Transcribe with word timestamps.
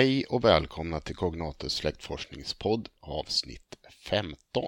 Hej 0.00 0.24
och 0.24 0.44
välkomna 0.44 1.00
till 1.00 1.16
Cognatus 1.16 1.74
släktforskningspodd 1.74 2.88
avsnitt 3.00 3.76
15. 4.08 4.64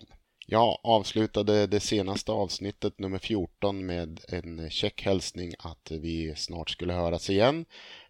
Jag 0.46 0.78
avslutade 0.82 1.66
det 1.66 1.80
senaste 1.80 2.32
avsnittet 2.32 2.98
nummer 2.98 3.18
14 3.18 3.86
med 3.86 4.20
en 4.28 4.70
check 4.70 5.02
hälsning 5.02 5.52
att 5.58 5.90
vi 5.90 6.34
snart 6.36 6.70
skulle 6.70 6.92
höras 6.92 7.30
igen. 7.30 7.64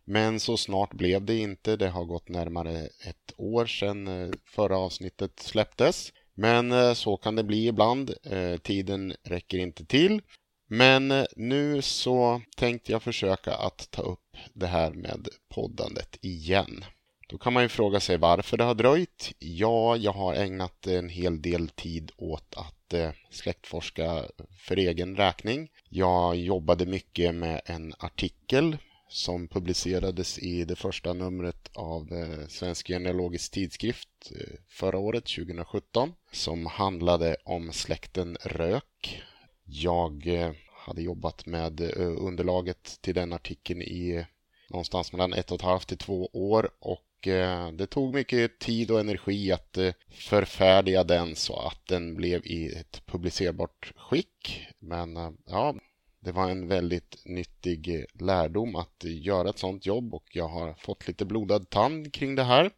Men 0.05 0.41
så 0.41 0.57
snart 0.57 0.95
blev 0.95 1.25
det 1.25 1.39
inte. 1.39 1.77
Det 1.77 1.89
har 1.89 2.05
gått 2.05 2.29
närmare 2.29 2.79
ett 2.81 3.33
år 3.37 3.67
sedan 3.67 4.09
eh, 4.09 4.31
förra 4.45 4.79
avsnittet 4.79 5.41
släpptes. 5.41 6.13
Men 6.35 6.73
eh, 6.73 6.95
så 6.95 7.17
kan 7.17 7.37
det 7.37 7.45
bli 7.45 7.67
ibland. 7.67 8.15
Eh, 8.23 8.57
tiden 8.57 9.15
räcker 9.23 9.59
inte 9.59 9.85
till. 9.85 10.23
Men 10.69 11.27
nu 11.37 11.83
så 11.83 12.43
tänkte 12.57 12.93
jag 12.93 13.03
försöka 13.03 13.55
att 13.55 13.91
ta 13.91 14.03
upp 14.03 14.37
det 14.53 14.67
här 14.67 14.91
med 14.91 15.29
poddandet 15.55 16.19
igen. 16.21 16.85
Då 17.33 17.39
kan 17.39 17.53
man 17.53 17.63
ju 17.63 17.69
fråga 17.69 18.01
sig 18.01 18.17
varför 18.17 18.57
det 18.57 18.65
har 18.65 18.75
dröjt. 18.75 19.33
Ja, 19.39 19.97
jag 19.97 20.13
har 20.13 20.35
ägnat 20.35 20.87
en 20.87 21.09
hel 21.09 21.43
del 21.43 21.69
tid 21.69 22.13
åt 22.17 22.55
att 22.57 22.93
eh, 22.93 23.11
släktforska 23.31 24.25
för 24.59 24.77
egen 24.77 25.17
räkning. 25.17 25.71
Jag 25.89 26.37
jobbade 26.37 26.87
mycket 26.87 27.35
med 27.35 27.61
en 27.65 27.95
artikel 27.99 28.77
som 29.09 29.49
publicerades 29.49 30.39
i 30.39 30.65
det 30.65 30.77
första 30.77 31.13
numret 31.13 31.71
av 31.75 32.13
eh, 32.13 32.47
Svensk 32.49 32.89
genealogisk 32.89 33.53
tidskrift 33.53 34.09
eh, 34.31 34.59
förra 34.69 34.99
året, 34.99 35.25
2017, 35.25 36.13
som 36.33 36.67
handlade 36.67 37.37
om 37.45 37.73
släkten 37.73 38.37
Rök. 38.43 39.23
Jag 39.65 40.29
hade 40.73 41.03
jobbat 41.03 41.47
med 41.47 41.81
underlaget 41.97 42.99
till 43.01 43.15
den 43.15 43.33
artikeln 43.33 43.83
i 43.83 44.27
någonstans 44.71 45.13
mellan 45.13 45.33
ett 45.33 45.51
och 45.51 45.55
ett 45.55 45.63
halvt 45.63 45.89
till 45.89 45.99
två 45.99 46.31
år 46.33 46.71
och 46.81 47.01
Eh, 47.27 47.73
det 47.73 47.87
tog 47.87 48.15
mycket 48.15 48.59
tid 48.59 48.91
och 48.91 49.01
energi 49.01 49.53
att 49.53 49.79
eh, 49.79 49.93
förfärdiga 50.11 51.05
den 51.05 51.37
så 51.37 51.57
att 51.57 51.87
den 51.87 52.15
blev 52.15 52.47
i 52.47 52.75
ett 52.75 53.03
publicerbart 53.07 53.93
skick. 53.97 54.67
Men 54.79 55.17
eh, 55.17 55.31
ja, 55.47 55.75
det 56.21 56.33
var 56.33 56.51
en 56.51 56.69
väldigt 56.69 57.23
nyttig 57.25 58.05
lärdom 58.21 58.77
att 58.77 59.05
göra 59.05 59.51
ett 59.51 59.59
sådant 59.59 59.87
jobb 59.87 60.15
och 60.15 60.25
jag 60.33 60.49
har 60.49 60.75
fått 60.75 61.09
lite 61.09 61.25
blodad 61.25 61.71
tand 61.71 62.13
kring 62.13 62.35
det 62.35 62.45
här. 62.45 62.71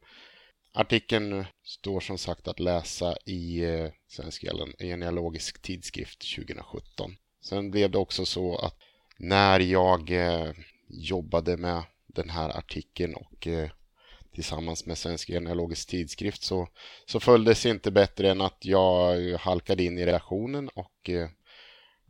Artikeln 0.73 1.45
står 1.62 2.01
som 2.01 2.19
sagt 2.19 2.48
att 2.48 2.61
läsa 2.61 3.17
i 3.27 3.62
Svensk 4.08 4.45
genealogisk 4.79 5.62
tidskrift 5.62 6.34
2017. 6.36 7.17
Sen 7.42 7.70
blev 7.70 7.91
det 7.91 7.98
också 7.98 8.25
så 8.25 8.56
att 8.56 8.75
när 9.19 9.61
jag 9.61 10.12
jobbade 10.89 11.56
med 11.56 11.83
den 12.06 12.31
här 12.31 12.58
artikeln 12.58 13.14
och 13.14 13.48
tillsammans 14.34 14.86
med 14.86 14.98
Svensk 14.98 15.28
genealogisk 15.28 15.88
tidskrift 15.88 16.42
så, 16.42 16.68
så 17.06 17.20
följdes 17.20 17.66
inte 17.66 17.90
bättre 17.90 18.30
än 18.30 18.40
att 18.40 18.58
jag 18.60 19.38
halkade 19.38 19.82
in 19.84 19.98
i 19.98 20.06
redaktionen 20.06 20.68
och 20.68 21.10
eh, 21.10 21.28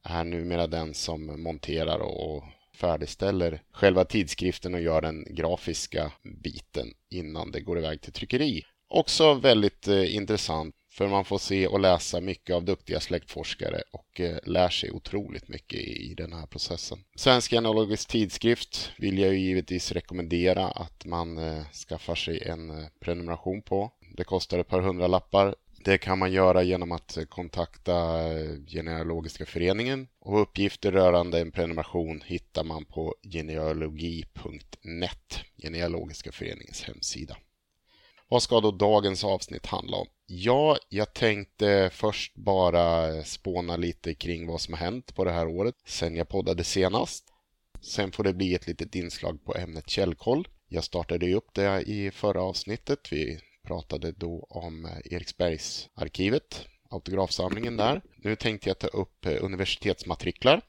är 0.03 0.25
numera 0.25 0.67
den 0.67 0.95
som 0.95 1.42
monterar 1.42 1.98
och 1.98 2.45
färdigställer 2.77 3.62
själva 3.72 4.05
tidskriften 4.05 4.75
och 4.75 4.80
gör 4.80 5.00
den 5.00 5.25
grafiska 5.30 6.12
biten 6.42 6.86
innan 7.11 7.50
det 7.50 7.61
går 7.61 7.78
iväg 7.78 8.00
till 8.00 8.12
tryckeri. 8.12 8.62
Också 8.89 9.34
väldigt 9.34 9.89
eh, 9.89 10.14
intressant 10.14 10.75
för 10.95 11.09
man 11.09 11.25
får 11.25 11.39
se 11.39 11.67
och 11.67 11.81
läsa 11.81 12.20
mycket 12.20 12.56
av 12.56 12.64
duktiga 12.64 13.00
släktforskare 13.00 13.83
och 13.92 14.20
eh, 14.20 14.39
lär 14.45 14.69
sig 14.69 14.91
otroligt 14.91 15.48
mycket 15.48 15.81
i 15.81 16.14
den 16.17 16.33
här 16.33 16.47
processen. 16.47 16.98
Svensk 17.17 17.51
genealogisk 17.51 18.09
tidskrift 18.09 18.91
vill 18.98 19.19
jag 19.19 19.33
ju 19.33 19.39
givetvis 19.39 19.92
rekommendera 19.92 20.69
att 20.69 21.05
man 21.05 21.39
eh, 21.39 21.64
skaffar 21.89 22.14
sig 22.14 22.42
en 22.42 22.70
eh, 22.70 22.86
prenumeration 23.01 23.63
på. 23.63 23.92
Det 24.17 24.24
kostar 24.24 24.58
ett 24.58 24.69
par 24.69 24.80
hundra 24.80 25.07
lappar. 25.07 25.55
Det 25.85 25.98
kan 25.98 26.19
man 26.19 26.33
göra 26.33 26.63
genom 26.63 26.92
att 26.92 27.17
eh, 27.17 27.24
kontakta 27.24 28.29
eh, 28.33 28.51
Genealogiska 28.67 29.46
föreningen 29.46 30.08
och 30.20 30.42
uppgifter 30.42 30.92
rörande 30.92 31.40
en 31.40 31.52
prenumeration 31.52 32.23
hittar 32.27 32.64
man 32.64 32.85
på 32.85 33.14
genealogi.net, 33.33 35.40
Genealogiska 35.63 36.33
föreningens 36.33 36.83
hemsida. 36.83 37.36
Vad 38.29 38.42
ska 38.42 38.61
då 38.61 38.70
dagens 38.70 39.24
avsnitt 39.24 39.67
handla 39.67 39.96
om? 39.96 40.07
Ja, 40.27 40.77
jag 40.89 41.14
tänkte 41.14 41.90
först 41.92 42.35
bara 42.35 43.24
spåna 43.24 43.77
lite 43.77 44.14
kring 44.14 44.46
vad 44.46 44.61
som 44.61 44.74
har 44.74 44.80
hänt 44.80 45.14
på 45.14 45.24
det 45.24 45.33
här 45.33 45.48
året 45.48 45.74
sen 45.86 46.17
jag 46.17 46.29
poddade 46.29 46.64
senast. 46.64 47.24
Sen 47.80 48.12
får 48.12 48.24
det 48.24 48.33
bli 48.33 48.55
ett 48.55 48.67
litet 48.67 48.95
inslag 48.95 49.45
på 49.45 49.55
ämnet 49.57 49.90
källkoll. 49.90 50.48
Jag 50.68 50.84
startade 50.84 51.27
ju 51.27 51.34
upp 51.34 51.55
det 51.55 51.83
i 51.83 52.11
förra 52.11 52.42
avsnittet. 52.42 53.13
Vi 53.13 53.40
pratade 53.67 54.13
då 54.13 54.46
om 54.51 54.89
Eriksbergsarkivet, 55.05 56.67
autografsamlingen 56.90 57.77
där. 57.77 58.02
Nu 58.17 58.36
tänkte 58.36 58.68
jag 58.68 58.79
ta 58.79 58.86
upp 58.86 59.27
universitetsmatriklar 59.40 60.61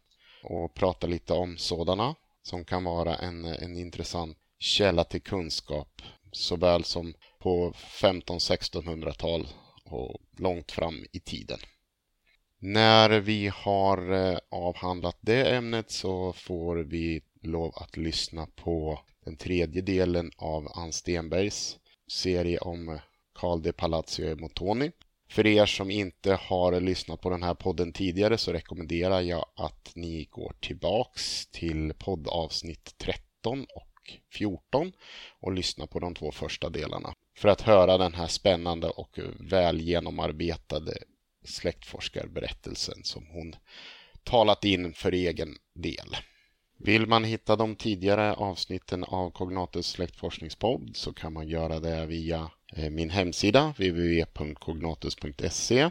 och 0.44 0.74
prata 0.74 1.08
lite 1.08 1.34
om 1.34 1.58
sådana 1.58 2.16
som 2.44 2.66
kan 2.66 2.84
vara 2.84 3.16
en, 3.16 3.46
en 3.46 3.78
intressant 3.78 4.38
källa 4.60 5.04
till 5.04 5.22
kunskap 5.22 6.02
såväl 6.32 6.84
som 6.84 7.14
på 7.46 7.72
1500-1600-tal 7.72 9.48
och 9.84 10.22
långt 10.38 10.72
fram 10.72 11.06
i 11.12 11.20
tiden. 11.20 11.60
När 12.60 13.10
vi 13.20 13.52
har 13.56 14.14
eh, 14.14 14.38
avhandlat 14.50 15.18
det 15.22 15.56
ämnet 15.56 15.92
så 15.92 16.34
får 16.34 16.76
vi 16.76 17.22
lov 17.42 17.74
att 17.76 17.98
lyssna 17.98 18.48
på 18.56 19.00
den 19.26 19.38
tredje 19.38 19.82
delen 19.82 20.32
av 20.38 20.72
Ann 20.76 20.94
Stenbergs 20.94 21.78
serie 22.08 22.58
om 22.58 23.00
Carl 23.36 23.62
de 23.62 23.74
Palazzo 23.74 24.24
e 24.24 24.36
Montoni. 24.36 24.92
För 25.30 25.48
er 25.48 25.66
som 25.66 25.92
inte 25.92 26.34
har 26.34 26.80
lyssnat 26.80 27.22
på 27.22 27.30
den 27.30 27.44
här 27.44 27.54
podden 27.54 27.94
tidigare 27.94 28.38
så 28.38 28.54
rekommenderar 28.54 29.22
jag 29.22 29.46
att 29.56 29.92
ni 29.96 30.28
går 30.32 30.56
tillbaks 30.60 31.48
till 31.48 31.94
poddavsnitt 31.94 32.96
13 32.98 33.66
och 33.76 33.85
14 34.32 34.92
och 35.40 35.54
lyssna 35.54 35.88
på 35.88 36.00
de 36.00 36.16
två 36.16 36.32
första 36.32 36.70
delarna 36.70 37.14
för 37.38 37.50
att 37.50 37.62
höra 37.62 37.98
den 37.98 38.14
här 38.14 38.28
spännande 38.28 38.88
och 38.88 39.20
väl 39.40 39.82
genomarbetade 39.82 40.98
släktforskarberättelsen 41.44 43.04
som 43.04 43.28
hon 43.28 43.56
talat 44.24 44.66
in 44.66 44.94
för 44.94 45.12
egen 45.12 45.58
del. 45.74 46.16
Vill 46.78 47.08
man 47.08 47.24
hitta 47.24 47.56
de 47.56 47.76
tidigare 47.76 48.34
avsnitten 48.34 49.04
av 49.04 49.32
Cognatus 49.32 49.88
släktforskningspodd 49.88 50.92
så 50.96 51.14
kan 51.14 51.34
man 51.34 51.48
göra 51.48 51.80
det 51.80 52.06
via 52.06 52.52
eh, 52.76 52.90
min 52.90 53.10
hemsida 53.10 53.74
www.cognatus.se 53.78 55.90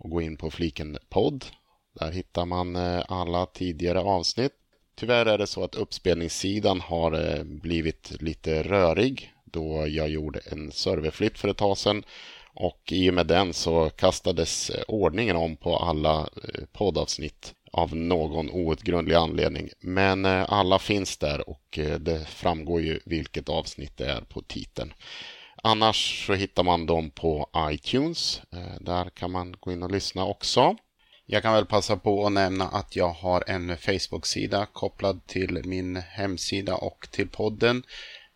och 0.00 0.10
gå 0.10 0.22
in 0.22 0.36
på 0.36 0.50
fliken 0.50 0.98
podd. 1.08 1.44
Där 1.92 2.12
hittar 2.12 2.46
man 2.46 2.76
eh, 2.76 3.04
alla 3.08 3.46
tidigare 3.46 4.00
avsnitt. 4.00 4.52
Tyvärr 4.96 5.26
är 5.26 5.38
det 5.38 5.46
så 5.46 5.64
att 5.64 5.74
uppspelningssidan 5.74 6.80
har 6.80 7.12
eh, 7.12 7.44
blivit 7.44 8.22
lite 8.22 8.62
rörig 8.62 9.32
då 9.44 9.86
jag 9.88 10.08
gjorde 10.08 10.40
en 10.52 10.72
serverflytt 10.72 11.38
för 11.38 11.48
ett 11.48 11.56
tag 11.56 11.78
sedan. 11.78 12.04
Och 12.54 12.80
i 12.92 13.10
och 13.10 13.14
med 13.14 13.26
den 13.26 13.52
så 13.52 13.90
kastades 13.90 14.70
eh, 14.70 14.82
ordningen 14.88 15.36
om 15.36 15.56
på 15.56 15.76
alla 15.76 16.20
eh, 16.20 16.64
poddavsnitt 16.72 17.54
av 17.72 17.96
någon 17.96 18.50
outgrundlig 18.50 19.14
anledning. 19.14 19.70
Men 19.80 20.24
alla 20.26 20.78
finns 20.78 21.16
där 21.16 21.48
och 21.48 21.78
det 21.98 22.28
framgår 22.28 22.80
ju 22.80 23.00
vilket 23.04 23.48
avsnitt 23.48 23.96
det 23.96 24.06
är 24.06 24.20
på 24.20 24.42
titeln. 24.42 24.92
Annars 25.62 26.26
så 26.26 26.34
hittar 26.34 26.62
man 26.62 26.86
dem 26.86 27.10
på 27.10 27.50
iTunes. 27.58 28.42
Där 28.80 29.10
kan 29.10 29.30
man 29.30 29.56
gå 29.60 29.72
in 29.72 29.82
och 29.82 29.90
lyssna 29.90 30.24
också. 30.24 30.76
Jag 31.26 31.42
kan 31.42 31.54
väl 31.54 31.66
passa 31.66 31.96
på 31.96 32.26
att 32.26 32.32
nämna 32.32 32.64
att 32.64 32.96
jag 32.96 33.08
har 33.08 33.44
en 33.46 33.76
Facebook-sida 33.76 34.66
kopplad 34.72 35.26
till 35.26 35.64
min 35.64 35.96
hemsida 35.96 36.76
och 36.76 37.08
till 37.10 37.28
podden. 37.28 37.82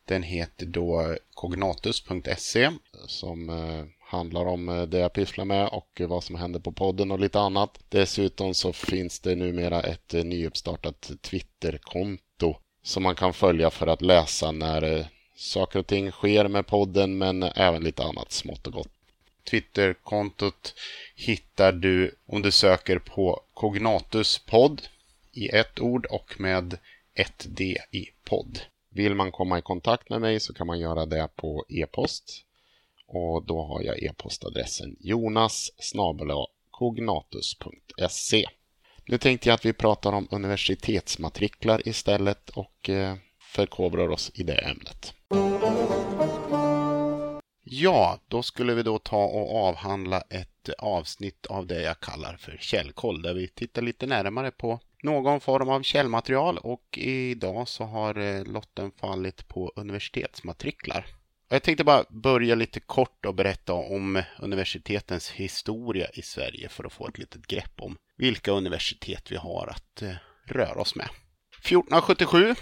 Den 0.05 0.23
heter 0.23 0.67
då 0.67 1.17
kognatus.se 1.35 2.71
som 3.07 3.49
eh, 3.51 3.85
handlar 4.01 4.47
om 4.47 4.69
eh, 4.69 4.83
det 4.83 4.99
jag 4.99 5.13
pysslar 5.13 5.45
med 5.45 5.69
och 5.69 6.01
vad 6.09 6.25
som 6.25 6.37
händer 6.37 6.61
på 6.61 6.73
podden 6.73 7.11
och 7.11 7.21
lite 7.21 7.41
annat. 7.41 7.79
Dessutom 7.89 8.55
så 8.55 8.73
finns 8.73 9.21
det 9.21 9.35
numera 9.35 9.81
ett 9.81 10.15
eh, 10.15 10.25
nyuppstartat 10.25 11.11
Twitterkonto 11.23 12.57
som 12.83 13.03
man 13.03 13.15
kan 13.15 13.33
följa 13.33 13.71
för 13.71 13.87
att 13.87 14.03
läsa 14.03 14.51
när 14.51 15.09
saker 15.37 15.79
och 15.79 15.87
ting 15.87 16.11
sker 16.11 16.49
med 16.49 16.67
podden 16.67 17.19
men 17.19 17.43
även 17.43 17.85
lite 17.85 18.03
annat 18.03 18.33
smått 18.33 18.67
och 18.67 18.73
gott. 18.73 18.98
Twitterkontot 19.51 20.75
hittar 21.15 21.73
du 21.73 22.15
om 22.27 22.43
du 22.43 22.51
söker 22.51 22.99
på 22.99 23.41
Cognatuspodd 23.55 24.83
i 25.33 25.49
ett 25.49 25.81
ord 25.81 26.07
och 26.07 26.41
med 26.41 26.79
ett 27.15 27.47
D 27.49 27.77
i 27.91 28.07
podd. 28.25 28.61
Vill 28.91 29.15
man 29.15 29.33
komma 29.33 29.59
i 29.59 29.63
kontakt 29.63 30.11
med 30.11 30.21
mig 30.21 30.41
så 30.41 30.55
kan 30.55 30.67
man 30.67 30.81
göra 30.81 31.07
det 31.07 31.29
på 31.37 31.65
e-post. 31.69 32.45
Och 33.07 33.47
då 33.47 33.63
har 33.63 33.83
jag 33.83 34.03
e-postadressen 34.03 34.97
jonas 35.01 35.71
cognatus.se. 36.71 38.47
Nu 39.07 39.19
tänkte 39.19 39.49
jag 39.49 39.55
att 39.55 39.65
vi 39.65 39.73
pratar 39.73 40.13
om 40.13 40.29
universitetsmatriklar 40.31 41.89
istället 41.89 42.51
och 42.51 42.89
eh, 42.89 43.15
förkovrar 43.41 44.09
oss 44.09 44.31
i 44.35 44.43
det 44.43 44.59
ämnet. 44.59 45.15
Ja, 47.71 48.19
då 48.29 48.43
skulle 48.43 48.75
vi 48.75 48.83
då 48.83 48.99
ta 48.99 49.25
och 49.25 49.69
avhandla 49.69 50.21
ett 50.21 50.69
avsnitt 50.79 51.47
av 51.47 51.67
det 51.67 51.83
jag 51.83 52.01
kallar 52.01 52.37
för 52.37 52.57
källkoll 52.61 53.23
där 53.23 53.35
vi 53.35 53.49
tittar 53.49 53.83
lite 53.83 54.07
närmare 54.07 54.51
på 54.51 54.81
någon 55.03 55.41
form 55.41 55.69
av 55.69 55.83
källmaterial 55.83 56.59
och 56.59 56.99
idag 56.99 57.69
så 57.69 57.85
har 57.85 58.19
eh, 58.19 58.45
lotten 58.45 58.93
fallit 59.01 59.49
på 59.49 59.73
universitetsmatriklar. 59.77 61.07
Jag 61.49 61.63
tänkte 61.63 61.85
bara 61.85 62.05
börja 62.11 62.55
lite 62.55 62.81
kort 62.81 63.27
och 63.27 63.35
berätta 63.35 63.73
om 63.73 64.23
universitetens 64.39 65.31
historia 65.31 66.09
i 66.15 66.23
Sverige 66.23 66.69
för 66.69 66.85
att 66.85 66.93
få 66.93 67.09
ett 67.09 67.19
litet 67.19 67.47
grepp 67.47 67.81
om 67.81 67.97
vilka 68.17 68.53
universitet 68.53 69.31
vi 69.31 69.37
har 69.37 69.67
att 69.67 70.03
eh, 70.03 70.15
röra 70.47 70.81
oss 70.81 70.95
med. 70.95 71.09
1477 71.63 72.55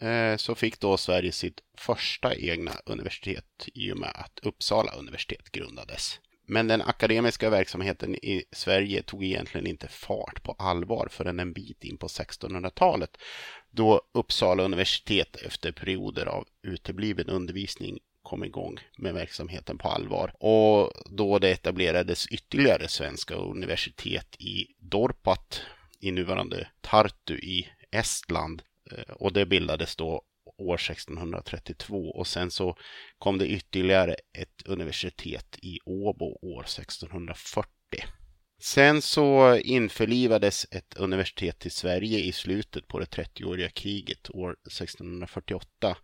Eh, 0.00 0.36
så 0.36 0.54
fick 0.54 0.80
då 0.80 0.96
Sverige 0.96 1.32
sitt 1.32 1.60
första 1.78 2.34
egna 2.34 2.72
universitet 2.86 3.68
i 3.74 3.92
och 3.92 3.98
med 3.98 4.12
att 4.14 4.38
Uppsala 4.42 4.92
universitet 4.92 5.52
grundades. 5.52 6.20
Men 6.50 6.68
den 6.68 6.82
akademiska 6.82 7.50
verksamheten 7.50 8.14
i 8.14 8.44
Sverige 8.52 9.02
tog 9.02 9.24
egentligen 9.24 9.66
inte 9.66 9.88
fart 9.88 10.42
på 10.42 10.52
allvar 10.52 11.08
förrän 11.10 11.40
en 11.40 11.52
bit 11.52 11.84
in 11.84 11.98
på 11.98 12.06
1600-talet 12.06 13.16
då 13.70 14.02
Uppsala 14.14 14.62
universitet 14.62 15.36
efter 15.36 15.72
perioder 15.72 16.26
av 16.26 16.44
utebliven 16.62 17.28
undervisning 17.28 17.98
kom 18.22 18.44
igång 18.44 18.78
med 18.98 19.14
verksamheten 19.14 19.78
på 19.78 19.88
allvar. 19.88 20.32
Och 20.40 20.92
då 21.10 21.38
det 21.38 21.50
etablerades 21.50 22.26
ytterligare 22.26 22.88
svenska 22.88 23.34
universitet 23.34 24.36
i 24.38 24.66
Dorpat 24.78 25.60
i 26.00 26.10
nuvarande 26.10 26.68
Tartu 26.80 27.38
i 27.38 27.68
Estland. 27.90 28.62
Eh, 28.92 29.14
och 29.14 29.32
det 29.32 29.46
bildades 29.46 29.96
då 29.96 30.22
år 30.56 30.74
1632 30.74 32.10
och 32.10 32.26
sen 32.26 32.50
så 32.50 32.76
kom 33.18 33.38
det 33.38 33.48
ytterligare 33.48 34.16
ett 34.38 34.62
universitet 34.66 35.58
i 35.62 35.78
Åbo 35.84 36.38
år 36.42 36.62
1640. 36.62 37.68
Sen 38.60 39.02
så 39.02 39.56
införlivades 39.56 40.66
ett 40.70 40.96
universitet 40.96 41.66
i 41.66 41.70
Sverige 41.70 42.18
i 42.18 42.32
slutet 42.32 42.88
på 42.88 42.98
det 42.98 43.04
30-åriga 43.04 43.68
kriget 43.68 44.30
år 44.30 44.50
1648 44.50 45.96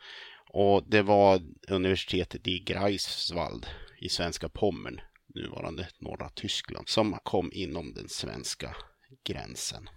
och 0.51 0.91
det 0.91 1.03
var 1.03 1.43
universitetet 1.69 2.47
i 2.47 2.59
Greifswald 2.59 3.67
i 4.01 4.09
svenska 4.09 4.49
Pommern, 4.49 5.01
nuvarande 5.35 5.89
norra 5.99 6.29
Tyskland, 6.29 6.89
som 6.89 7.19
kom 7.23 7.51
inom 7.53 7.95
den 7.95 8.09
svenska 8.09 8.77
gränsen. 9.25 9.89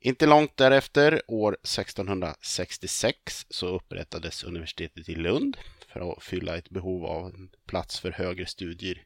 Inte 0.00 0.26
långt 0.26 0.56
därefter, 0.56 1.22
år 1.28 1.52
1666, 1.52 3.46
så 3.50 3.66
upprättades 3.66 4.44
universitetet 4.44 5.08
i 5.08 5.14
Lund 5.14 5.56
för 5.92 6.12
att 6.12 6.22
fylla 6.22 6.56
ett 6.56 6.70
behov 6.70 7.04
av 7.04 7.26
en 7.26 7.50
plats 7.66 8.00
för 8.00 8.10
högre 8.10 8.46
studier 8.46 9.04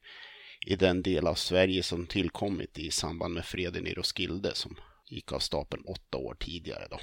i 0.67 0.77
den 0.77 1.03
del 1.03 1.27
av 1.27 1.35
Sverige 1.35 1.83
som 1.83 2.07
tillkommit 2.07 2.79
i 2.79 2.91
samband 2.91 3.35
med 3.35 3.45
freden 3.45 3.87
i 3.87 3.95
Roskilde 3.95 4.55
som 4.55 4.77
gick 5.09 5.33
av 5.33 5.39
stapeln 5.39 5.85
åtta 5.85 6.19
år 6.19 6.37
tidigare. 6.41 6.87
Då. 6.91 7.01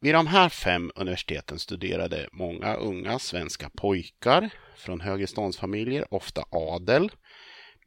Vid 0.00 0.14
de 0.14 0.26
här 0.26 0.48
fem 0.48 0.92
universiteten 0.94 1.58
studerade 1.58 2.28
många 2.32 2.74
unga 2.74 3.18
svenska 3.18 3.70
pojkar 3.70 4.50
från 4.76 5.00
högreståndsfamiljer, 5.00 6.14
ofta 6.14 6.44
adel. 6.50 7.10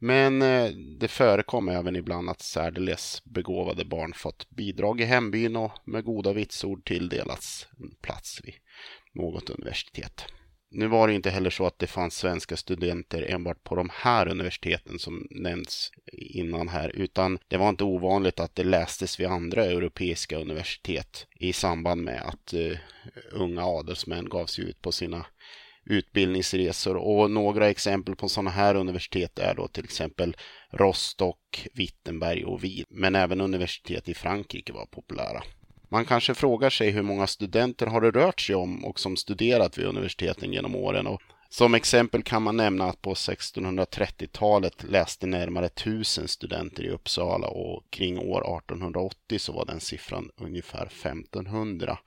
Men 0.00 0.42
eh, 0.42 0.70
det 0.98 1.08
förekom 1.08 1.68
även 1.68 1.96
ibland 1.96 2.30
att 2.30 2.42
särdeles 2.42 3.22
begåvade 3.24 3.84
barn 3.84 4.12
fått 4.12 4.50
bidrag 4.50 5.00
i 5.00 5.04
hembyn 5.04 5.56
och 5.56 5.72
med 5.84 6.04
goda 6.04 6.32
vitsord 6.32 6.84
tilldelats 6.84 7.68
en 7.78 7.94
plats 8.02 8.40
vid 8.44 8.54
något 9.14 9.50
universitet. 9.50 10.24
Nu 10.70 10.86
var 10.86 11.08
det 11.08 11.14
inte 11.14 11.30
heller 11.30 11.50
så 11.50 11.66
att 11.66 11.78
det 11.78 11.86
fanns 11.86 12.16
svenska 12.16 12.56
studenter 12.56 13.22
enbart 13.22 13.64
på 13.64 13.74
de 13.74 13.90
här 13.92 14.28
universiteten 14.28 14.98
som 14.98 15.26
nämnts 15.30 15.90
innan 16.12 16.68
här, 16.68 16.88
utan 16.88 17.38
det 17.48 17.56
var 17.56 17.68
inte 17.68 17.84
ovanligt 17.84 18.40
att 18.40 18.54
det 18.54 18.64
lästes 18.64 19.20
vid 19.20 19.26
andra 19.26 19.64
europeiska 19.64 20.38
universitet 20.38 21.26
i 21.34 21.52
samband 21.52 22.02
med 22.02 22.22
att 22.22 22.54
uh, 22.54 22.76
unga 23.32 23.64
adelsmän 23.64 24.28
gav 24.28 24.46
sig 24.46 24.64
ut 24.64 24.82
på 24.82 24.92
sina 24.92 25.26
utbildningsresor 25.86 26.96
och 26.96 27.30
några 27.30 27.68
exempel 27.70 28.16
på 28.16 28.28
sådana 28.28 28.50
här 28.50 28.74
universitet 28.74 29.38
är 29.38 29.54
då 29.54 29.68
till 29.68 29.84
exempel 29.84 30.36
Rostock, 30.70 31.66
Wittenberg 31.74 32.44
och 32.44 32.64
Wien. 32.64 32.84
Men 32.88 33.14
även 33.14 33.40
universitet 33.40 34.08
i 34.08 34.14
Frankrike 34.14 34.72
var 34.72 34.86
populära. 34.86 35.42
Man 35.88 36.04
kanske 36.04 36.34
frågar 36.34 36.70
sig 36.70 36.90
hur 36.90 37.02
många 37.02 37.26
studenter 37.26 37.86
har 37.86 38.00
det 38.00 38.10
rört 38.10 38.40
sig 38.40 38.54
om 38.54 38.84
och 38.84 39.00
som 39.00 39.16
studerat 39.16 39.78
vid 39.78 39.86
universiteten 39.86 40.52
genom 40.52 40.76
åren. 40.76 41.06
Och 41.06 41.22
som 41.48 41.74
exempel 41.74 42.22
kan 42.22 42.42
man 42.42 42.56
nämna 42.56 42.84
att 42.84 43.02
på 43.02 43.14
1630-talet 43.14 44.84
läste 44.84 45.26
närmare 45.26 45.68
tusen 45.68 46.28
studenter 46.28 46.82
i 46.82 46.90
Uppsala 46.90 47.48
och 47.48 47.84
kring 47.90 48.18
år 48.18 48.58
1880 48.58 49.38
så 49.38 49.52
var 49.52 49.64
den 49.64 49.80
siffran 49.80 50.30
ungefär 50.36 50.86
1500. 50.86 51.98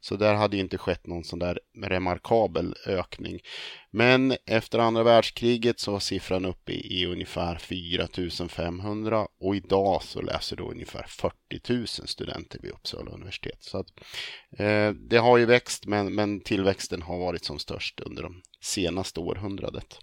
Så 0.00 0.16
där 0.16 0.34
hade 0.34 0.56
inte 0.56 0.78
skett 0.78 1.06
någon 1.06 1.24
sån 1.24 1.38
där 1.38 1.60
remarkabel 1.82 2.74
ökning. 2.86 3.40
Men 3.96 4.36
efter 4.46 4.78
andra 4.78 5.02
världskriget 5.02 5.80
så 5.80 5.92
var 5.92 6.00
siffran 6.00 6.44
uppe 6.44 6.72
i, 6.72 7.06
ungefär 7.06 7.56
4500 7.56 9.26
och 9.40 9.56
idag 9.56 10.02
så 10.02 10.22
läser 10.22 10.56
då 10.56 10.70
ungefär 10.70 11.06
40 11.08 11.72
000 11.72 11.86
studenter 11.86 12.58
vid 12.62 12.70
Uppsala 12.70 13.10
universitet. 13.10 13.58
Så 13.60 13.78
att, 13.78 13.86
eh, 14.58 14.90
det 14.90 15.16
har 15.16 15.38
ju 15.38 15.44
växt 15.44 15.86
men, 15.86 16.14
men 16.14 16.40
tillväxten 16.40 17.02
har 17.02 17.18
varit 17.18 17.44
som 17.44 17.58
störst 17.58 18.00
under 18.00 18.22
de 18.22 18.42
senaste 18.60 19.20
århundradet. 19.20 19.98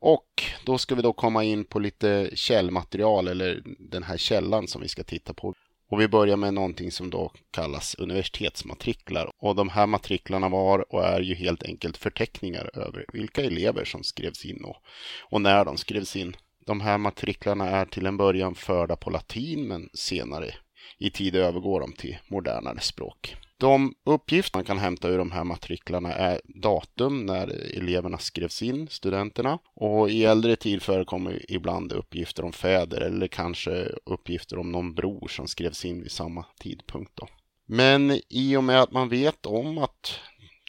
Och 0.00 0.42
då 0.64 0.78
ska 0.78 0.94
vi 0.94 1.02
då 1.02 1.12
komma 1.12 1.44
in 1.44 1.64
på 1.64 1.78
lite 1.78 2.30
källmaterial 2.34 3.28
eller 3.28 3.62
den 3.78 4.02
här 4.02 4.16
källan 4.16 4.68
som 4.68 4.82
vi 4.82 4.88
ska 4.88 5.02
titta 5.04 5.34
på. 5.34 5.54
Och 5.90 6.00
vi 6.00 6.08
börjar 6.08 6.36
med 6.36 6.54
någonting 6.54 6.90
som 6.90 7.10
då 7.10 7.32
kallas 7.50 7.94
universitetsmatriklar. 7.94 9.30
Och 9.38 9.54
de 9.54 9.68
här 9.68 9.86
matriklarna 9.86 10.48
var 10.48 10.94
och 10.94 11.04
är 11.04 11.20
ju 11.20 11.34
helt 11.34 11.62
enkelt 11.62 11.96
förteckningar 11.96 12.70
över 12.74 13.04
vilka 13.12 13.42
elever 13.42 13.84
som 13.84 14.02
skrevs 14.02 14.44
in 14.44 14.64
och, 14.64 14.76
och 15.22 15.40
när 15.40 15.64
de 15.64 15.76
skrevs 15.76 16.16
in. 16.16 16.36
De 16.66 16.80
här 16.80 16.98
matriklarna 16.98 17.68
är 17.68 17.84
till 17.84 18.06
en 18.06 18.16
början 18.16 18.54
förda 18.54 18.96
på 18.96 19.10
latin 19.10 19.68
men 19.68 19.88
senare 19.92 20.54
i 20.98 21.10
tid 21.10 21.36
övergår 21.36 21.80
de 21.80 21.92
till 21.92 22.18
modernare 22.28 22.80
språk. 22.80 23.36
De 23.58 23.94
uppgifter 24.04 24.58
man 24.58 24.64
kan 24.64 24.78
hämta 24.78 25.08
ur 25.08 25.18
de 25.18 25.32
här 25.32 25.44
matriklarna 25.44 26.12
är 26.12 26.40
datum 26.44 27.26
när 27.26 27.48
eleverna 27.76 28.18
skrevs 28.18 28.62
in, 28.62 28.88
studenterna. 28.88 29.58
Och 29.74 30.10
i 30.10 30.24
äldre 30.24 30.56
tid 30.56 30.82
förekommer 30.82 31.50
ibland 31.52 31.92
uppgifter 31.92 32.44
om 32.44 32.52
fäder 32.52 33.00
eller 33.00 33.26
kanske 33.26 33.88
uppgifter 34.04 34.58
om 34.58 34.72
någon 34.72 34.94
bror 34.94 35.28
som 35.28 35.48
skrevs 35.48 35.84
in 35.84 36.02
vid 36.02 36.10
samma 36.10 36.44
tidpunkt. 36.60 37.12
Då. 37.14 37.28
Men 37.66 38.20
i 38.28 38.56
och 38.56 38.64
med 38.64 38.82
att 38.82 38.92
man 38.92 39.08
vet 39.08 39.46
om 39.46 39.78
att 39.78 40.20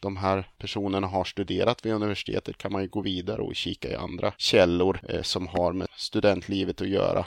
de 0.01 0.17
här 0.17 0.49
personerna 0.57 1.07
har 1.07 1.23
studerat 1.23 1.85
vid 1.85 1.93
universitetet 1.93 2.57
kan 2.57 2.71
man 2.71 2.81
ju 2.81 2.87
gå 2.87 3.01
vidare 3.01 3.41
och 3.41 3.55
kika 3.55 3.89
i 3.89 3.95
andra 3.95 4.33
källor 4.37 4.99
eh, 5.09 5.21
som 5.21 5.47
har 5.47 5.73
med 5.73 5.87
studentlivet 5.97 6.81
att 6.81 6.89
göra. 6.89 7.25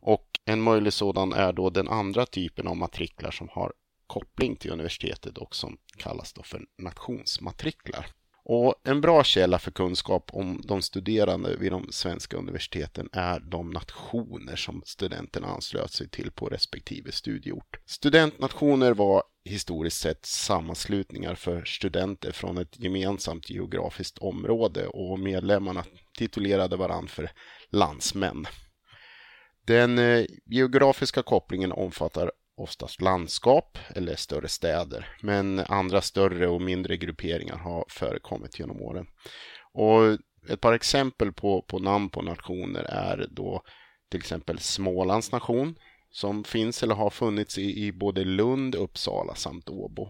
Och 0.00 0.26
en 0.44 0.60
möjlig 0.60 0.92
sådan 0.92 1.32
är 1.32 1.52
då 1.52 1.70
den 1.70 1.88
andra 1.88 2.26
typen 2.26 2.66
av 2.66 2.76
matriklar 2.76 3.30
som 3.30 3.48
har 3.52 3.72
koppling 4.08 4.56
till 4.56 4.70
universitetet 4.70 5.38
och 5.38 5.56
som 5.56 5.78
kallas 5.96 6.32
då 6.32 6.42
för 6.42 6.60
nationsmatriklar. 6.78 8.06
Och 8.50 8.74
en 8.84 9.00
bra 9.00 9.24
källa 9.24 9.58
för 9.58 9.70
kunskap 9.70 10.30
om 10.32 10.60
de 10.64 10.82
studerande 10.82 11.56
vid 11.56 11.72
de 11.72 11.86
svenska 11.90 12.36
universiteten 12.36 13.08
är 13.12 13.40
de 13.40 13.70
nationer 13.70 14.56
som 14.56 14.82
studenterna 14.86 15.46
anslöt 15.46 15.92
sig 15.92 16.08
till 16.08 16.30
på 16.30 16.46
respektive 16.46 17.12
studieort. 17.12 17.80
Studentnationer 17.86 18.94
var 18.94 19.22
historiskt 19.44 20.00
sett 20.00 20.26
sammanslutningar 20.26 21.34
för 21.34 21.64
studenter 21.64 22.32
från 22.32 22.58
ett 22.58 22.80
gemensamt 22.80 23.50
geografiskt 23.50 24.18
område 24.18 24.86
och 24.86 25.18
medlemmarna 25.18 25.84
titulerade 26.18 26.76
varandra 26.76 27.08
för 27.08 27.30
landsmän. 27.70 28.46
Den 29.66 29.98
eh, 29.98 30.24
geografiska 30.46 31.22
kopplingen 31.22 31.72
omfattar 31.72 32.32
oftast 32.60 33.00
landskap 33.02 33.78
eller 33.94 34.16
större 34.16 34.48
städer. 34.48 35.16
Men 35.22 35.58
andra 35.58 36.00
större 36.00 36.48
och 36.48 36.62
mindre 36.62 36.96
grupperingar 36.96 37.56
har 37.56 37.84
förekommit 37.88 38.58
genom 38.58 38.82
åren. 38.82 39.06
Och 39.72 40.18
ett 40.52 40.60
par 40.60 40.72
exempel 40.72 41.32
på, 41.32 41.62
på 41.62 41.78
namn 41.78 42.10
på 42.10 42.22
nationer 42.22 42.82
är 42.82 43.26
då 43.30 43.62
till 44.10 44.20
exempel 44.20 44.58
Smålands 44.58 45.32
nation 45.32 45.78
som 46.10 46.44
finns 46.44 46.82
eller 46.82 46.94
har 46.94 47.10
funnits 47.10 47.58
i, 47.58 47.86
i 47.86 47.92
både 47.92 48.24
Lund, 48.24 48.74
Uppsala 48.74 49.34
samt 49.34 49.68
Åbo. 49.68 50.08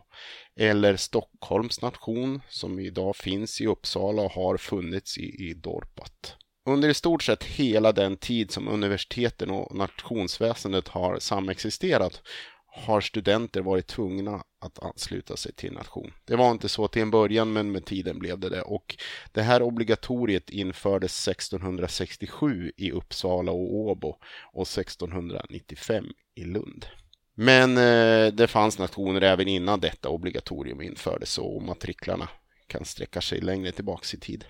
Eller 0.57 0.97
Stockholms 0.97 1.83
nation 1.83 2.41
som 2.49 2.79
idag 2.79 3.17
finns 3.17 3.61
i 3.61 3.67
Uppsala 3.67 4.23
och 4.23 4.33
har 4.33 4.57
funnits 4.57 5.19
i, 5.19 5.49
i 5.49 5.55
Dorpat. 5.55 6.37
Under 6.69 6.89
i 6.89 6.95
stort 6.95 7.23
sett 7.23 7.45
hela 7.45 7.93
den 7.93 8.17
tid 8.17 8.51
som 8.51 8.69
universiteten 8.69 9.51
och 9.51 9.77
nationsväsendet 9.77 10.89
har 10.89 11.19
samexisterat 11.19 12.23
har 12.67 13.01
studenter 13.01 13.61
varit 13.61 13.87
tvungna 13.87 14.43
att 14.61 14.79
ansluta 14.79 15.37
sig 15.37 15.53
till 15.53 15.73
nation. 15.73 16.13
Det 16.25 16.37
var 16.37 16.51
inte 16.51 16.69
så 16.69 16.89
till 16.89 17.03
en 17.03 17.11
början 17.11 17.53
men 17.53 17.73
med 17.73 17.85
tiden 17.85 18.19
blev 18.19 18.39
det 18.39 18.49
det 18.49 18.63
och 18.63 18.97
det 19.33 19.43
här 19.43 19.63
obligatoriet 19.63 20.51
infördes 20.51 21.29
1667 21.29 22.73
i 22.77 22.93
Uppsala 22.93 23.53
och 23.53 23.75
Åbo 23.75 24.17
och 24.53 24.63
1695 24.63 26.05
i 26.35 26.45
Lund. 26.45 26.87
Men 27.35 27.77
eh, 27.77 28.33
det 28.33 28.47
fanns 28.49 28.79
nationer 28.79 29.21
även 29.21 29.49
innan 29.49 29.81
detta 29.81 30.09
obligatorium 30.09 30.83
infördes 30.83 31.39
och 31.39 31.63
matriklarna 31.63 32.29
kan 32.67 32.85
sträcka 32.85 33.21
sig 33.21 33.41
längre 33.41 33.73
tillbaks 33.73 34.15
i 34.15 34.21
tid. 34.21 34.45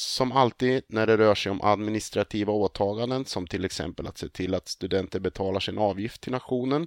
Som 0.00 0.32
alltid 0.32 0.82
när 0.88 1.06
det 1.06 1.16
rör 1.16 1.34
sig 1.34 1.52
om 1.52 1.60
administrativa 1.62 2.52
åtaganden 2.52 3.24
som 3.24 3.46
till 3.46 3.64
exempel 3.64 4.06
att 4.06 4.18
se 4.18 4.28
till 4.28 4.54
att 4.54 4.68
studenter 4.68 5.20
betalar 5.20 5.60
sin 5.60 5.78
avgift 5.78 6.20
till 6.20 6.32
nationen 6.32 6.86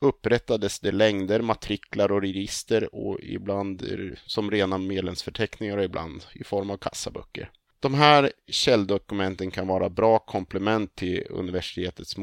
upprättades 0.00 0.80
det 0.80 0.92
längder, 0.92 1.40
matriklar 1.40 2.12
och 2.12 2.20
register 2.22 2.94
och 2.94 3.20
ibland 3.22 3.82
som 4.26 4.50
rena 4.50 4.78
medlemsförteckningar 4.78 5.76
och 5.76 5.84
ibland 5.84 6.24
i 6.34 6.44
form 6.44 6.70
av 6.70 6.76
kassaböcker. 6.76 7.50
De 7.80 7.94
här 7.94 8.32
källdokumenten 8.48 9.50
kan 9.50 9.66
vara 9.66 9.88
bra 9.88 10.18
komplement 10.18 10.94
till 10.94 11.26
universitetets 11.30 12.16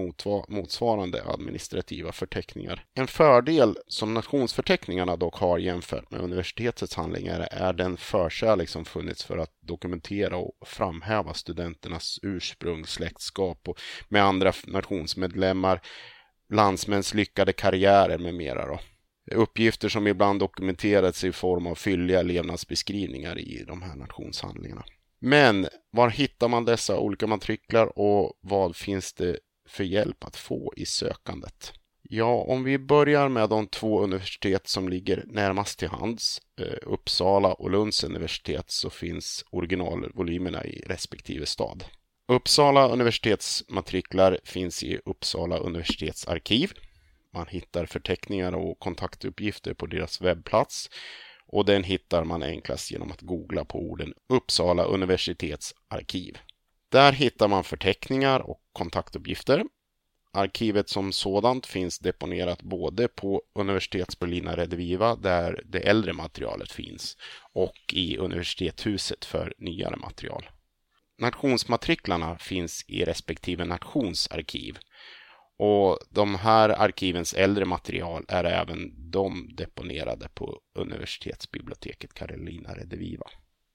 motsvarande 0.48 1.24
administrativa 1.25 2.12
förteckningar. 2.12 2.86
En 2.93 3.07
fördel 3.07 3.77
som 3.88 4.13
nationsförteckningarna 4.13 5.15
dock 5.15 5.36
har 5.36 5.57
jämfört 5.57 6.12
med 6.12 6.22
universitetets 6.22 6.95
handlingar 6.95 7.48
är 7.51 7.74
den 7.74 7.98
förkärlek 7.98 8.69
som 8.69 8.86
funnits 8.86 9.24
för 9.24 9.38
att 9.38 9.57
dokumentera 9.62 10.38
och 10.38 10.53
framhäva 10.65 11.33
studenternas 11.33 12.19
ursprung, 12.22 12.86
släktskap 12.86 13.67
och 13.67 13.79
med 14.10 14.24
andra 14.24 14.53
nationsmedlemmar, 14.67 15.81
landsmäns 16.50 17.13
lyckade 17.13 17.53
karriärer 17.53 18.17
med 18.17 18.36
mera. 18.36 18.67
Då. 18.67 18.79
Uppgifter 19.31 19.89
som 19.89 20.07
ibland 20.07 20.39
dokumenterats 20.39 21.24
i 21.24 21.31
form 21.31 21.67
av 21.67 21.75
fylliga 21.75 22.22
levnadsbeskrivningar 22.22 23.39
i 23.39 23.63
de 23.67 23.81
här 23.81 23.95
nationshandlingarna. 23.95 24.83
Men 25.25 25.68
var 25.92 26.10
hittar 26.10 26.48
man 26.48 26.65
dessa 26.65 27.00
olika 27.00 27.27
matriklar 27.27 28.00
och 28.00 28.34
vad 28.42 28.75
finns 28.75 29.13
det 29.13 29.39
för 29.70 29.84
hjälp 29.84 30.24
att 30.24 30.36
få 30.36 30.74
i 30.77 30.86
sökandet? 30.86 31.74
Ja, 32.01 32.46
om 32.48 32.63
vi 32.63 32.80
börjar 32.80 33.30
med 33.30 33.50
de 33.50 33.68
två 33.68 34.01
universitet 34.01 34.68
som 34.68 34.89
ligger 34.89 35.24
närmast 35.27 35.80
till 35.80 35.88
hands, 35.88 36.42
eh, 36.60 36.77
Uppsala 36.82 37.53
och 37.53 37.72
Lunds 37.72 38.03
universitet, 38.03 38.72
så 38.72 38.89
finns 38.89 39.46
originalvolymerna 39.50 40.65
i 40.65 40.84
respektive 40.88 41.46
stad. 41.46 41.84
Uppsala 42.27 42.88
universitets 42.88 43.63
matriklar 43.70 44.39
finns 44.44 44.84
i 44.84 45.00
Uppsala 45.06 45.58
universitets 45.58 46.27
arkiv. 46.27 46.72
Man 47.34 47.48
hittar 47.48 47.86
förteckningar 47.86 48.56
och 48.56 48.80
kontaktuppgifter 48.80 49.74
på 49.74 49.86
deras 49.86 50.22
webbplats 50.22 50.89
och 51.53 51.65
den 51.65 51.83
hittar 51.83 52.24
man 52.24 52.43
enklast 52.43 52.91
genom 52.91 53.12
att 53.12 53.22
googla 53.22 53.65
på 53.65 53.79
orden 53.79 54.13
Uppsala 54.29 54.83
universitets 54.83 55.74
arkiv. 55.88 56.38
Där 56.89 57.12
hittar 57.12 57.48
man 57.48 57.63
förteckningar 57.63 58.39
och 58.39 58.62
kontaktuppgifter. 58.72 59.63
Arkivet 60.31 60.89
som 60.89 61.12
sådant 61.12 61.65
finns 61.65 62.00
deponerat 62.00 62.62
både 62.62 63.07
på 63.07 63.41
Universitetsberlina 63.55 64.57
Rediviva 64.57 65.15
där 65.15 65.63
det 65.65 65.79
äldre 65.79 66.13
materialet 66.13 66.72
finns 66.72 67.17
och 67.53 67.93
i 67.93 68.17
universitetshuset 68.17 69.25
för 69.25 69.53
nyare 69.57 69.95
material. 69.95 70.50
Nationsmatriklarna 71.17 72.38
finns 72.38 72.86
i 72.88 73.05
respektive 73.05 73.65
nationsarkiv 73.65 74.77
och 75.60 76.00
de 76.10 76.36
här 76.36 76.69
arkivens 76.69 77.33
äldre 77.33 77.65
material 77.65 78.25
är 78.27 78.43
även 78.43 79.12
de 79.12 79.50
deponerade 79.55 80.29
på 80.33 80.60
universitetsbiblioteket 80.75 82.13
Carolina 82.13 82.74
Rediviva. 82.74 83.25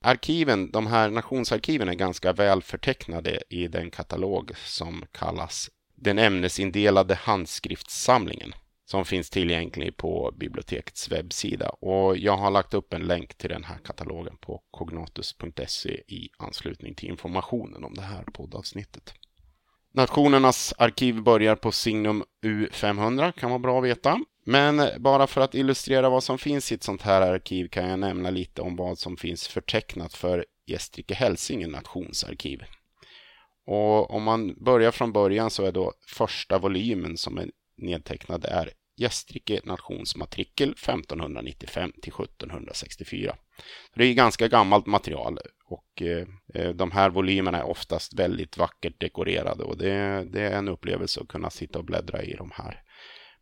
Arkiven, 0.05 0.71
de 0.71 0.87
här 0.87 1.11
nationsarkiven 1.11 1.89
är 1.89 1.95
ganska 1.95 2.33
väl 2.33 2.63
förtecknade 2.63 3.43
i 3.51 3.69
den 3.69 3.91
katalog 3.91 4.53
som 4.57 5.05
kallas 5.13 5.71
den 5.95 6.19
ämnesindelade 6.19 7.15
handskriftssamlingen 7.15 8.55
som 8.85 9.05
finns 9.05 9.31
tillgänglig 9.31 9.97
på 9.97 10.35
bibliotekets 10.37 11.13
webbsida. 11.13 11.69
Och 11.69 12.17
jag 12.17 12.37
har 12.37 12.51
lagt 12.51 12.75
upp 12.75 12.93
en 12.93 13.07
länk 13.07 13.35
till 13.35 13.51
den 13.51 13.65
här 13.65 13.79
katalogen 13.79 14.37
på 14.37 14.63
cognatus.se 14.71 16.03
i 16.09 16.31
anslutning 16.39 16.95
till 16.95 17.09
informationen 17.09 17.85
om 17.85 17.95
det 17.95 18.03
här 18.03 18.23
poddavsnittet. 18.23 19.15
Nationernas 19.95 20.75
arkiv 20.79 21.23
börjar 21.23 21.57
på 21.57 21.73
signum 21.73 22.25
U500, 22.43 23.33
kan 23.33 23.51
vara 23.51 23.59
bra 23.59 23.79
att 23.79 23.85
veta. 23.85 24.21
Men 24.45 24.83
bara 24.99 25.27
för 25.27 25.41
att 25.41 25.55
illustrera 25.55 26.11
vad 26.11 26.25
som 26.25 26.39
finns 26.39 26.73
i 26.73 26.75
ett 26.75 26.83
sånt 26.83 27.03
här 27.03 27.23
arkiv 27.23 27.69
kan 27.69 27.89
jag 27.89 27.99
nämna 27.99 28.31
lite 28.31 28.63
om 28.63 28.77
vad 28.77 28.99
som 28.99 29.17
finns 29.17 29.49
förtecknat 29.49 30.15
för 30.15 30.47
Gästrike 30.67 31.15
Hälsinge 31.15 31.67
nationsarkiv. 31.67 32.63
Och 33.67 34.11
om 34.11 34.23
man 34.23 34.55
börjar 34.65 34.91
från 34.91 35.13
början 35.13 35.51
så 35.51 35.65
är 35.65 35.73
då 35.73 35.93
första 36.07 36.59
volymen 36.59 37.17
som 37.17 37.39
är 37.39 37.51
nedtecknad 37.77 38.45
är 38.45 38.71
Gästrike 38.99 39.61
nationsmatrikel 39.65 40.71
1595 40.71 41.93
till 42.03 42.13
1764. 42.13 43.37
Det 43.95 44.05
är 44.05 44.15
ganska 44.15 44.49
gammalt 44.49 44.87
material 44.87 45.39
och 45.65 46.03
eh, 46.03 46.27
eh, 46.55 46.71
de 46.71 46.91
här 46.91 47.11
volymerna 47.11 47.59
är 47.59 47.67
oftast 47.67 48.15
väldigt 48.15 48.57
vackert 48.57 49.01
dekorerade 49.01 49.65
och 49.65 49.79
det, 49.79 50.25
det 50.31 50.41
är 50.41 50.59
en 50.59 50.69
upplevelse 50.69 51.21
att 51.21 51.29
kunna 51.29 51.51
sitta 51.51 51.79
och 51.79 51.85
bläddra 51.85 52.23
i 52.23 52.35
de 52.35 52.51
här 52.55 52.83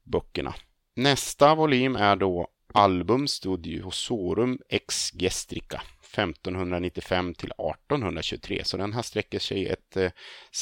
böckerna. 0.05 0.55
Nästa 0.97 1.55
volym 1.55 1.97
är 1.97 2.17
då 2.17 2.49
Album 2.75 3.29
Studiosorum 3.29 4.59
ex 4.69 5.13
Gestrica 5.13 5.83
1595 6.13 7.35
till 7.35 7.51
1823 7.51 8.65
så 8.65 8.77
den 8.77 8.93
här 8.93 9.03
sträcker 9.03 9.39
sig 9.39 9.67
ett 9.67 9.97
eh, 9.97 10.11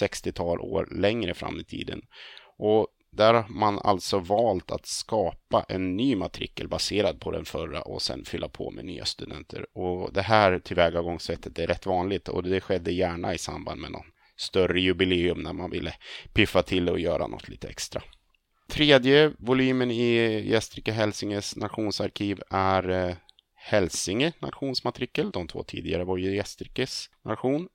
60-tal 0.00 0.60
år 0.60 0.88
längre 0.90 1.34
fram 1.34 1.60
i 1.60 1.64
tiden. 1.64 2.02
Och 2.58 2.88
där 3.16 3.34
har 3.34 3.48
man 3.48 3.78
alltså 3.78 4.18
valt 4.18 4.70
att 4.70 4.86
skapa 4.86 5.64
en 5.68 5.96
ny 5.96 6.16
matrikel 6.16 6.68
baserad 6.68 7.20
på 7.20 7.30
den 7.30 7.44
förra 7.44 7.82
och 7.82 8.02
sen 8.02 8.24
fylla 8.24 8.48
på 8.48 8.70
med 8.70 8.84
nya 8.84 9.04
studenter. 9.04 9.66
Och 9.74 10.12
det 10.12 10.22
här 10.22 10.58
tillvägagångssättet 10.58 11.58
är 11.58 11.66
rätt 11.66 11.86
vanligt 11.86 12.28
och 12.28 12.42
det 12.42 12.60
skedde 12.60 12.92
gärna 12.92 13.34
i 13.34 13.38
samband 13.38 13.80
med 13.80 13.92
någon 13.92 14.06
större 14.36 14.80
jubileum 14.80 15.42
när 15.42 15.52
man 15.52 15.70
ville 15.70 15.94
piffa 16.32 16.62
till 16.62 16.88
och 16.88 17.00
göra 17.00 17.26
något 17.26 17.48
lite 17.48 17.68
extra. 17.68 18.02
Tredje 18.68 19.32
volymen 19.38 19.90
i 19.90 20.14
Gästrike 20.50 20.92
Hälsinges 20.92 21.56
nationsarkiv 21.56 22.40
är 22.50 22.88
eh, 22.90 23.14
Hälsinge 23.54 24.32
nationsmatrikel. 24.38 25.30
De 25.30 25.46
två 25.46 25.62
tidigare 25.62 26.04
var 26.04 26.16
ju 26.16 26.36
Gästrikes 26.36 27.10
nation. 27.24 27.68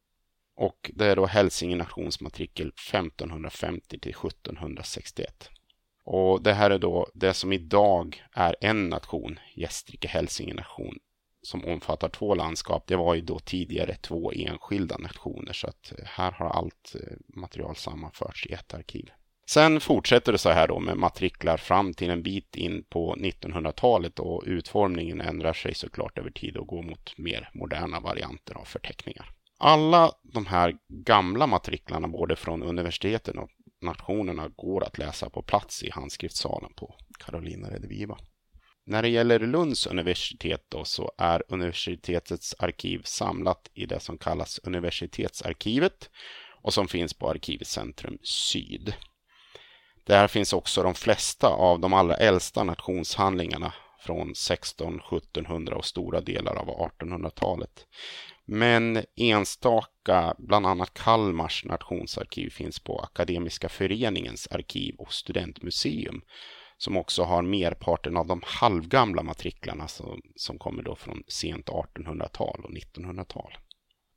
Och 0.59 0.91
det 0.93 1.05
är 1.05 1.15
då 1.15 1.25
Hälsinge 1.25 1.75
nationsmatrikel 1.75 2.67
1550 2.67 3.99
till 3.99 4.11
1761. 4.11 5.49
Och 6.03 6.43
det 6.43 6.53
här 6.53 6.71
är 6.71 6.79
då 6.79 7.07
det 7.13 7.33
som 7.33 7.53
idag 7.53 8.23
är 8.31 8.55
en 8.61 8.89
nation, 8.89 9.39
Gästrike 9.55 10.07
Hälsinge 10.07 10.53
nation, 10.53 10.97
som 11.41 11.65
omfattar 11.65 12.09
två 12.09 12.35
landskap. 12.35 12.83
Det 12.87 12.95
var 12.95 13.15
ju 13.15 13.21
då 13.21 13.39
tidigare 13.39 13.95
två 13.95 14.31
enskilda 14.31 14.97
nationer 14.97 15.53
så 15.53 15.67
att 15.67 15.93
eh, 15.97 16.05
här 16.05 16.31
har 16.31 16.49
allt 16.49 16.95
eh, 16.95 17.17
material 17.39 17.75
sammanförts 17.75 18.45
i 18.45 18.53
ett 18.53 18.73
arkiv. 18.73 19.09
Sen 19.49 19.79
fortsätter 19.79 20.31
det 20.31 20.37
så 20.37 20.49
här 20.49 20.67
då 20.67 20.79
med 20.79 20.97
matriklar 20.97 21.57
fram 21.57 21.93
till 21.93 22.09
en 22.09 22.23
bit 22.23 22.55
in 22.55 22.83
på 22.89 23.15
1900-talet 23.15 24.19
och 24.19 24.43
utformningen 24.45 25.21
ändrar 25.21 25.53
sig 25.53 25.73
såklart 25.73 26.17
över 26.17 26.31
tid 26.31 26.57
och 26.57 26.67
går 26.67 26.83
mot 26.83 27.17
mer 27.17 27.49
moderna 27.53 27.99
varianter 27.99 28.53
av 28.53 28.65
förteckningar. 28.65 29.35
Alla 29.61 30.11
de 30.23 30.45
här 30.45 30.75
gamla 30.87 31.47
matriklarna 31.47 32.07
både 32.07 32.35
från 32.35 32.63
universiteten 32.63 33.37
och 33.37 33.49
nationerna 33.81 34.47
går 34.47 34.83
att 34.83 34.97
läsa 34.97 35.29
på 35.29 35.41
plats 35.41 35.83
i 35.83 35.89
handskriftssalen 35.89 36.73
på 36.73 36.95
Carolina 37.19 37.69
Rediviva. 37.69 38.17
När 38.85 39.01
det 39.01 39.09
gäller 39.09 39.39
Lunds 39.39 39.87
universitet 39.87 40.65
då 40.69 40.83
så 40.83 41.11
är 41.17 41.43
universitetets 41.47 42.55
arkiv 42.59 43.01
samlat 43.03 43.69
i 43.73 43.85
det 43.85 43.99
som 43.99 44.17
kallas 44.17 44.59
universitetsarkivet 44.63 46.09
och 46.61 46.73
som 46.73 46.87
finns 46.87 47.13
på 47.13 47.29
Arkivcentrum 47.29 48.17
Syd. 48.23 48.93
Där 50.05 50.27
finns 50.27 50.53
också 50.53 50.83
de 50.83 50.95
flesta 50.95 51.47
av 51.47 51.79
de 51.79 51.93
allra 51.93 52.15
äldsta 52.15 52.63
nationshandlingarna 52.63 53.73
från 53.99 54.33
1600-1700 54.33 55.71
och 55.71 55.85
stora 55.85 56.21
delar 56.21 56.55
av 56.55 56.67
1800-talet. 56.67 57.85
Men 58.51 59.03
enstaka, 59.15 60.35
bland 60.37 60.65
annat 60.65 60.93
Kalmars 60.93 61.65
nationsarkiv 61.65 62.49
finns 62.49 62.79
på 62.79 62.99
Akademiska 62.99 63.69
föreningens 63.69 64.47
arkiv 64.51 64.95
och 64.95 65.13
studentmuseum 65.13 66.21
som 66.77 66.97
också 66.97 67.23
har 67.23 67.41
merparten 67.41 68.17
av 68.17 68.27
de 68.27 68.41
halvgamla 68.45 69.23
matriklarna 69.23 69.87
som, 69.87 70.21
som 70.35 70.59
kommer 70.59 70.83
då 70.83 70.95
från 70.95 71.23
sent 71.27 71.67
1800-tal 71.67 72.61
och 72.63 72.71
1900-tal. 72.71 73.57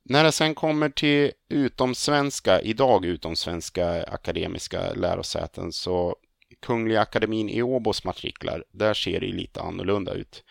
När 0.05 0.23
det 0.23 0.31
sen 0.31 0.55
kommer 0.55 0.89
till 0.89 1.31
utomsvenska, 1.49 2.61
idag 2.61 3.05
utomsvenska 3.05 4.03
akademiska 4.03 4.93
lärosäten 4.93 5.71
så 5.71 6.15
Kungliga 6.61 7.01
Akademin 7.01 7.49
i 7.49 7.61
Åbos 7.61 8.03
matriklar, 8.03 8.63
där 8.71 8.93
ser 8.93 9.19
det 9.19 9.27
lite 9.27 9.61
annorlunda 9.61 10.13
ut. 10.13 10.43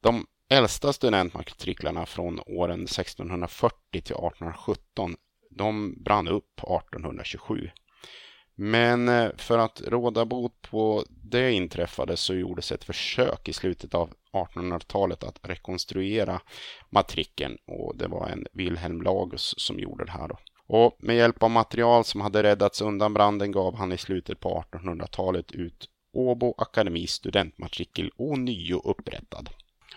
De 0.00 0.26
äldsta 0.48 0.92
studentmatriklarna 0.92 2.06
från 2.06 2.40
åren 2.46 2.84
1640 2.84 3.76
till 3.90 4.00
1817, 4.00 5.16
de 5.50 6.02
brann 6.02 6.28
upp 6.28 6.58
1827. 6.58 7.70
Men 8.54 9.08
eh, 9.08 9.30
för 9.36 9.58
att 9.58 9.82
råda 9.86 10.24
bot 10.24 10.62
på 10.70 11.04
det 11.08 11.52
inträffade 11.52 12.16
så 12.16 12.34
gjordes 12.34 12.72
ett 12.72 12.84
försök 12.84 13.48
i 13.48 13.52
slutet 13.52 13.94
av 13.94 14.14
1800-talet 14.32 15.24
att 15.24 15.38
rekonstruera 15.42 16.40
matrikeln 16.90 17.58
och 17.66 17.96
det 17.96 18.08
var 18.08 18.28
en 18.28 18.46
Wilhelm 18.52 19.02
Lagus 19.02 19.54
som 19.56 19.78
gjorde 19.78 20.04
det 20.04 20.10
här. 20.10 20.28
Då. 20.28 20.38
Och 20.66 20.96
med 20.98 21.16
hjälp 21.16 21.42
av 21.42 21.50
material 21.50 22.04
som 22.04 22.20
hade 22.20 22.42
räddats 22.42 22.80
undan 22.80 23.14
branden 23.14 23.52
gav 23.52 23.76
han 23.76 23.92
i 23.92 23.98
slutet 23.98 24.40
på 24.40 24.64
1800-talet 24.72 25.52
ut 25.52 25.88
Åbo 26.12 26.54
Akademis 26.58 27.12
studentmatrikel 27.12 28.10
ånyo 28.16 28.80
upprättad. 28.84 29.50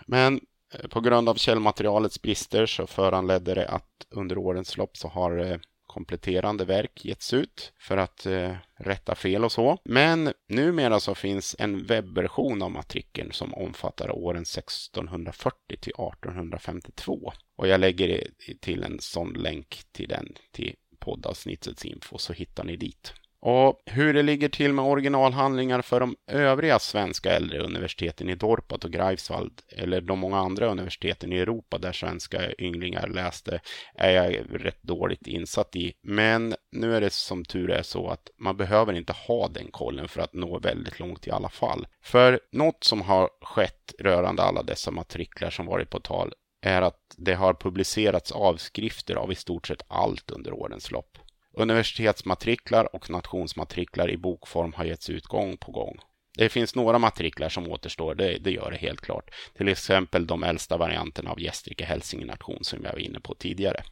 Men 0.06 0.40
eh, 0.74 0.88
på 0.88 1.00
grund 1.00 1.28
av 1.28 1.34
källmaterialets 1.34 2.22
brister 2.22 2.66
så 2.66 2.86
föranledde 2.86 3.54
det 3.54 3.68
att 3.68 4.06
under 4.10 4.38
årens 4.38 4.76
lopp 4.76 4.96
så 4.96 5.08
har 5.08 5.38
eh, 5.38 5.58
kompletterande 5.86 6.64
verk 6.64 7.04
getts 7.04 7.32
ut 7.32 7.72
för 7.78 7.96
att 7.96 8.26
eh, 8.26 8.54
rätta 8.76 9.14
fel 9.14 9.44
och 9.44 9.52
så. 9.52 9.78
Men 9.84 10.32
numera 10.48 11.00
så 11.00 11.14
finns 11.14 11.56
en 11.58 11.86
webbversion 11.86 12.62
av 12.62 12.70
matrikeln 12.70 13.32
som 13.32 13.54
omfattar 13.54 14.10
åren 14.10 14.42
1640 14.42 15.56
till 15.68 15.76
1852. 15.76 17.32
Och 17.56 17.68
jag 17.68 17.80
lägger 17.80 18.26
till 18.60 18.82
en 18.82 18.98
sån 19.00 19.32
länk 19.32 19.82
till 19.92 20.08
den 20.08 20.34
till 20.50 20.74
poddavsnittets 20.98 21.84
info 21.84 22.18
så 22.18 22.32
hittar 22.32 22.64
ni 22.64 22.76
dit. 22.76 23.12
Och 23.44 23.82
hur 23.86 24.14
det 24.14 24.22
ligger 24.22 24.48
till 24.48 24.72
med 24.72 24.84
originalhandlingar 24.84 25.82
för 25.82 26.00
de 26.00 26.16
övriga 26.30 26.78
svenska 26.78 27.30
äldre 27.30 27.58
universiteten 27.58 28.28
i 28.28 28.34
Dorpat 28.34 28.84
och 28.84 28.92
Greifswald 28.92 29.60
eller 29.68 30.00
de 30.00 30.18
många 30.18 30.38
andra 30.38 30.66
universiteten 30.66 31.32
i 31.32 31.38
Europa 31.38 31.78
där 31.78 31.92
svenska 31.92 32.52
ynglingar 32.58 33.06
läste 33.06 33.60
är 33.94 34.10
jag 34.10 34.64
rätt 34.64 34.82
dåligt 34.82 35.26
insatt 35.26 35.76
i. 35.76 35.92
Men 36.02 36.54
nu 36.72 36.96
är 36.96 37.00
det 37.00 37.12
som 37.12 37.44
tur 37.44 37.70
är 37.70 37.82
så 37.82 38.08
att 38.08 38.30
man 38.38 38.56
behöver 38.56 38.92
inte 38.92 39.12
ha 39.12 39.48
den 39.48 39.70
kollen 39.70 40.08
för 40.08 40.20
att 40.20 40.34
nå 40.34 40.58
väldigt 40.58 41.00
långt 41.00 41.26
i 41.26 41.30
alla 41.30 41.48
fall. 41.48 41.86
För 42.02 42.40
något 42.52 42.84
som 42.84 43.00
har 43.00 43.30
skett 43.40 43.94
rörande 43.98 44.42
alla 44.42 44.62
dessa 44.62 44.90
matriklar 44.90 45.50
som 45.50 45.66
varit 45.66 45.90
på 45.90 46.00
tal 46.00 46.32
är 46.62 46.82
att 46.82 47.00
det 47.16 47.34
har 47.34 47.54
publicerats 47.54 48.32
avskrifter 48.32 49.14
av 49.14 49.32
i 49.32 49.34
stort 49.34 49.66
sett 49.66 49.82
allt 49.88 50.30
under 50.30 50.52
årens 50.52 50.90
lopp. 50.90 51.18
Universitetsmatriklar 51.54 52.94
och 52.94 53.10
nationsmatriklar 53.10 54.10
i 54.10 54.16
bokform 54.16 54.72
har 54.72 54.84
getts 54.84 55.10
ut 55.10 55.26
gång 55.26 55.56
på 55.56 55.72
gång. 55.72 55.98
Det 56.38 56.48
finns 56.48 56.74
några 56.74 56.98
matriklar 56.98 57.48
som 57.48 57.68
återstår, 57.68 58.14
det, 58.14 58.38
det 58.38 58.50
gör 58.50 58.70
det 58.70 58.76
helt 58.76 59.00
klart. 59.00 59.30
Till 59.56 59.68
exempel 59.68 60.26
de 60.26 60.42
äldsta 60.42 60.76
varianterna 60.76 61.30
av 61.30 61.40
Gästrike 61.40 61.84
Hälsinge 61.84 62.26
nation 62.26 62.64
som 62.64 62.84
jag 62.84 62.92
var 62.92 62.98
inne 62.98 63.20
på 63.20 63.34
tidigare. 63.34 63.82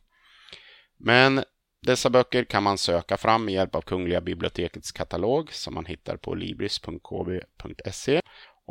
Men 0.98 1.44
dessa 1.86 2.10
böcker 2.10 2.44
kan 2.44 2.62
man 2.62 2.78
söka 2.78 3.16
fram 3.16 3.44
med 3.44 3.54
hjälp 3.54 3.74
av 3.74 3.80
Kungliga 3.80 4.20
bibliotekets 4.20 4.92
katalog 4.92 5.52
som 5.52 5.74
man 5.74 5.86
hittar 5.86 6.16
på 6.16 6.34
libris.kb.se 6.34 8.20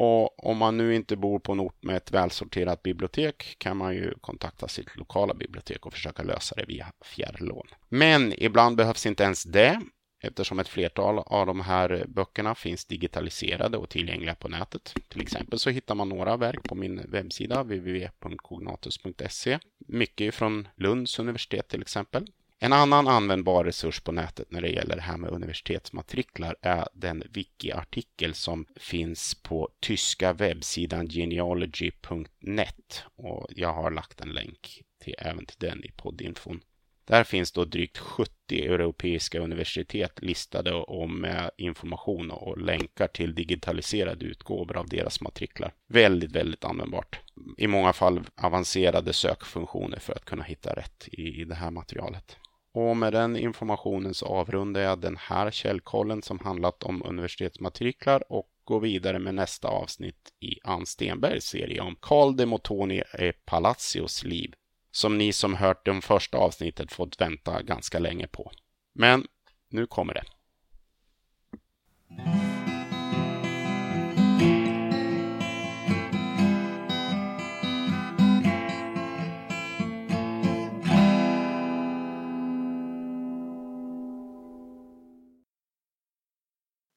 och 0.01 0.46
om 0.46 0.58
man 0.58 0.77
nu 0.77 0.96
inte 0.96 1.15
bor 1.15 1.39
på 1.39 1.51
en 1.51 1.60
ort 1.60 1.84
med 1.84 1.98
ett 1.98 2.12
välsorterat 2.12 2.84
bibliotek 2.84 3.56
kan 3.58 3.77
man 3.77 3.96
ju 3.96 4.13
kontakta 4.22 4.68
sitt 4.68 4.98
lokala 4.98 5.34
bibliotek 5.34 5.86
och 5.86 5.94
försöka 5.94 6.24
lösa 6.24 6.56
det 6.56 6.65
via 6.65 6.91
fjärrlån. 7.01 7.68
Men 7.89 8.44
ibland 8.44 8.75
behövs 8.77 9.06
inte 9.06 9.24
ens 9.24 9.44
det 9.44 9.82
eftersom 10.22 10.60
ett 10.60 10.68
flertal 10.68 11.20
av 11.20 11.46
de 11.46 11.62
här 11.62 12.06
böckerna 12.08 12.56
finns 12.56 12.86
digitaliserade 12.86 13.77
och 13.77 13.89
tillgängliga 13.89 14.36
på 14.36 14.48
nätet. 14.48 14.94
Till 15.10 15.22
exempel 15.22 15.60
så 15.60 15.69
hittar 15.69 15.95
man 15.95 16.10
några 16.10 16.38
verk 16.38 16.63
på 16.63 16.76
min 16.76 17.02
webbsida 17.08 17.63
www.cognatus.se. 17.63 19.60
Mycket 19.88 20.36
från 20.36 20.67
Lunds 20.76 21.19
universitet 21.19 21.67
till 21.67 21.82
exempel. 21.82 22.28
En 22.62 22.74
annan 22.74 23.08
användbar 23.08 23.63
resurs 23.63 24.00
på 24.00 24.12
nätet 24.12 24.52
när 24.52 24.62
det 24.62 24.69
gäller 24.69 24.95
det 24.95 25.02
här 25.02 25.17
med 25.17 25.30
universitetsmatriklar 25.30 26.56
är 26.62 26.88
den 26.93 27.24
wiki-artikel 27.30 28.34
som 28.34 28.65
finns 28.76 29.36
på 29.36 29.69
tyska 29.80 30.34
webbsidan 30.34 31.10
genealogy.net 31.10 33.04
och 33.15 33.48
jag 33.50 33.74
har 33.74 33.91
lagt 33.91 34.22
en 34.22 34.30
länk 34.30 34.82
till, 35.04 35.15
även 35.17 35.45
till 35.45 35.58
den 35.60 35.84
i 35.84 35.91
poddinfon. 35.91 36.62
Där 37.06 37.24
finns 37.24 37.52
då 37.52 37.65
drygt 37.65 37.98
70 37.98 38.32
europeiska 38.52 39.39
universitet 39.39 40.22
listade 40.22 40.74
och 40.74 41.10
med 41.10 41.52
information 41.58 42.32
och 42.32 42.58
länkar 42.58 43.08
till 43.08 43.36
digitaliserade 43.36 44.26
utgåvor 44.26 44.78
av 44.78 44.88
deras 44.88 45.22
matriklar. 45.22 45.74
Väldigt, 45.88 46.32
väldigt 46.32 46.65
användbart. 46.65 47.19
I 47.58 47.67
många 47.67 47.93
fall 47.93 48.24
avancerade 48.36 49.13
sökfunktioner 49.13 50.00
för 50.00 50.13
att 50.13 50.26
kunna 50.26 50.43
hitta 50.43 50.76
rätt 50.76 51.08
i 51.12 51.43
det 51.43 51.56
här 51.56 51.72
materialet. 51.72 52.38
Och 52.80 52.98
med 52.98 53.13
den 53.13 53.38
informationen 53.38 54.13
så 54.13 54.26
avrundar 54.26 54.82
jag 54.82 55.00
den 55.00 55.18
här 55.18 55.52
källkollen 55.52 56.22
som 56.22 56.39
handlat 56.39 56.84
om 56.84 57.04
universitetsmatriklar 57.06 58.32
och 58.32 58.50
går 58.63 58.80
vidare 58.80 59.20
med 59.20 59.36
nästa 59.36 59.68
avsnitt 59.68 60.34
i 60.39 60.60
Ann 60.63 60.86
Stenbergs 60.86 61.46
serie 61.46 61.82
om 61.82 61.96
Carl 62.02 62.36
de 62.36 62.46
Motoni 62.46 63.04
e 63.20 63.32
Palacios 63.46 64.24
liv. 64.24 64.54
Som 64.92 65.18
ni 65.18 65.34
som 65.34 65.56
hört 65.56 65.86
det 65.86 66.02
första 66.02 66.38
avsnittet 66.38 66.92
fått 66.92 67.22
vänta 67.22 67.62
ganska 67.62 68.00
länge 68.00 68.28
på. 68.28 68.52
Men 68.94 69.26
nu 69.70 69.88
kommer 69.88 70.13
det. 70.13 70.24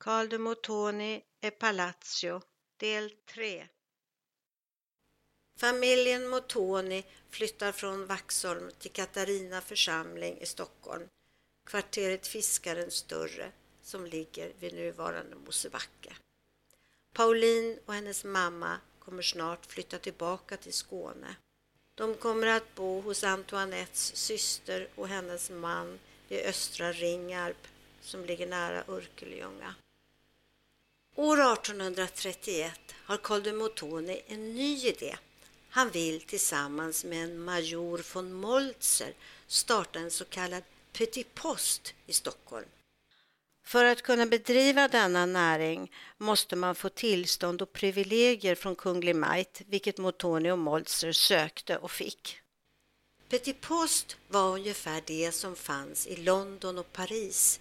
Carl 0.05 0.29
de 0.29 0.39
Motoni 0.39 1.25
e 1.41 1.51
Palazzo 1.51 2.43
del 2.77 3.11
3 3.25 3.69
Familjen 5.57 6.29
Motoni 6.29 7.05
flyttar 7.31 7.73
från 7.73 8.07
Vaxholm 8.07 8.71
till 8.79 8.91
Katarina 8.91 9.61
församling 9.61 10.39
i 10.41 10.47
Stockholm, 10.47 11.09
kvarteret 11.67 12.27
Fiskaren 12.27 12.91
större 12.91 13.53
som 13.83 14.07
ligger 14.07 14.53
vid 14.61 14.75
nuvarande 14.75 15.37
Mosebacke. 15.37 16.17
Pauline 17.13 17.79
och 17.87 17.95
hennes 17.95 18.25
mamma 18.25 18.81
kommer 18.99 19.23
snart 19.23 19.67
flytta 19.67 19.99
tillbaka 19.99 20.57
till 20.57 20.73
Skåne. 20.73 21.37
De 21.95 22.15
kommer 22.15 22.47
att 22.47 22.75
bo 22.75 23.01
hos 23.01 23.25
Antoinettes 23.25 24.17
syster 24.17 24.89
och 24.95 25.09
hennes 25.09 25.51
man 25.51 25.99
i 26.29 26.43
östra 26.43 26.93
Ringarp 26.93 27.69
som 28.01 28.25
ligger 28.25 28.47
nära 28.47 28.85
Örkelljunga. 28.89 29.75
År 31.17 31.53
1831 31.53 32.73
har 33.05 33.17
Carl 33.17 33.43
de 33.43 33.53
Motoni 33.53 34.23
en 34.27 34.55
ny 34.55 34.87
idé. 34.87 35.17
Han 35.71 35.91
vill 35.91 36.21
tillsammans 36.21 37.05
med 37.05 37.25
en 37.25 37.45
major 37.45 38.05
von 38.13 38.33
Moltzer 38.33 39.15
starta 39.47 39.99
en 39.99 40.11
så 40.11 40.25
kallad 40.25 40.63
Petit 40.93 41.35
Post 41.35 41.95
i 42.07 42.13
Stockholm. 42.13 42.67
För 43.65 43.85
att 43.85 44.03
kunna 44.03 44.27
bedriva 44.27 44.89
denna 44.89 45.27
näring 45.27 45.93
måste 46.19 46.57
man 46.57 46.75
få 46.75 46.89
tillstånd 46.89 47.63
och 47.63 47.73
privilegier 47.73 48.55
från 48.55 48.77
Kunglig 48.77 49.17
Majt, 49.17 49.63
vilket 49.67 49.99
Motoni 49.99 50.51
och 50.51 50.59
Moltzer 50.59 51.13
sökte 51.13 51.77
och 51.77 51.91
fick. 51.91 52.39
Petit 53.29 53.61
Post 53.61 54.17
var 54.29 54.55
ungefär 54.55 55.03
det 55.07 55.33
som 55.33 55.57
fanns 55.57 56.07
i 56.07 56.17
London 56.17 56.79
och 56.79 56.93
Paris, 56.93 57.61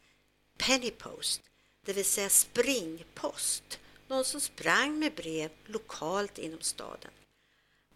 Penny 0.57 0.91
Post, 0.91 1.41
det 1.85 1.93
vill 1.93 2.05
säga 2.05 2.29
springpost, 2.29 3.79
någon 4.07 4.25
som 4.25 4.41
sprang 4.41 4.99
med 4.99 5.13
brev 5.13 5.51
lokalt 5.65 6.37
inom 6.37 6.61
staden. 6.61 7.11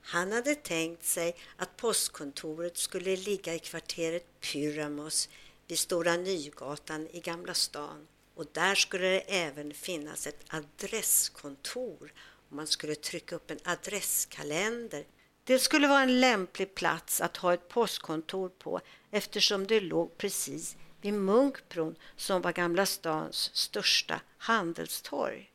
Han 0.02 0.32
hade 0.32 0.56
tänkt 0.56 1.06
sig 1.06 1.36
att 1.58 1.78
postkontoret 1.78 2.78
skulle 2.78 3.15
ligga 3.15 3.54
i 3.54 3.60
kvarteret 3.60 4.39
Pyramos 4.39 5.30
vid 5.67 5.80
Stora 5.80 6.17
Nygatan 6.17 7.08
i 7.12 7.19
Gamla 7.19 7.54
stan 7.54 8.08
och 8.36 8.45
där 8.52 8.76
skulle 8.76 9.08
det 9.08 9.19
även 9.19 9.74
finnas 9.74 10.28
ett 10.28 10.45
adresskontor 10.48 12.13
och 12.50 12.56
man 12.56 12.67
skulle 12.67 12.95
trycka 12.95 13.36
upp 13.36 13.52
en 13.52 13.60
adresskalender. 13.63 15.06
Det 15.43 15.60
skulle 15.60 15.88
vara 15.88 16.02
en 16.02 16.19
lämplig 16.19 16.76
plats 16.76 17.21
att 17.21 17.38
ha 17.38 17.54
ett 17.54 17.69
postkontor 17.69 18.50
på 18.50 18.82
eftersom 19.12 19.67
det 19.67 19.80
låg 19.80 20.17
precis 20.17 20.76
vid 21.06 21.13
Munkbron 21.13 21.96
som 22.15 22.41
var 22.41 22.52
Gamla 22.52 22.86
stans 22.86 23.50
största 23.54 24.22
handelstorg. 24.38 25.52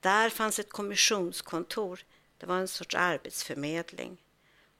Där 0.00 0.30
fanns 0.30 0.58
ett 0.58 0.70
kommissionskontor, 0.70 2.00
det 2.38 2.46
var 2.46 2.56
en 2.56 2.68
sorts 2.68 2.94
arbetsförmedling. 2.94 4.16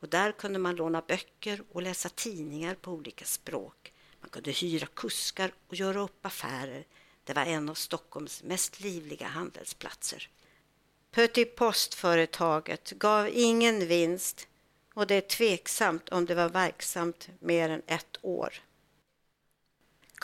Och 0.01 0.09
där 0.09 0.33
kunde 0.33 0.59
man 0.59 0.77
låna 0.77 1.03
böcker 1.09 1.63
och 1.73 1.83
läsa 1.83 2.09
tidningar 2.09 2.75
på 2.75 2.93
olika 2.93 3.25
språk. 3.25 3.93
Man 4.21 4.31
kunde 4.31 4.51
hyra 4.51 4.87
kuskar 4.87 5.53
och 5.69 5.75
göra 5.75 6.01
upp 6.01 6.27
affärer. 6.27 6.85
Det 7.25 7.33
var 7.33 7.47
en 7.47 7.69
av 7.69 7.75
Stockholms 7.75 8.43
mest 8.43 8.81
livliga 8.81 9.27
handelsplatser. 9.27 10.29
Petit 11.11 11.57
Postföretaget 11.57 12.91
gav 12.91 13.29
ingen 13.33 13.87
vinst 13.87 14.49
och 14.95 15.07
det 15.07 15.15
är 15.15 15.21
tveksamt 15.21 16.09
om 16.09 16.27
det 16.27 16.35
var 16.35 16.49
verksamt 16.49 17.29
mer 17.41 17.69
än 17.69 17.83
ett 17.87 18.17
år. 18.23 18.55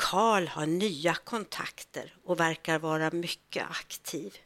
Karl 0.01 0.47
har 0.47 0.67
nya 0.67 1.15
kontakter 1.15 2.15
och 2.25 2.41
verkar 2.41 2.79
vara 2.79 3.11
mycket 3.11 3.67
aktiv. 3.71 4.39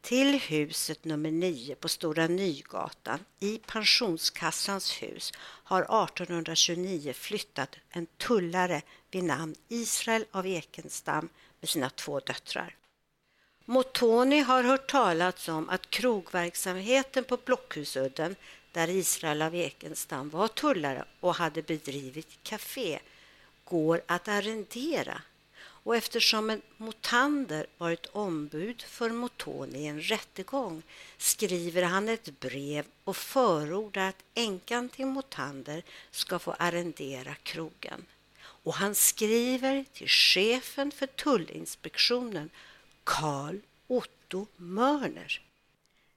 Till 0.00 0.40
huset 0.40 1.04
nummer 1.04 1.30
9 1.30 1.74
på 1.74 1.88
Stora 1.88 2.26
Nygatan 2.26 3.18
i 3.40 3.58
Pensionskassans 3.66 5.02
hus 5.02 5.32
har 5.42 5.82
1829 5.82 7.12
flyttat 7.12 7.76
en 7.90 8.06
tullare 8.06 8.82
vid 9.10 9.24
namn 9.24 9.54
Israel 9.68 10.24
av 10.30 10.46
Ekenstam 10.46 11.28
med 11.60 11.68
sina 11.68 11.90
två 11.90 12.20
döttrar. 12.20 12.76
Motoni 13.64 14.40
har 14.40 14.62
hört 14.62 14.90
talats 14.90 15.48
om 15.48 15.68
att 15.68 15.90
krogverksamheten 15.90 17.24
på 17.24 17.36
Blockhusudden 17.36 18.36
där 18.72 18.88
Israel 18.88 19.42
av 19.42 19.54
Ekenstam 19.54 20.30
var 20.30 20.48
tullare 20.48 21.04
och 21.20 21.34
hade 21.34 21.62
bedrivit 21.62 22.38
kafé, 22.42 23.00
går 23.70 24.02
att 24.06 24.28
arrendera 24.28 25.22
och 25.82 25.96
eftersom 25.96 26.50
en 26.50 26.62
Motander 26.76 27.66
varit 27.78 28.06
ombud 28.06 28.82
för 28.82 29.10
Motoni 29.10 29.78
i 29.78 29.86
en 29.86 30.00
rättegång 30.00 30.82
skriver 31.16 31.82
han 31.82 32.08
ett 32.08 32.40
brev 32.40 32.86
och 33.04 33.16
förordar 33.16 34.08
att 34.08 34.24
änkan 34.34 34.88
till 34.88 35.06
Motander 35.06 35.82
ska 36.10 36.38
få 36.38 36.52
arrendera 36.52 37.34
krogen. 37.34 38.06
Och 38.40 38.74
han 38.74 38.94
skriver 38.94 39.84
till 39.92 40.08
chefen 40.08 40.90
för 40.90 41.06
tullinspektionen, 41.06 42.50
Karl 43.04 43.56
Otto 43.86 44.46
Mörner. 44.56 45.42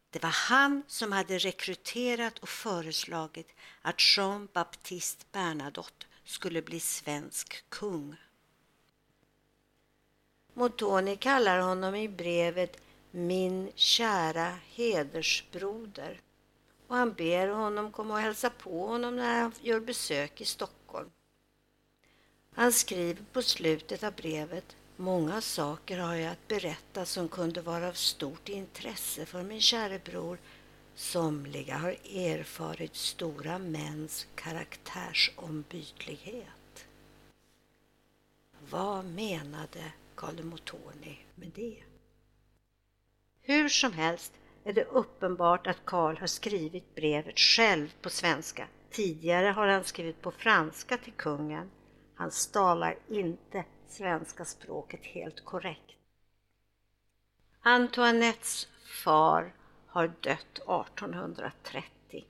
Det 0.10 0.24
var 0.24 0.30
han 0.30 0.84
som 0.88 1.12
hade 1.12 1.38
rekryterat 1.38 2.40
och 2.40 2.50
föreslagit 2.50 3.50
att 3.82 4.18
Jean 4.18 4.48
Baptiste 4.54 5.26
Bernadotte 5.32 6.06
skulle 6.24 6.62
bli 6.62 6.80
svensk 6.80 7.70
kung. 7.70 8.16
Montoni 10.54 11.16
kallar 11.16 11.60
honom 11.60 11.96
i 11.96 12.10
brevet 12.10 12.78
min 13.12 13.72
kära 13.76 14.58
hedersbroder 14.70 16.22
och 16.88 16.96
han 16.96 17.14
ber 17.14 17.48
honom 17.48 17.92
komma 17.92 18.14
och 18.14 18.20
hälsa 18.20 18.50
på 18.50 18.88
honom 18.88 19.16
när 19.16 19.42
han 19.42 19.52
gör 19.62 19.80
besök 19.80 20.42
i 20.42 20.46
Stockholm. 20.46 21.10
Han 22.56 22.72
skriver 22.72 23.26
på 23.34 23.42
slutet 23.42 24.04
av 24.04 24.14
brevet 24.14 24.76
Många 24.96 25.42
saker 25.42 25.98
har 25.98 26.16
jag 26.16 26.32
att 26.32 26.48
berätta 26.48 27.06
som 27.06 27.28
kunde 27.28 27.62
vara 27.62 27.88
av 27.88 27.94
stort 27.94 28.50
intresse 28.50 29.26
för 29.26 29.44
min 29.44 29.62
käre 29.62 30.00
bror. 30.00 30.38
Somliga 30.96 31.78
har 31.78 31.98
erfarit 32.16 32.96
stora 32.96 33.60
mäns 33.60 34.28
karaktärsombytlighet. 34.36 36.88
Vad 38.70 39.06
menade 39.06 39.94
Karl 40.16 40.44
Motoni 40.44 41.20
med 41.36 41.52
det? 41.56 41.84
Hur 43.42 43.70
som 43.70 43.94
helst 43.94 44.34
är 44.64 44.74
det 44.74 44.84
uppenbart 44.84 45.68
att 45.68 45.86
Karl 45.86 46.18
har 46.18 46.28
skrivit 46.28 46.96
brevet 46.96 47.40
själv 47.40 47.94
på 48.02 48.10
svenska. 48.10 48.68
Tidigare 48.90 49.48
har 49.48 49.68
han 49.68 49.84
skrivit 49.84 50.22
på 50.22 50.32
franska 50.32 50.98
till 50.98 51.14
kungen. 51.14 51.72
Han 52.16 52.32
stavar 52.32 52.98
inte 53.10 53.66
svenska 53.88 54.46
språket 54.46 55.06
helt 55.06 55.46
korrekt. 55.46 55.92
Antoinettes 57.62 58.68
far 59.04 59.54
har 59.94 60.08
dött 60.08 60.60
1830 60.60 62.26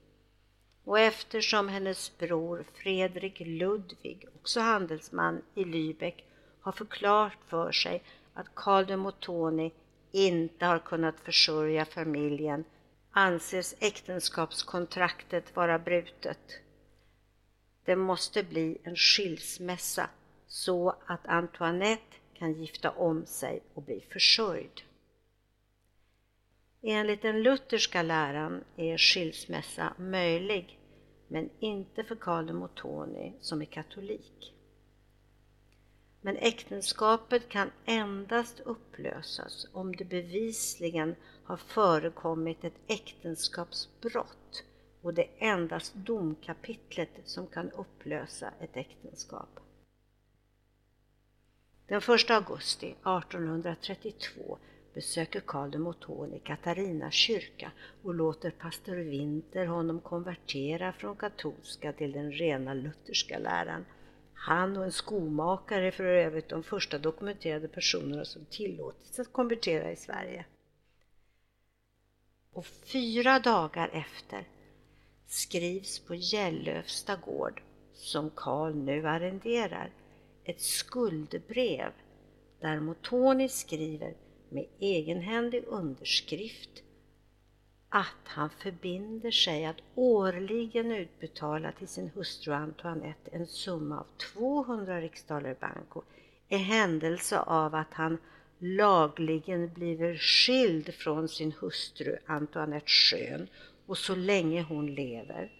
och 0.84 0.98
eftersom 0.98 1.68
hennes 1.68 2.18
bror 2.18 2.64
Fredrik 2.74 3.40
Ludvig, 3.40 4.26
också 4.34 4.60
handelsman 4.60 5.42
i 5.54 5.64
Lübeck, 5.64 6.24
har 6.60 6.72
förklarat 6.72 7.32
för 7.48 7.72
sig 7.72 8.02
att 8.34 8.54
Karl 8.54 8.86
de 8.86 8.96
Motoni 8.96 9.72
inte 10.12 10.66
har 10.66 10.78
kunnat 10.78 11.20
försörja 11.20 11.84
familjen 11.84 12.64
anses 13.10 13.74
äktenskapskontraktet 13.80 15.56
vara 15.56 15.78
brutet. 15.78 16.60
Det 17.84 17.96
måste 17.96 18.42
bli 18.42 18.78
en 18.82 18.96
skilsmässa 18.96 20.10
så 20.46 20.96
att 21.06 21.26
Antoinette 21.26 22.16
kan 22.34 22.52
gifta 22.52 22.90
om 22.90 23.26
sig 23.26 23.62
och 23.74 23.82
bli 23.82 24.04
försörjd. 24.12 24.82
Enligt 26.86 27.22
den 27.22 27.42
lutherska 27.42 28.02
läran 28.02 28.64
är 28.76 28.98
skilsmässa 28.98 29.94
möjlig, 29.98 30.80
men 31.28 31.50
inte 31.60 32.04
för 32.04 32.16
Karl 32.16 32.46
de 32.46 32.52
Motoni 32.52 33.32
som 33.40 33.62
är 33.62 33.66
katolik. 33.66 34.54
Men 36.20 36.36
äktenskapet 36.36 37.48
kan 37.48 37.70
endast 37.84 38.60
upplösas 38.60 39.66
om 39.72 39.96
det 39.96 40.04
bevisligen 40.04 41.14
har 41.44 41.56
förekommit 41.56 42.64
ett 42.64 42.80
äktenskapsbrott 42.86 44.64
och 45.02 45.14
det 45.14 45.22
är 45.22 45.52
endast 45.52 45.94
domkapitlet 45.94 47.10
som 47.24 47.46
kan 47.46 47.70
upplösa 47.70 48.50
ett 48.60 48.76
äktenskap. 48.76 49.60
Den 51.86 51.98
1 51.98 52.30
augusti 52.30 52.86
1832 52.86 54.58
besöker 54.94 55.40
Karl 55.40 55.70
de 55.70 55.78
Motoni 55.78 56.38
Katarina 56.38 57.10
kyrka 57.10 57.72
och 58.02 58.14
låter 58.14 58.50
pastor 58.50 58.96
Winter 58.96 59.66
honom 59.66 60.00
konvertera 60.00 60.92
från 60.92 61.16
katolska 61.16 61.92
till 61.92 62.12
den 62.12 62.32
rena 62.32 62.74
lutherska 62.74 63.38
läran. 63.38 63.84
Han 64.34 64.76
och 64.76 64.84
en 64.84 64.92
skomakare 64.92 65.86
är 65.86 65.90
för 65.90 66.04
övrigt 66.04 66.48
de 66.48 66.62
första 66.62 66.98
dokumenterade 66.98 67.68
personerna 67.68 68.24
som 68.24 68.44
tillåtits 68.44 69.18
att 69.18 69.32
konvertera 69.32 69.92
i 69.92 69.96
Sverige. 69.96 70.44
Och 72.52 72.66
fyra 72.66 73.38
dagar 73.38 73.90
efter 73.92 74.48
skrivs 75.26 75.98
på 75.98 76.14
Gällöfsta 76.14 77.16
gård, 77.16 77.62
som 77.92 78.30
Karl 78.30 78.74
nu 78.74 79.08
arrenderar, 79.08 79.90
ett 80.44 80.60
skuldbrev 80.60 81.92
där 82.60 82.80
Motoni 82.80 83.48
skriver 83.48 84.14
med 84.54 84.66
egenhändig 84.80 85.64
underskrift 85.66 86.82
att 87.88 88.24
han 88.24 88.50
förbinder 88.50 89.30
sig 89.30 89.64
att 89.64 89.76
årligen 89.94 90.92
utbetala 90.92 91.72
till 91.72 91.88
sin 91.88 92.10
hustru 92.14 92.52
Antoinette 92.52 93.30
en 93.32 93.46
summa 93.46 94.00
av 94.00 94.06
200 94.34 95.00
riksdaler 95.00 95.56
banco 95.60 96.02
i 96.48 96.56
händelse 96.56 97.38
av 97.38 97.74
att 97.74 97.94
han 97.94 98.18
lagligen 98.58 99.72
blir 99.74 100.18
skild 100.18 100.94
från 100.94 101.28
sin 101.28 101.52
hustru 101.52 102.16
Antoinette 102.26 102.86
Schön 102.86 103.48
och 103.86 103.98
så 103.98 104.14
länge 104.14 104.62
hon 104.62 104.94
lever. 104.94 105.52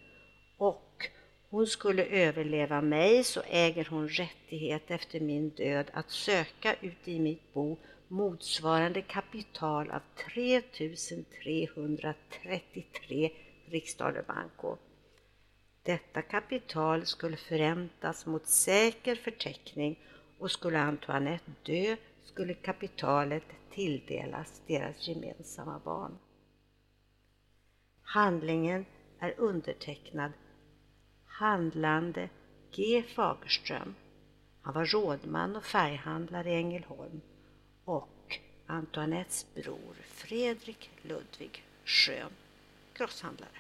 Och 0.59 1.09
hon 1.51 1.67
skulle 1.67 2.05
överleva 2.05 2.81
mig 2.81 3.25
så 3.25 3.43
äger 3.49 3.85
hon 3.91 4.09
rättighet 4.09 4.91
efter 4.91 5.21
min 5.21 5.49
död 5.49 5.91
att 5.93 6.11
söka 6.11 6.75
ut 6.81 7.09
i 7.09 7.21
mitt 7.21 7.55
bo 7.55 7.77
motsvarande 8.09 9.03
kapital 9.03 9.91
av 9.91 10.01
3333 10.35 13.31
riksdaler 13.67 14.23
banco. 14.23 14.77
Detta 15.83 16.23
kapital 16.23 17.07
skulle 17.07 17.37
förräntas 17.37 18.27
mot 18.27 18.47
säker 18.47 19.17
förteckning 19.17 19.99
och 20.39 20.51
skulle 20.51 20.81
Antoinette 20.81 21.53
dö 21.63 21.97
skulle 22.23 22.55
kapitalet 22.55 23.45
tilldelas 23.71 24.63
deras 24.67 25.09
gemensamma 25.09 25.81
barn. 25.85 26.19
Handlingen 28.03 28.87
är 29.19 29.41
undertecknad 29.41 30.33
handlande 31.27 32.29
G 32.77 33.03
Fagerström. 33.03 33.95
Han 34.63 34.75
var 34.75 34.85
rådman 34.85 35.57
och 35.57 35.65
färghandlare 35.65 36.51
i 36.51 36.55
Ängelholm 36.55 37.21
och 37.85 38.41
Antoinettes 38.67 39.47
bror 39.55 39.97
Fredrik 40.07 40.91
Ludvig 41.03 41.65
Schön, 41.85 42.33
grosshandlare. 42.95 43.59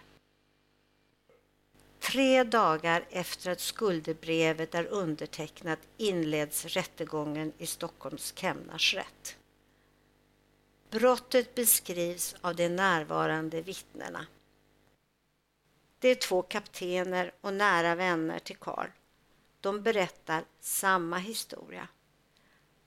Tre 1.98 2.44
dagar 2.44 3.04
efter 3.10 3.50
att 3.50 3.60
skuldebrevet 3.60 4.74
är 4.74 4.86
undertecknat 4.86 5.78
inleds 5.96 6.64
rättegången 6.64 7.52
i 7.58 7.66
Stockholms 7.66 8.32
Kämnarsrätt. 8.36 9.36
Brottet 10.90 11.54
beskrivs 11.54 12.36
av 12.40 12.56
de 12.56 12.68
närvarande 12.68 13.60
vittnena. 13.62 14.26
Det 15.98 16.08
är 16.08 16.14
två 16.14 16.42
kaptener 16.42 17.32
och 17.40 17.54
nära 17.54 17.94
vänner 17.94 18.38
till 18.38 18.56
Karl. 18.56 18.88
De 19.60 19.82
berättar 19.82 20.44
samma 20.60 21.18
historia 21.18 21.88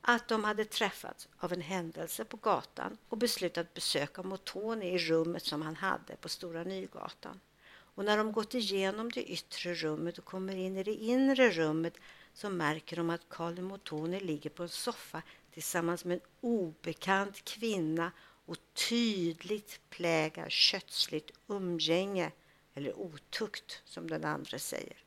att 0.10 0.28
de 0.28 0.44
hade 0.44 0.66
träffats 0.66 1.28
av 1.40 1.54
en 1.54 1.62
händelse 1.62 2.26
på 2.26 2.38
gatan 2.38 2.98
och 3.10 3.18
beslutat 3.18 3.74
besöka 3.74 4.24
Motoni 4.24 4.94
i 4.94 4.98
rummet 4.98 5.46
som 5.46 5.62
han 5.62 5.76
hade 5.76 6.16
på 6.22 6.30
Stora 6.30 6.64
Nygatan. 6.64 7.40
Och 7.68 8.06
när 8.06 8.18
de 8.18 8.32
gått 8.32 8.54
igenom 8.54 9.12
det 9.12 9.32
yttre 9.32 9.74
rummet 9.74 10.18
och 10.18 10.26
kommer 10.26 10.56
in 10.56 10.78
i 10.78 10.84
det 10.84 10.94
inre 10.94 11.50
rummet 11.50 11.94
så 12.34 12.50
märker 12.50 12.96
de 12.96 13.10
att 13.10 13.30
Carl 13.30 13.62
Motoni 13.62 14.20
ligger 14.20 14.50
på 14.50 14.64
en 14.64 14.70
soffa 14.70 15.22
tillsammans 15.54 16.06
med 16.06 16.16
en 16.16 16.24
obekant 16.42 17.46
kvinna 17.46 18.12
och 18.46 18.58
tydligt 18.90 19.80
plägar 19.90 20.50
kötsligt 20.50 21.32
umgänge 21.48 22.32
eller 22.74 23.00
otukt 23.00 23.82
som 23.86 24.10
den 24.10 24.26
andra 24.26 24.60
säger. 24.60 24.98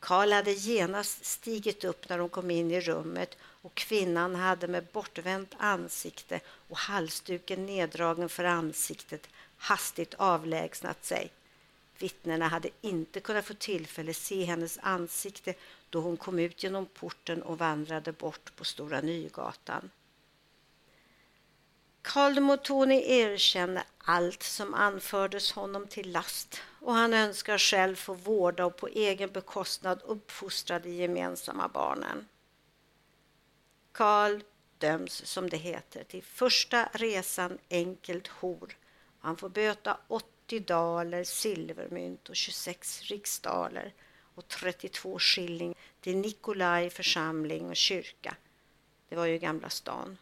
Karl 0.00 0.32
hade 0.32 0.52
genast 0.52 1.24
stigit 1.24 1.84
upp 1.84 2.08
när 2.08 2.18
de 2.18 2.28
kom 2.28 2.50
in 2.50 2.70
i 2.70 2.80
rummet 2.80 3.36
och 3.62 3.74
kvinnan 3.74 4.34
hade 4.34 4.68
med 4.68 4.86
bortvänt 4.92 5.54
ansikte 5.58 6.40
och 6.68 6.78
halsduken 6.78 7.66
neddragen 7.66 8.28
för 8.28 8.44
ansiktet 8.44 9.28
hastigt 9.56 10.14
avlägsnat 10.14 11.04
sig. 11.04 11.32
Vittnena 11.98 12.48
hade 12.48 12.68
inte 12.80 13.20
kunnat 13.20 13.44
få 13.44 13.54
tillfälle 13.54 14.14
se 14.14 14.44
hennes 14.44 14.78
ansikte 14.82 15.54
då 15.90 16.00
hon 16.00 16.16
kom 16.16 16.38
ut 16.38 16.62
genom 16.62 16.86
porten 16.86 17.42
och 17.42 17.58
vandrade 17.58 18.12
bort 18.12 18.56
på 18.56 18.64
Stora 18.64 19.00
Nygatan. 19.00 19.90
Karl 22.02 22.34
de 22.34 22.40
Motoni 22.40 23.20
erkänner 23.20 23.84
allt 23.98 24.42
som 24.42 24.74
anfördes 24.74 25.52
honom 25.52 25.86
till 25.86 26.12
last 26.12 26.60
och 26.80 26.94
han 26.94 27.14
önskar 27.14 27.58
själv 27.58 27.96
få 27.96 28.14
vårda 28.14 28.66
och 28.66 28.76
på 28.76 28.88
egen 28.88 29.30
bekostnad 29.30 30.02
uppfostra 30.04 30.78
de 30.78 30.90
gemensamma 30.90 31.68
barnen. 31.68 32.28
Karl 33.92 34.42
döms, 34.78 35.26
som 35.26 35.50
det 35.50 35.56
heter, 35.56 36.04
till 36.04 36.22
första 36.22 36.88
resan 36.92 37.58
enkelt 37.70 38.28
hor. 38.28 38.76
Han 39.20 39.36
får 39.36 39.48
böta 39.48 39.98
80 40.08 40.60
daler 40.60 41.24
silvermynt 41.24 42.28
och 42.28 42.36
26 42.36 43.02
riksdaler 43.02 43.94
och 44.34 44.48
32 44.48 45.18
skilling 45.18 45.74
till 46.00 46.16
Nikolaj 46.16 46.90
församling 46.90 47.68
och 47.68 47.76
kyrka. 47.76 48.36
Det 49.08 49.16
var 49.16 49.26
ju 49.26 49.38
Gamla 49.38 49.70
stan. 49.70 50.18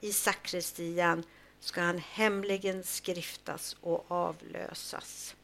I 0.00 0.12
sakristian 0.12 1.24
ska 1.60 1.80
han 1.80 1.98
hemligen 1.98 2.84
skriftas 2.84 3.76
och 3.80 4.10
avlösas. 4.10 5.36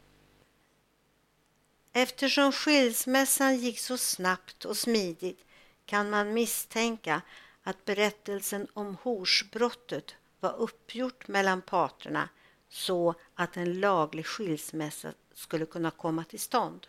Eftersom 1.92 2.52
skilsmässan 2.52 3.56
gick 3.56 3.78
så 3.78 3.98
snabbt 3.98 4.64
och 4.64 4.76
smidigt 4.76 5.44
kan 5.92 6.10
man 6.10 6.34
misstänka 6.34 7.22
att 7.62 7.84
berättelsen 7.84 8.68
om 8.72 8.96
horsbrottet 9.02 10.14
var 10.40 10.56
uppgjort 10.56 11.28
mellan 11.28 11.62
parterna 11.62 12.28
så 12.68 13.14
att 13.34 13.56
en 13.56 13.80
laglig 13.80 14.26
skilsmässa 14.26 15.12
skulle 15.32 15.66
kunna 15.66 15.90
komma 15.90 16.24
till 16.24 16.40
stånd. 16.40 16.86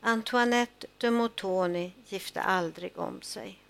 Antoinette 0.00 0.86
de 0.98 1.10
Motoni 1.10 1.92
gifte 2.06 2.42
aldrig 2.42 2.98
om 2.98 3.22
sig. 3.22 3.62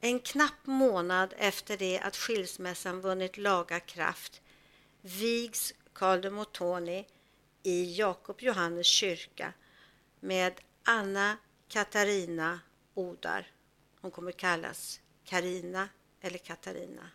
En 0.00 0.20
knapp 0.20 0.66
månad 0.66 1.34
efter 1.36 1.76
det 1.76 2.00
att 2.00 2.16
skilsmässan 2.16 3.00
vunnit 3.00 3.36
laga 3.36 3.80
kraft 3.80 4.40
vigs 5.00 5.74
Karl 5.92 6.20
de 6.20 6.30
Motoni 6.30 7.06
i 7.62 7.94
Jakob 7.98 8.36
Johannes 8.40 8.86
kyrka 8.86 9.52
med 10.20 10.60
Anna 10.84 11.36
Katarina 11.68 12.60
Odar. 12.94 13.46
Hon 14.00 14.10
kommer 14.10 14.32
kallas 14.32 15.00
Karina 15.24 15.88
eller 16.20 16.38
Katarina. 16.38 17.10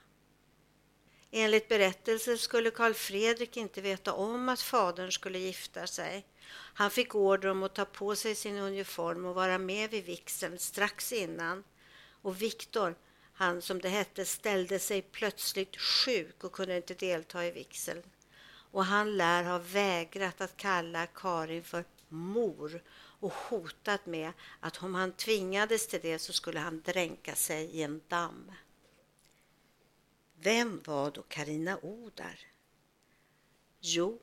Enligt 1.31 1.67
berättelsen 1.67 2.37
skulle 2.37 2.71
Karl 2.71 2.93
Fredrik 2.93 3.57
inte 3.57 3.81
veta 3.81 4.13
om 4.13 4.49
att 4.49 4.61
fadern 4.61 5.11
skulle 5.11 5.39
gifta 5.39 5.87
sig. 5.87 6.25
Han 6.49 6.91
fick 6.91 7.15
order 7.15 7.49
om 7.49 7.63
att 7.63 7.75
ta 7.75 7.85
på 7.85 8.15
sig 8.15 8.35
sin 8.35 8.57
uniform 8.57 9.25
och 9.25 9.35
vara 9.35 9.57
med 9.57 9.89
vid 9.89 10.05
vigseln 10.05 10.59
strax 10.59 11.13
innan. 11.13 11.63
Och 12.21 12.41
Viktor, 12.41 12.95
han 13.33 13.61
som 13.61 13.81
det 13.81 13.89
hette, 13.89 14.25
ställde 14.25 14.79
sig 14.79 15.01
plötsligt 15.01 15.77
sjuk 15.77 16.43
och 16.43 16.51
kunde 16.51 16.77
inte 16.77 16.93
delta 16.93 17.45
i 17.45 17.51
vigseln. 17.51 18.03
Och 18.71 18.85
han 18.85 19.17
lär 19.17 19.43
ha 19.43 19.57
vägrat 19.57 20.41
att 20.41 20.57
kalla 20.57 21.05
Karin 21.05 21.63
för 21.63 21.85
mor 22.09 22.81
och 23.23 23.33
hotat 23.33 24.05
med 24.05 24.33
att 24.59 24.83
om 24.83 24.95
han 24.95 25.11
tvingades 25.11 25.87
till 25.87 25.99
det 26.01 26.19
så 26.19 26.33
skulle 26.33 26.59
han 26.59 26.81
dränka 26.81 27.35
sig 27.35 27.65
i 27.65 27.83
en 27.83 28.01
damm. 28.07 28.51
Vem 30.35 30.81
var 30.85 31.11
då 31.11 31.21
Karina 31.21 31.79
Odar? 31.81 32.39
Jo, 33.79 34.21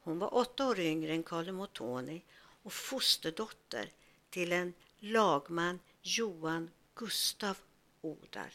hon 0.00 0.18
var 0.18 0.34
åtta 0.34 0.68
år 0.68 0.80
yngre 0.80 1.12
än 1.12 1.22
Carlo 1.22 1.52
Mottoni 1.52 2.24
och 2.62 2.72
fosterdotter 2.72 3.92
till 4.30 4.52
en 4.52 4.74
lagman 4.98 5.78
Johan 6.02 6.70
Gustav 6.94 7.58
Odar. 8.00 8.52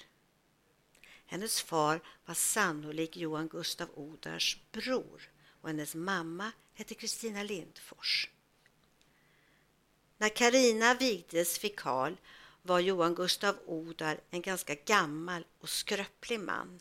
Hennes 1.25 1.61
far 1.61 2.01
var 2.25 2.35
sannolikt 2.35 3.15
Johan 3.15 3.47
Gustav 3.47 3.89
Odars 3.95 4.59
bror 4.71 5.29
och 5.61 5.69
hennes 5.69 5.95
mamma 5.95 6.51
hette 6.73 6.93
Kristina 6.93 7.43
Lindfors. 7.43 8.29
När 10.21 10.29
Karina 10.29 10.93
vigdes 10.93 11.57
fick 11.57 11.75
Karl 11.75 12.15
var 12.61 12.79
Johan 12.79 13.15
Gustav 13.15 13.55
Odar 13.65 14.19
en 14.29 14.41
ganska 14.41 14.75
gammal 14.75 15.45
och 15.59 15.69
skröplig 15.69 16.39
man. 16.39 16.79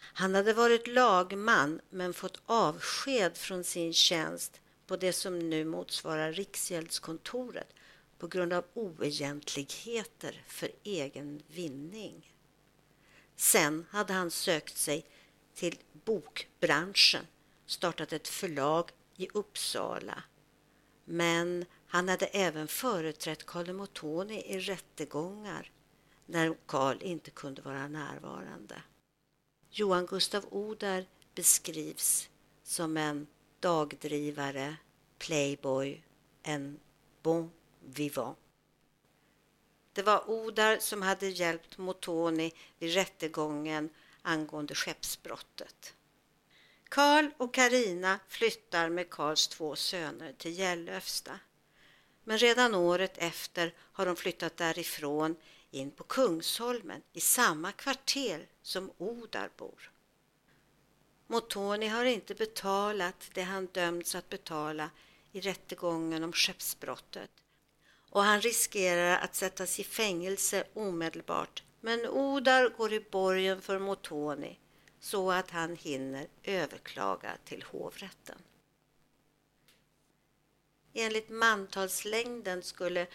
Han 0.00 0.34
hade 0.34 0.52
varit 0.52 0.86
lagman 0.86 1.80
men 1.90 2.14
fått 2.14 2.42
avsked 2.46 3.36
från 3.36 3.64
sin 3.64 3.92
tjänst 3.92 4.60
på 4.86 4.96
det 4.96 5.12
som 5.12 5.38
nu 5.38 5.64
motsvarar 5.64 6.32
Riksgäldskontoret 6.32 7.74
på 8.18 8.26
grund 8.28 8.52
av 8.52 8.64
oegentligheter 8.74 10.44
för 10.48 10.70
egen 10.82 11.42
vinning. 11.46 12.34
Sen 13.36 13.86
hade 13.90 14.12
han 14.12 14.30
sökt 14.30 14.76
sig 14.76 15.06
till 15.54 15.78
bokbranschen, 16.04 17.26
startat 17.66 18.12
ett 18.12 18.28
förlag 18.28 18.90
i 19.16 19.28
Uppsala. 19.32 20.22
Men 21.04 21.64
han 21.90 22.08
hade 22.08 22.26
även 22.26 22.68
företrätt 22.68 23.46
Karl 23.46 23.72
Motoni 23.72 24.42
i 24.46 24.58
rättegångar 24.58 25.70
när 26.26 26.54
Karl 26.66 27.02
inte 27.02 27.30
kunde 27.30 27.62
vara 27.62 27.88
närvarande. 27.88 28.82
Johan 29.70 30.06
Gustav 30.06 30.44
Odar 30.50 31.04
beskrivs 31.34 32.28
som 32.62 32.96
en 32.96 33.26
dagdrivare, 33.60 34.76
playboy, 35.18 36.02
en 36.42 36.80
bon 37.22 37.50
vivant. 37.80 38.38
Det 39.92 40.02
var 40.02 40.30
Odar 40.30 40.78
som 40.78 41.02
hade 41.02 41.28
hjälpt 41.28 41.78
Motoni 41.78 42.52
vid 42.78 42.94
rättegången 42.94 43.90
angående 44.22 44.74
skeppsbrottet. 44.74 45.94
Karl 46.88 47.30
och 47.36 47.54
Karina 47.54 48.18
flyttar 48.28 48.88
med 48.88 49.10
Karls 49.10 49.48
två 49.48 49.76
söner 49.76 50.32
till 50.32 50.58
Gällöfsta. 50.58 51.40
Men 52.24 52.38
redan 52.38 52.74
året 52.74 53.18
efter 53.18 53.74
har 53.78 54.06
de 54.06 54.16
flyttat 54.16 54.56
därifrån 54.56 55.36
in 55.70 55.90
på 55.90 56.04
Kungsholmen 56.04 57.02
i 57.12 57.20
samma 57.20 57.72
kvarter 57.72 58.46
som 58.62 58.90
Odar 58.98 59.50
bor. 59.56 59.92
Motoni 61.26 61.86
har 61.86 62.04
inte 62.04 62.34
betalat 62.34 63.30
det 63.34 63.42
han 63.42 63.66
dömts 63.66 64.14
att 64.14 64.28
betala 64.28 64.90
i 65.32 65.40
rättegången 65.40 66.24
om 66.24 66.32
skeppsbrottet 66.32 67.30
och 68.10 68.22
han 68.22 68.40
riskerar 68.40 69.18
att 69.18 69.34
sättas 69.34 69.80
i 69.80 69.84
fängelse 69.84 70.64
omedelbart. 70.74 71.62
Men 71.80 72.06
Odar 72.06 72.68
går 72.68 72.92
i 72.92 73.00
borgen 73.00 73.60
för 73.60 73.78
Motoni 73.78 74.58
så 75.00 75.30
att 75.30 75.50
han 75.50 75.76
hinner 75.76 76.26
överklaga 76.42 77.32
till 77.44 77.62
hovrätten. 77.62 78.38
Enligt 81.00 81.30
mantalslängden 81.30 82.62
skulle 82.62 83.06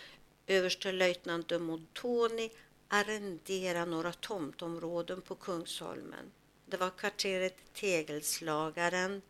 överstelöjtnant 0.48 1.48
de 1.48 1.63
Montoni 1.63 2.52
arrendera 2.88 3.86
några 3.86 4.13
tomtområden 4.13 5.21
på 5.21 5.36
Kungsholmen. 5.36 6.32
Det 6.65 6.78
var 6.78 6.89
kvarteret 6.89 7.58
Tegelslagaren 7.74 9.21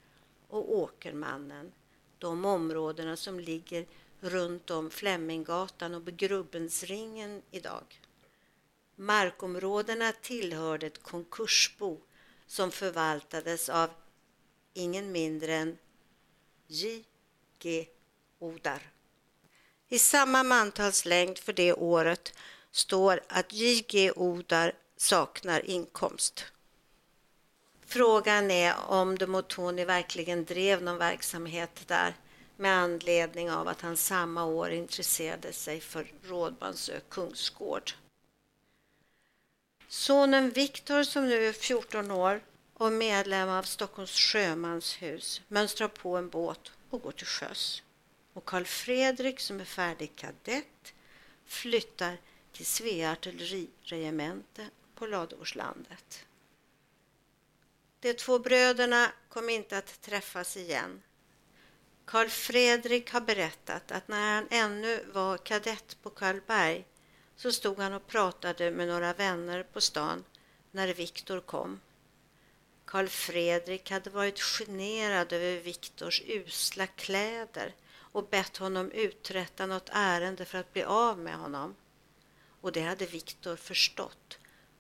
och 0.48 0.78
Åkermannen, 0.78 1.72
de 2.18 2.46
områdena 2.46 3.16
som 3.18 3.40
ligger 3.40 3.86
runt 4.20 4.72
om 4.72 4.90
Fleminggatan 4.90 5.96
och 5.96 6.02
Begrubbensringen 6.02 7.42
idag. 7.52 8.02
Markområdena 8.96 10.12
tillhörde 10.22 10.88
ett 10.88 11.04
konkursbo 11.04 12.02
som 12.48 12.72
förvaltades 12.72 13.70
av 13.70 13.90
ingen 14.74 15.12
mindre 15.12 15.56
än 15.56 15.78
J.G. 16.68 17.88
Odar. 18.40 18.82
I 19.88 20.00
samma 20.00 20.44
mantalslängd 20.44 21.38
för 21.38 21.54
det 21.54 21.74
året 21.74 22.34
står 22.72 23.22
att 23.28 23.54
J.G. 23.54 24.12
Odar 24.16 24.74
saknar 24.98 25.66
inkomst. 25.66 26.46
Frågan 27.86 28.52
är 28.52 28.76
om 28.88 29.18
de 29.18 29.28
Motoni 29.28 29.86
verkligen 29.86 30.46
drev 30.46 30.84
någon 30.84 30.98
verksamhet 30.98 31.88
där 31.88 32.16
med 32.58 32.78
anledning 32.78 33.52
av 33.52 33.68
att 33.68 33.82
han 33.82 33.98
samma 33.98 34.46
år 34.46 34.70
intresserade 34.70 35.54
sig 35.54 35.82
för 35.82 36.12
Rådmansö 36.24 37.00
kungsgård. 37.10 37.92
Sonen 39.88 40.50
Viktor 40.50 41.04
som 41.04 41.28
nu 41.28 41.48
är 41.48 41.54
14 41.54 42.12
år 42.12 42.42
och 42.74 42.92
medlem 42.92 43.50
av 43.50 43.64
Stockholms 43.64 44.12
sjömanshus 44.20 45.42
mönstrar 45.48 45.88
på 45.88 46.18
en 46.18 46.30
båt 46.30 46.72
och 46.90 47.02
går 47.02 47.12
till 47.12 47.28
sjöss. 47.28 47.84
Och 48.36 48.46
Karl 48.46 48.66
Fredrik 48.66 49.40
som 49.40 49.60
är 49.60 49.66
färdig 49.66 50.16
kadett 50.16 50.94
flyttar 51.46 52.18
till 52.52 52.66
Svea 52.66 53.12
artilleriregemente 53.12 54.70
på 54.96 55.06
Ladugårdslandet. 55.08 56.26
De 58.00 58.14
två 58.14 58.40
bröderna 58.40 59.12
kom 59.30 59.50
inte 59.50 59.78
att 59.78 60.02
träffas 60.02 60.58
igen. 60.58 61.02
Karl 62.06 62.28
Fredrik 62.28 63.12
har 63.12 63.22
berättat 63.22 63.92
att 63.92 64.08
när 64.08 64.36
han 64.36 64.48
ännu 64.50 65.06
var 65.14 65.38
kadett 65.38 65.98
på 66.04 66.10
Karlberg 66.10 66.86
så 67.36 67.52
stod 67.52 67.80
han 67.80 67.94
och 67.94 68.08
pratade 68.08 68.72
med 68.72 68.88
några 68.88 69.14
vänner 69.14 69.64
på 69.64 69.82
stan 69.82 70.24
när 70.72 70.94
Viktor 70.94 71.40
kom. 71.40 71.80
Karl 72.86 73.08
Fredrik 73.08 73.92
hade 73.92 74.10
varit 74.10 74.40
generad 74.40 75.34
över 75.34 75.60
Viktors 75.60 76.22
usla 76.26 76.88
kläder 76.88 77.74
och 78.16 78.28
bett 78.30 78.58
honom 78.58 78.92
uträtta 78.92 79.66
något 79.66 79.90
ärende 79.92 80.46
för 80.46 80.58
att 80.58 80.74
bli 80.74 80.84
av 80.84 81.20
med 81.20 81.36
honom. 81.36 81.76
Och 82.62 82.72
det 82.72 82.82
hade 82.82 83.06
Viktor 83.06 83.56
förstått. 83.56 84.40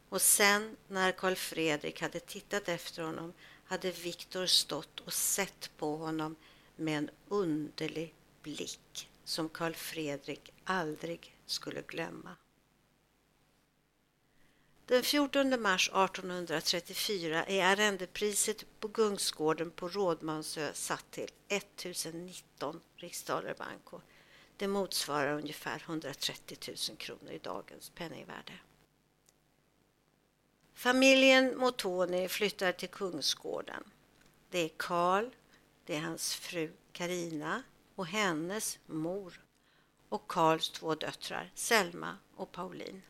Och 0.09 0.21
sen 0.21 0.77
när 0.87 1.11
Karl 1.11 1.35
Fredrik 1.35 2.01
hade 2.01 2.19
tittat 2.19 2.69
efter 2.69 3.03
honom 3.03 3.33
hade 3.65 3.91
Viktor 3.91 4.45
stått 4.45 4.99
och 4.99 5.13
sett 5.13 5.71
på 5.77 5.97
honom 5.97 6.35
med 6.75 6.97
en 6.97 7.09
underlig 7.27 8.13
blick 8.43 9.09
som 9.23 9.49
Karl 9.49 9.73
Fredrik 9.73 10.53
aldrig 10.63 11.35
skulle 11.45 11.81
glömma. 11.81 12.35
Den 14.87 15.03
14 15.03 15.61
mars 15.61 15.89
1834 15.89 17.45
är 17.45 17.65
arrendepriset 17.65 18.79
på 18.79 18.87
Gungsgården 18.87 19.71
på 19.71 19.89
Rådmansö 19.89 20.73
satt 20.73 21.11
till 21.11 21.29
1019 21.47 22.81
riksdaler 22.95 23.55
banco. 23.57 24.01
Det 24.57 24.67
motsvarar 24.67 25.33
ungefär 25.33 25.83
130 25.85 26.57
000 26.89 26.97
kronor 26.97 27.31
i 27.31 27.37
dagens 27.37 27.89
penningvärde. 27.89 28.53
Familjen 30.73 31.57
Motoni 31.57 32.27
flyttar 32.27 32.71
till 32.71 32.89
Kungsgården. 32.89 33.83
Det 34.49 34.59
är 34.59 34.69
Karl, 34.77 35.29
det 35.85 35.95
är 35.95 36.01
hans 36.01 36.35
fru 36.35 36.71
Karina 36.91 37.63
och 37.95 38.07
hennes 38.07 38.79
mor 38.85 39.41
och 40.09 40.27
Karls 40.27 40.69
två 40.69 40.95
döttrar 40.95 41.51
Selma 41.55 42.17
och 42.35 42.51
Pauline. 42.51 43.01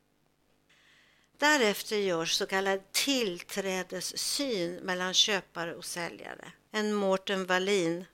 Därefter 1.37 1.97
görs 1.97 2.33
så 2.33 2.45
kallad 2.45 2.91
tillträdessyn 2.91 4.75
mellan 4.75 5.13
köpare 5.13 5.75
och 5.75 5.85
säljare, 5.85 6.51
en 6.71 6.93
Mårten 6.93 7.45
Wallin. 7.45 8.05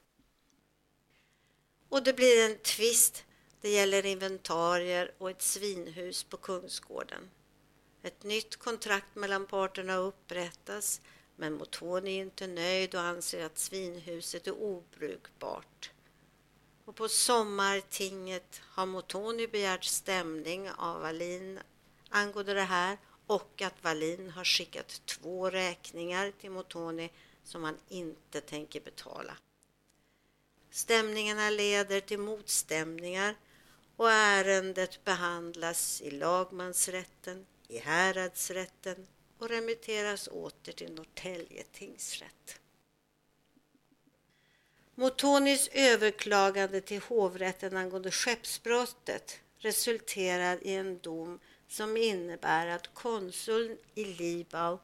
Och 1.89 2.03
det 2.03 2.13
blir 2.13 2.45
en 2.45 2.57
tvist. 2.57 3.23
Det 3.61 3.69
gäller 3.69 4.05
inventarier 4.05 5.11
och 5.17 5.29
ett 5.29 5.41
svinhus 5.41 6.23
på 6.23 6.37
Kungsgården. 6.37 7.29
Ett 8.03 8.23
nytt 8.23 8.55
kontrakt 8.55 9.15
mellan 9.15 9.45
parterna 9.45 9.95
upprättas 9.95 11.01
men 11.35 11.53
Motoni 11.53 12.17
är 12.17 12.21
inte 12.21 12.47
nöjd 12.47 12.95
och 12.95 13.01
anser 13.01 13.45
att 13.45 13.57
svinhuset 13.57 14.47
är 14.47 14.61
obrukbart. 14.61 15.91
Och 16.85 16.95
på 16.95 17.09
sommartinget 17.09 18.61
har 18.63 18.85
Motoni 18.85 19.47
begärt 19.47 19.83
stämning 19.83 20.69
av 20.69 21.01
Wallin 21.01 21.59
angående 22.09 22.53
det 22.53 22.61
här 22.61 22.97
och 23.31 23.61
att 23.61 23.83
Wallin 23.83 24.29
har 24.29 24.43
skickat 24.43 25.01
två 25.05 25.49
räkningar 25.49 26.31
till 26.41 26.51
Motoni 26.51 27.09
som 27.43 27.63
han 27.63 27.77
inte 27.89 28.41
tänker 28.41 28.81
betala. 28.81 29.37
Stämningarna 30.69 31.49
leder 31.49 31.99
till 31.99 32.19
motstämningar 32.19 33.35
och 33.95 34.11
ärendet 34.11 35.03
behandlas 35.03 36.01
i 36.01 36.11
lagmansrätten, 36.11 37.45
i 37.67 37.77
häradsrätten 37.77 39.07
och 39.37 39.49
remitteras 39.49 40.27
åter 40.27 40.71
till 40.71 40.93
Norrtälje 40.93 41.63
tingsrätt. 41.71 42.59
Motonis 44.95 45.69
överklagande 45.71 46.81
till 46.81 47.01
hovrätten 47.01 47.77
angående 47.77 48.11
skeppsbrottet 48.11 49.39
resulterar 49.57 50.63
i 50.63 50.73
en 50.73 50.99
dom 50.99 51.39
som 51.71 51.97
innebär 51.97 52.67
att 52.67 52.93
konsuln 52.93 53.77
i 53.95 54.05
Libau 54.05 54.79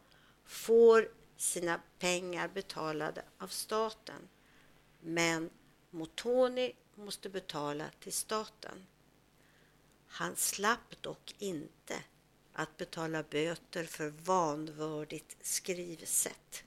får 0.45 1.10
sina 1.38 1.82
pengar 2.00 2.47
betalade 2.47 3.23
av 3.38 3.47
staten. 3.47 4.28
Men 5.02 5.50
Motoni 5.89 6.73
måste 6.95 7.30
betala 7.30 7.86
till 8.00 8.13
staten. 8.13 8.86
Han 10.08 10.36
slapp 10.36 11.02
dock 11.02 11.36
inte 11.39 12.04
att 12.54 12.78
betala 12.78 13.23
böter 13.23 13.84
för 13.84 14.10
vanvördigt 14.10 15.38
skrivsätt. 15.41 16.63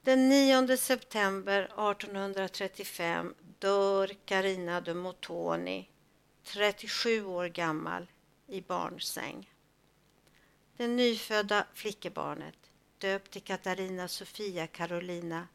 Den 0.00 0.28
9 0.28 0.76
september 0.76 1.62
1835 1.62 3.34
dör 3.58 4.10
Carina 4.24 4.80
de 4.80 4.94
Motoni 4.94 5.91
37 6.44 7.24
år 7.24 7.46
gammal, 7.48 8.06
i 8.46 8.60
barnsäng. 8.60 9.50
Det 10.76 10.88
nyfödda 10.88 11.66
flickebarnet, 11.74 12.70
döpt 12.98 13.30
till 13.30 13.42
Katarina 13.42 14.08
Sofia 14.08 14.66
Carolina, 14.66 15.48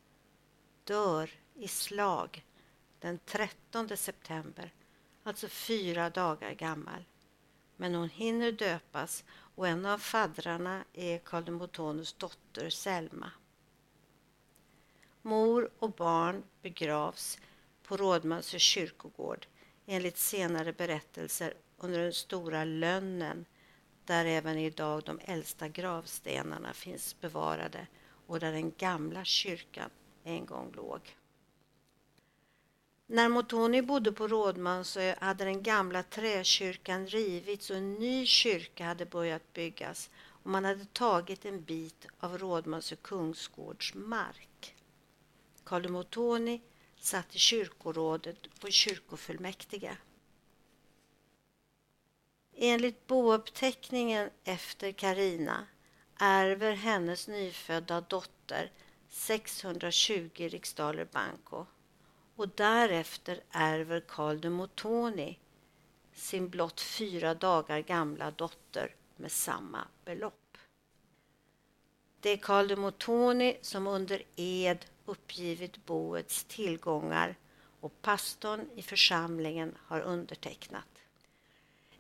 dör 0.83 1.29
i 1.53 1.67
slag 1.67 2.45
den 2.99 3.19
13 3.25 3.97
september, 3.97 4.73
alltså 5.23 5.47
fyra 5.47 6.09
dagar 6.09 6.51
gammal. 6.51 7.03
Men 7.75 7.95
hon 7.95 8.09
hinner 8.09 8.51
döpas 8.51 9.23
och 9.29 9.67
en 9.67 9.85
av 9.85 9.97
faddrarna 9.97 10.83
är 10.93 11.17
Karl 11.17 11.45
de 11.45 11.57
dotter 12.17 12.69
Selma. 12.69 13.31
Mor 15.21 15.69
och 15.79 15.91
barn 15.91 16.43
begravs 16.61 17.39
på 17.83 17.97
Rådmansö 17.97 18.59
kyrkogård 18.59 19.47
enligt 19.87 20.17
senare 20.17 20.73
berättelser 20.73 21.53
under 21.77 21.99
den 21.99 22.13
stora 22.13 22.63
lönnen 22.63 23.45
där 24.05 24.25
även 24.25 24.57
idag 24.57 25.03
de 25.05 25.19
äldsta 25.25 25.67
gravstenarna 25.67 26.73
finns 26.73 27.19
bevarade 27.21 27.87
och 28.27 28.39
där 28.39 28.51
den 28.51 28.71
gamla 28.77 29.25
kyrkan 29.25 29.89
en 30.23 30.45
gång 30.45 30.71
låg. 30.75 31.15
När 33.07 33.29
Motoni 33.29 33.81
bodde 33.81 34.11
på 34.11 34.27
Rådmansö 34.27 35.15
hade 35.19 35.43
den 35.45 35.63
gamla 35.63 36.03
träkyrkan 36.03 37.07
rivits 37.07 37.69
och 37.69 37.75
en 37.75 37.93
ny 37.93 38.25
kyrka 38.25 38.85
hade 38.85 39.05
börjat 39.05 39.53
byggas 39.53 40.09
och 40.43 40.49
man 40.49 40.65
hade 40.65 40.85
tagit 40.85 41.45
en 41.45 41.63
bit 41.63 42.07
av 42.19 42.37
Rådmansö 42.37 42.95
kungsgårds 42.95 43.93
mark. 43.95 44.75
Karl 45.63 45.89
Motoni 45.89 46.61
satt 46.99 47.35
i 47.35 47.39
kyrkorådet 47.39 48.59
på 48.59 48.67
kyrkofullmäktige. 48.67 49.97
Enligt 52.53 53.07
bouppteckningen 53.07 54.29
efter 54.43 54.91
Karina 54.91 55.67
ärver 56.19 56.73
hennes 56.73 57.27
nyfödda 57.27 58.01
dotter 58.01 58.71
620 59.09 60.29
riksdaler 60.37 61.05
banco 61.05 61.65
och 62.35 62.49
därefter 62.49 63.43
ärver 63.51 63.99
Karl 63.99 64.39
de 64.39 64.49
Motoni 64.49 65.39
sin 66.13 66.49
blott 66.49 66.81
fyra 66.81 67.33
dagar 67.33 67.79
gamla 67.79 68.31
dotter 68.31 68.95
med 69.15 69.31
samma 69.31 69.87
belopp. 70.05 70.57
Det 72.19 72.29
är 72.29 72.37
Karl 72.37 72.67
de 72.67 72.75
Motoni 72.75 73.57
som 73.61 73.87
under 73.87 74.23
ed 74.35 74.85
uppgivit 75.07 75.85
boets 75.85 76.43
tillgångar 76.43 77.35
och 77.81 78.01
pastorn 78.01 78.69
i 78.75 78.81
församlingen 78.81 79.75
har 79.87 80.01
undertecknat. 80.01 80.87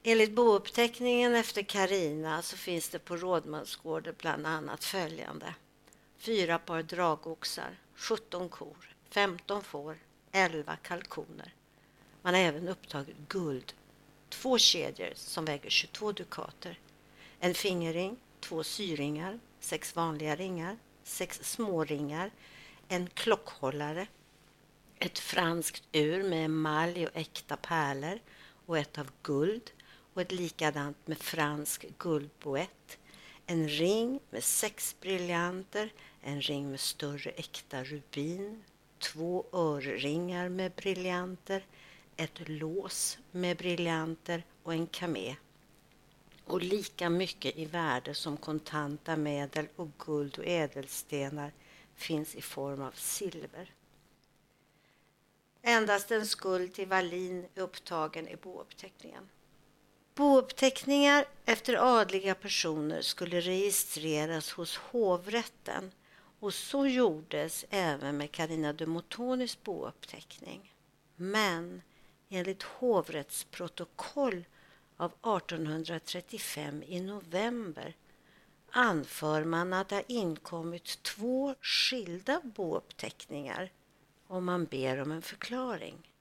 Enligt 0.03 0.31
bouppteckningen 0.31 1.35
efter 1.35 1.63
Karina 1.63 2.41
så 2.41 2.57
finns 2.57 2.89
det 2.89 2.99
på 2.99 3.17
Rådmansgården 3.17 4.15
bland 4.17 4.47
annat 4.47 4.83
följande. 4.83 5.55
Fyra 6.17 6.59
par 6.59 6.83
dragoxar, 6.83 7.77
17 7.95 8.49
kor, 8.49 8.95
15 9.09 9.63
får, 9.63 9.97
11 10.31 10.75
kalkoner. 10.75 11.53
Man 12.21 12.33
har 12.33 12.41
även 12.41 12.67
upptagit 12.67 13.17
guld 13.27 13.73
två 14.29 14.57
kedjor 14.57 15.11
som 15.15 15.45
väger 15.45 15.69
22 15.69 16.11
dukater, 16.11 16.79
en 17.39 17.53
fingerring, 17.53 18.17
två 18.39 18.63
syringar, 18.63 19.39
sex 19.59 19.95
vanliga 19.95 20.35
ringar, 20.35 20.77
sex 21.03 21.39
småringar, 21.43 22.31
en 22.87 23.07
klockhållare, 23.07 24.07
ett 24.99 25.19
franskt 25.19 25.83
ur 25.91 26.23
med 26.23 26.45
emalj 26.45 27.07
och 27.07 27.17
äkta 27.17 27.57
pärlor 27.57 28.19
och 28.65 28.77
ett 28.77 28.97
av 28.97 29.11
guld 29.23 29.71
och 30.13 30.21
ett 30.21 30.31
likadant 30.31 31.07
med 31.07 31.17
fransk 31.17 31.85
guldboett, 31.97 32.97
en 33.45 33.69
ring 33.69 34.19
med 34.29 34.43
sex 34.43 34.95
briljanter, 35.01 35.93
en 36.21 36.41
ring 36.41 36.69
med 36.69 36.79
större 36.79 37.29
äkta 37.29 37.83
rubin, 37.83 38.63
två 38.99 39.45
örringar 39.53 40.49
med 40.49 40.71
briljanter, 40.71 41.65
ett 42.15 42.49
lås 42.49 43.17
med 43.31 43.57
briljanter 43.57 44.43
och 44.63 44.73
en 44.73 44.87
kamé. 44.87 45.35
Och 46.45 46.61
lika 46.61 47.09
mycket 47.09 47.57
i 47.57 47.65
värde 47.65 48.13
som 48.13 48.37
kontanta 48.37 49.15
medel 49.15 49.67
och 49.75 49.89
guld 50.05 50.37
och 50.37 50.47
ädelstenar 50.47 51.51
finns 51.97 52.35
i 52.35 52.41
form 52.41 52.81
av 52.81 52.91
silver. 52.91 53.71
Endast 55.61 56.11
en 56.11 56.25
skuld 56.25 56.73
till 56.73 56.87
Wallin 56.87 57.47
är 57.55 57.61
upptagen 57.61 58.27
i 58.27 58.35
bouppteckningen. 58.35 59.29
Bouppteckningar 60.15 61.25
efter 61.45 61.99
adliga 61.99 62.35
personer 62.35 63.01
skulle 63.01 63.41
registreras 63.41 64.51
hos 64.51 64.77
hovrätten 64.77 65.91
och 66.39 66.53
så 66.53 66.87
gjordes 66.87 67.65
även 67.69 68.17
med 68.17 68.31
Carina 68.31 68.73
de 68.73 68.85
Motonis 68.85 69.63
bouppteckning. 69.63 70.73
Men 71.15 71.81
enligt 72.29 72.63
hovrättsprotokoll 72.63 74.45
av 74.97 75.11
1835 75.11 76.83
i 76.87 77.01
november 77.01 77.95
anför 78.77 79.43
man 79.43 79.73
att 79.73 79.89
det 79.89 79.95
har 79.95 80.03
inkommit 80.07 81.03
två 81.03 81.55
skilda 81.61 82.41
bouppteckningar 82.43 83.71
om 84.27 84.45
man 84.45 84.65
ber 84.65 85.01
om 85.01 85.11
en 85.11 85.21
förklaring. 85.21 86.11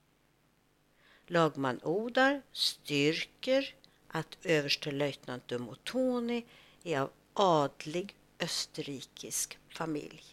Lagman 1.26 1.80
Odar 1.82 2.42
styrker 2.52 3.74
att 4.08 4.38
överstelöjtnant 4.42 5.48
Dumotoni 5.48 6.44
är 6.82 7.00
av 7.00 7.10
adlig 7.32 8.16
österrikisk 8.38 9.58
familj 9.68 10.24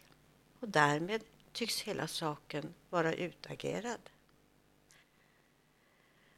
och 0.59 0.69
därmed 0.69 1.23
tycks 1.51 1.81
hela 1.81 2.07
saken 2.07 2.73
vara 2.89 3.13
utagerad. 3.13 4.09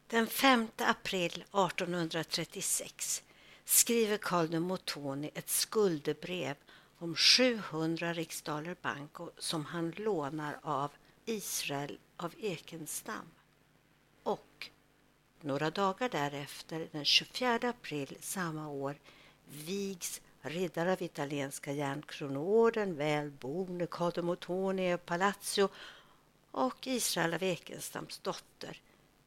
Den 0.08 0.28
5 0.28 0.68
april 0.78 1.32
1836 1.34 3.24
skriver 3.66 4.18
Carl 4.18 4.50
de 4.50 4.60
Motoni 4.60 5.32
ett 5.34 5.50
skuldebrev 5.50 6.56
om 6.98 7.16
700 7.16 8.14
riksdaler 8.14 8.76
banco 8.82 9.30
som 9.38 9.66
han 9.66 9.92
lånar 9.92 10.60
av 10.62 10.92
Israel 11.26 12.00
av 12.18 12.34
Ekenstam. 12.40 13.26
Och 14.24 14.70
några 15.42 15.70
dagar 15.72 16.10
därefter, 16.10 16.88
den 16.92 17.06
24 17.06 17.56
april 17.70 18.18
samma 18.20 18.70
år, 18.70 18.96
vigs 19.46 20.22
riddare 20.42 20.94
av 20.94 21.02
italienska 21.02 21.72
järnkronoorden, 21.72 22.96
välboende 22.96 23.88
Carl 23.88 24.12
de 24.16 24.22
Motoni 24.22 24.98
Palazzo 24.98 25.70
och 26.52 26.88
Israel 26.88 27.34
av 27.34 27.44
Ekenstams 27.44 28.20
dotter 28.20 28.82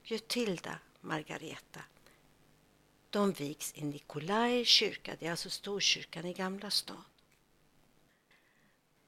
Guttilda 0.04 0.78
Margareta. 1.00 1.80
De 3.10 3.32
vigs 3.32 3.72
i 3.74 3.84
Nikolai 3.84 4.64
kyrka, 4.64 5.16
det 5.18 5.26
är 5.26 5.30
alltså 5.30 5.50
Storkyrkan 5.50 6.24
i 6.24 6.32
Gamla 6.32 6.70
stan. 6.70 7.04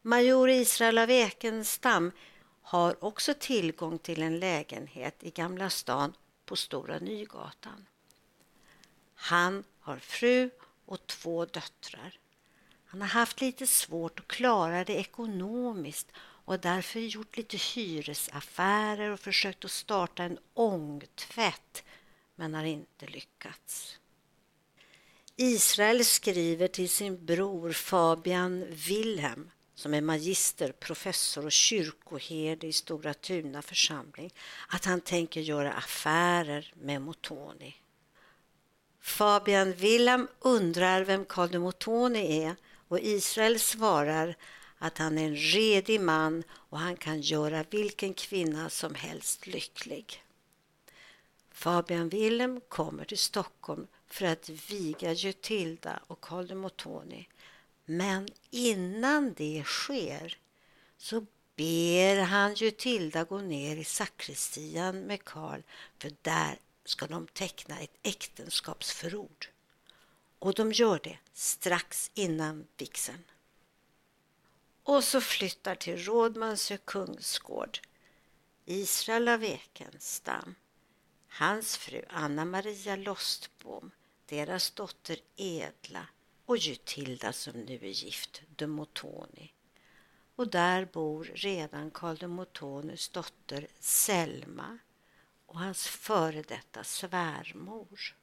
Major 0.03 0.51
Israel 0.51 0.99
av 0.99 1.11
Ekenstam 1.11 2.13
har 2.63 3.05
också 3.05 3.35
tillgång 3.35 3.99
till 3.99 4.23
en 4.23 4.39
lägenhet 4.39 5.17
i 5.21 5.31
Gamla 5.31 5.71
stan 5.71 6.13
på 6.45 6.57
Stora 6.57 6.99
Nygatan. 6.99 7.87
Han 9.15 9.65
har 9.81 9.97
fru 9.97 10.51
och 10.87 11.07
två 11.07 11.45
döttrar. 11.45 12.19
Han 12.87 13.01
har 13.01 13.09
haft 13.09 13.41
lite 13.41 13.67
svårt 13.67 14.21
att 14.21 14.29
klara 14.29 14.85
det 14.85 14.97
ekonomiskt 14.97 16.13
och 16.19 16.61
därför 16.61 17.01
gjort 17.01 17.37
lite 17.37 17.57
hyresaffärer 17.57 19.11
och 19.11 19.21
försökt 19.21 19.65
att 19.65 19.71
starta 19.71 20.23
en 20.23 20.39
ångtvätt 20.55 21.85
men 22.41 22.55
har 22.55 22.65
inte 22.65 23.07
lyckats. 23.07 23.99
Israel 25.37 26.05
skriver 26.05 26.69
till 26.69 26.89
sin 26.89 27.27
bror 27.27 27.73
Fabian 27.73 28.67
Wilhelm 28.71 29.51
som 29.75 29.95
är 29.95 30.01
magister, 30.01 30.73
professor 30.73 31.45
och 31.45 31.53
kyrkoherde 31.53 32.67
i 32.67 32.73
Stora 32.73 33.15
Tuna 33.15 33.63
församling 33.63 34.31
att 34.69 34.85
han 34.85 35.01
tänker 35.01 35.41
göra 35.41 35.73
affärer 35.73 36.75
med 36.77 37.03
Motoni. 37.03 37.75
Fabian 39.01 39.73
Wilhelm 39.73 40.29
undrar 40.41 41.05
vem 41.05 41.25
Karl 41.25 41.51
de 41.51 41.59
Motoni 41.59 42.43
är 42.43 42.57
och 42.89 43.01
Israel 43.01 43.61
svarar 43.61 44.37
att 44.79 44.99
han 44.99 45.19
är 45.19 45.25
en 45.25 45.37
redig 45.37 46.01
man 46.01 46.43
och 46.51 46.79
han 46.79 46.97
kan 46.97 47.21
göra 47.21 47.65
vilken 47.71 48.15
kvinna 48.15 48.71
som 48.71 48.95
helst 48.95 49.47
lycklig. 49.47 50.25
Fabian 51.61 52.09
Willem 52.09 52.61
kommer 52.69 53.05
till 53.05 53.19
Stockholm 53.19 53.87
för 54.07 54.27
att 54.27 54.49
viga 54.49 55.13
Jutilda 55.13 56.01
och 56.07 56.21
Karl 56.21 56.47
de 56.47 56.55
Motoni. 56.55 57.29
Men 57.85 58.29
innan 58.51 59.35
det 59.35 59.63
sker 59.67 60.39
så 60.97 61.27
ber 61.57 62.23
han 62.23 62.55
Jutilda 62.55 63.25
gå 63.25 63.39
ner 63.39 63.77
i 63.77 63.85
sakristian 63.85 65.01
med 65.01 65.25
Karl 65.25 65.63
för 65.99 66.13
där 66.23 66.59
ska 66.85 67.07
de 67.07 67.27
teckna 67.27 67.81
ett 67.81 67.99
äktenskapsförord. 68.03 69.49
Och 70.39 70.55
de 70.55 70.73
gör 70.73 71.01
det 71.03 71.19
strax 71.33 72.11
innan 72.15 72.67
vigseln. 72.77 73.25
Och 74.83 75.05
så 75.05 75.21
flyttar 75.21 75.75
till 75.75 76.05
Rådmansö 76.05 76.77
kungsgård 76.77 77.79
Israel 78.65 79.29
av 79.29 79.45
Ekenstam, 79.45 80.55
hans 81.31 81.77
fru 81.77 82.03
Anna 82.09 82.45
Maria 82.45 82.97
Lostbom, 82.97 83.91
deras 84.27 84.71
dotter 84.71 85.17
Edla 85.37 86.07
och 86.47 86.57
Jutilda 86.57 87.33
som 87.33 87.53
nu 87.53 87.75
är 87.75 88.05
gift, 88.05 88.43
de 88.57 88.67
Motoni. 88.67 89.53
Och 90.37 90.49
där 90.49 90.85
bor 90.85 91.25
redan 91.35 91.91
Karl 91.91 92.17
de 92.17 92.27
Motonis 92.27 93.09
dotter 93.09 93.67
Selma 93.81 94.79
och 95.47 95.59
hans 95.59 95.87
före 95.87 96.43
detta 96.43 96.85
svärmor. 96.85 98.15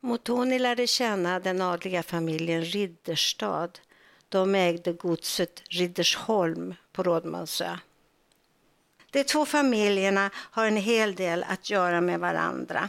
Motoni 0.00 0.58
lärde 0.58 0.86
känna 0.86 1.40
den 1.40 1.60
adliga 1.60 2.02
familjen 2.02 2.64
Ridderstad 2.64 3.70
de 4.28 4.54
ägde 4.54 4.92
godset 4.92 5.62
Riddersholm 5.68 6.74
på 6.92 7.02
Rådmansö. 7.02 7.78
De 9.12 9.24
två 9.24 9.46
familjerna 9.46 10.30
har 10.34 10.66
en 10.66 10.76
hel 10.76 11.14
del 11.14 11.44
att 11.48 11.70
göra 11.70 12.00
med 12.00 12.20
varandra. 12.20 12.88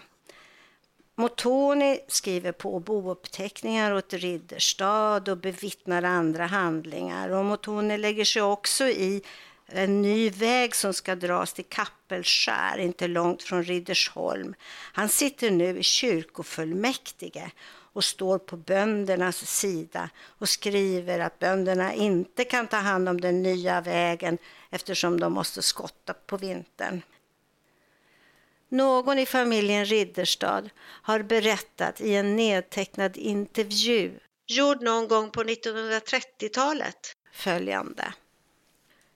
Motoni 1.15 1.99
skriver 2.07 2.51
på 2.51 2.79
bouppteckningar 2.79 3.93
åt 3.93 4.13
Ridderstad 4.13 5.31
och 5.31 5.37
bevittnar 5.37 6.03
andra 6.03 6.45
handlingar. 6.45 7.29
Och 7.29 7.45
Motoni 7.45 7.97
lägger 7.97 8.25
sig 8.25 8.41
också 8.41 8.87
i 8.87 9.21
en 9.65 10.01
ny 10.01 10.29
väg 10.29 10.75
som 10.75 10.93
ska 10.93 11.15
dras 11.15 11.53
till 11.53 11.65
Kappelskär, 11.65 12.77
inte 12.77 13.07
långt 13.07 13.43
från 13.43 13.63
Riddersholm. 13.63 14.55
Han 14.93 15.09
sitter 15.09 15.51
nu 15.51 15.79
i 15.79 15.83
kyrkofullmäktige 15.83 17.51
och 17.93 18.03
står 18.03 18.39
på 18.39 18.57
böndernas 18.57 19.45
sida 19.45 20.09
och 20.25 20.49
skriver 20.49 21.19
att 21.19 21.39
bönderna 21.39 21.93
inte 21.93 22.43
kan 22.43 22.67
ta 22.67 22.77
hand 22.77 23.09
om 23.09 23.21
den 23.21 23.43
nya 23.43 23.81
vägen 23.81 24.37
eftersom 24.69 25.19
de 25.19 25.33
måste 25.33 25.61
skotta 25.61 26.13
på 26.13 26.37
vintern. 26.37 27.01
Någon 28.69 29.19
i 29.19 29.25
familjen 29.25 29.85
Ridderstad 29.85 30.69
har 30.79 31.21
berättat 31.21 32.01
i 32.01 32.15
en 32.15 32.35
nedtecknad 32.35 33.17
intervju 33.17 34.19
gjord 34.47 34.81
någon 34.81 35.07
gång 35.07 35.29
på 35.29 35.43
1930-talet 35.43 37.15
följande. 37.31 38.13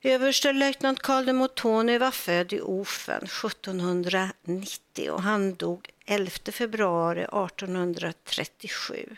Överstelöjtnant 0.01 0.99
Karl 0.99 1.25
de 1.25 1.33
Motoni 1.33 1.97
var 1.97 2.11
född 2.11 2.53
i 2.53 2.61
Ofen 2.61 3.23
1790 3.23 5.11
och 5.11 5.21
han 5.21 5.55
dog 5.55 5.89
11 6.09 6.51
februari 6.51 7.21
1837. 7.21 9.17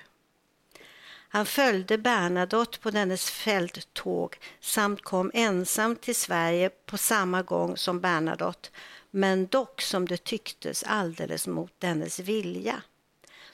Han 1.31 1.45
följde 1.45 1.97
Bernadotte 1.97 2.79
på 2.79 2.91
dennes 2.91 3.29
fälttåg 3.31 4.37
samt 4.59 5.01
kom 5.01 5.31
ensam 5.33 5.95
till 5.95 6.15
Sverige 6.15 6.69
på 6.69 6.97
samma 6.97 7.41
gång 7.41 7.77
som 7.77 7.99
Bernadotte 7.99 8.69
men 9.11 9.47
dock 9.47 9.81
som 9.81 10.07
det 10.07 10.23
tycktes 10.23 10.83
alldeles 10.83 11.47
mot 11.47 11.73
dennes 11.79 12.19
vilja. 12.19 12.81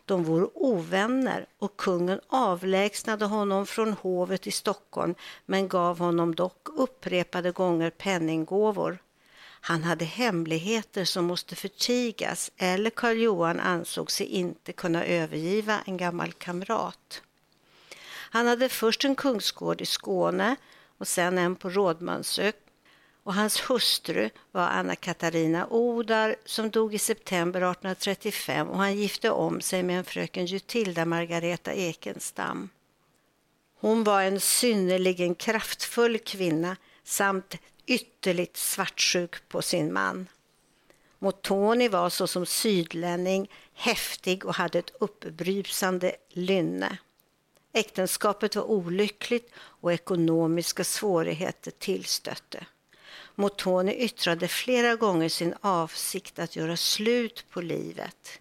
De 0.06 0.24
vore 0.24 0.48
ovänner 0.54 1.46
och 1.60 1.78
kungen 1.78 2.20
avlägsnade 2.28 3.26
honom 3.26 3.66
från 3.66 3.94
hovet 3.94 4.48
i 4.48 4.52
Stockholm 4.52 5.16
men 5.46 5.68
gav 5.68 6.00
honom 6.00 6.36
dock 6.36 6.68
upprepade 6.76 7.52
gånger 7.52 7.90
penninggåvor. 7.90 8.98
Han 9.68 9.84
hade 9.84 10.06
hemligheter 10.06 11.06
som 11.06 11.26
måste 11.26 11.56
förtigas 11.56 12.52
eller 12.58 12.90
Karl 12.90 13.18
Johan 13.18 13.60
ansåg 13.60 14.12
sig 14.12 14.28
inte 14.28 14.74
kunna 14.74 15.06
övergiva 15.06 15.82
en 15.86 15.98
gammal 15.98 16.34
kamrat. 16.34 17.22
Han 18.08 18.48
hade 18.48 18.70
först 18.70 19.06
en 19.06 19.16
kungsgård 19.16 19.82
i 19.82 19.86
Skåne 19.86 20.56
och 20.98 21.08
sen 21.08 21.38
en 21.38 21.56
på 21.56 21.70
Rådmansö 21.70 22.52
och 23.24 23.34
hans 23.34 23.70
hustru 23.70 24.30
var 24.52 24.68
Anna 24.68 24.96
Katarina 24.96 25.68
Odar 25.70 26.36
som 26.46 26.70
dog 26.70 26.94
i 26.94 27.00
september 27.00 27.60
1835 27.60 28.68
och 28.68 28.78
han 28.78 28.96
gifte 28.96 29.30
om 29.30 29.62
sig 29.62 29.84
med 29.84 29.98
en 29.98 30.06
fröken 30.06 30.46
Jutilda 30.46 31.06
Margareta 31.06 31.74
Ekenstam. 31.74 32.70
Hon 33.80 34.04
var 34.04 34.22
en 34.22 34.40
synnerligen 34.40 35.36
kraftfull 35.36 36.20
kvinna 36.20 36.76
samt 37.04 37.56
ytterligt 37.86 38.58
svartsjuk 38.58 39.48
på 39.48 39.62
sin 39.62 39.94
man. 39.94 40.28
Motoni 41.20 41.88
var 41.88 42.10
såsom 42.10 42.46
sydlänning 42.46 43.52
häftig 43.74 44.46
och 44.46 44.56
hade 44.56 44.80
ett 44.80 44.96
uppbrusande 45.00 46.16
lynne. 46.30 46.98
Äktenskapet 47.74 48.56
var 48.56 48.64
olyckligt 48.64 49.52
och 49.58 49.94
ekonomiska 49.94 50.84
svårigheter 50.84 51.72
tillstötte. 51.72 52.66
Motoni 53.36 53.96
yttrade 53.96 54.48
flera 54.48 54.96
gånger 54.96 55.30
sin 55.30 55.54
avsikt 55.62 56.40
att 56.40 56.56
göra 56.56 56.78
slut 56.78 57.46
på 57.50 57.62
livet. 57.62 58.40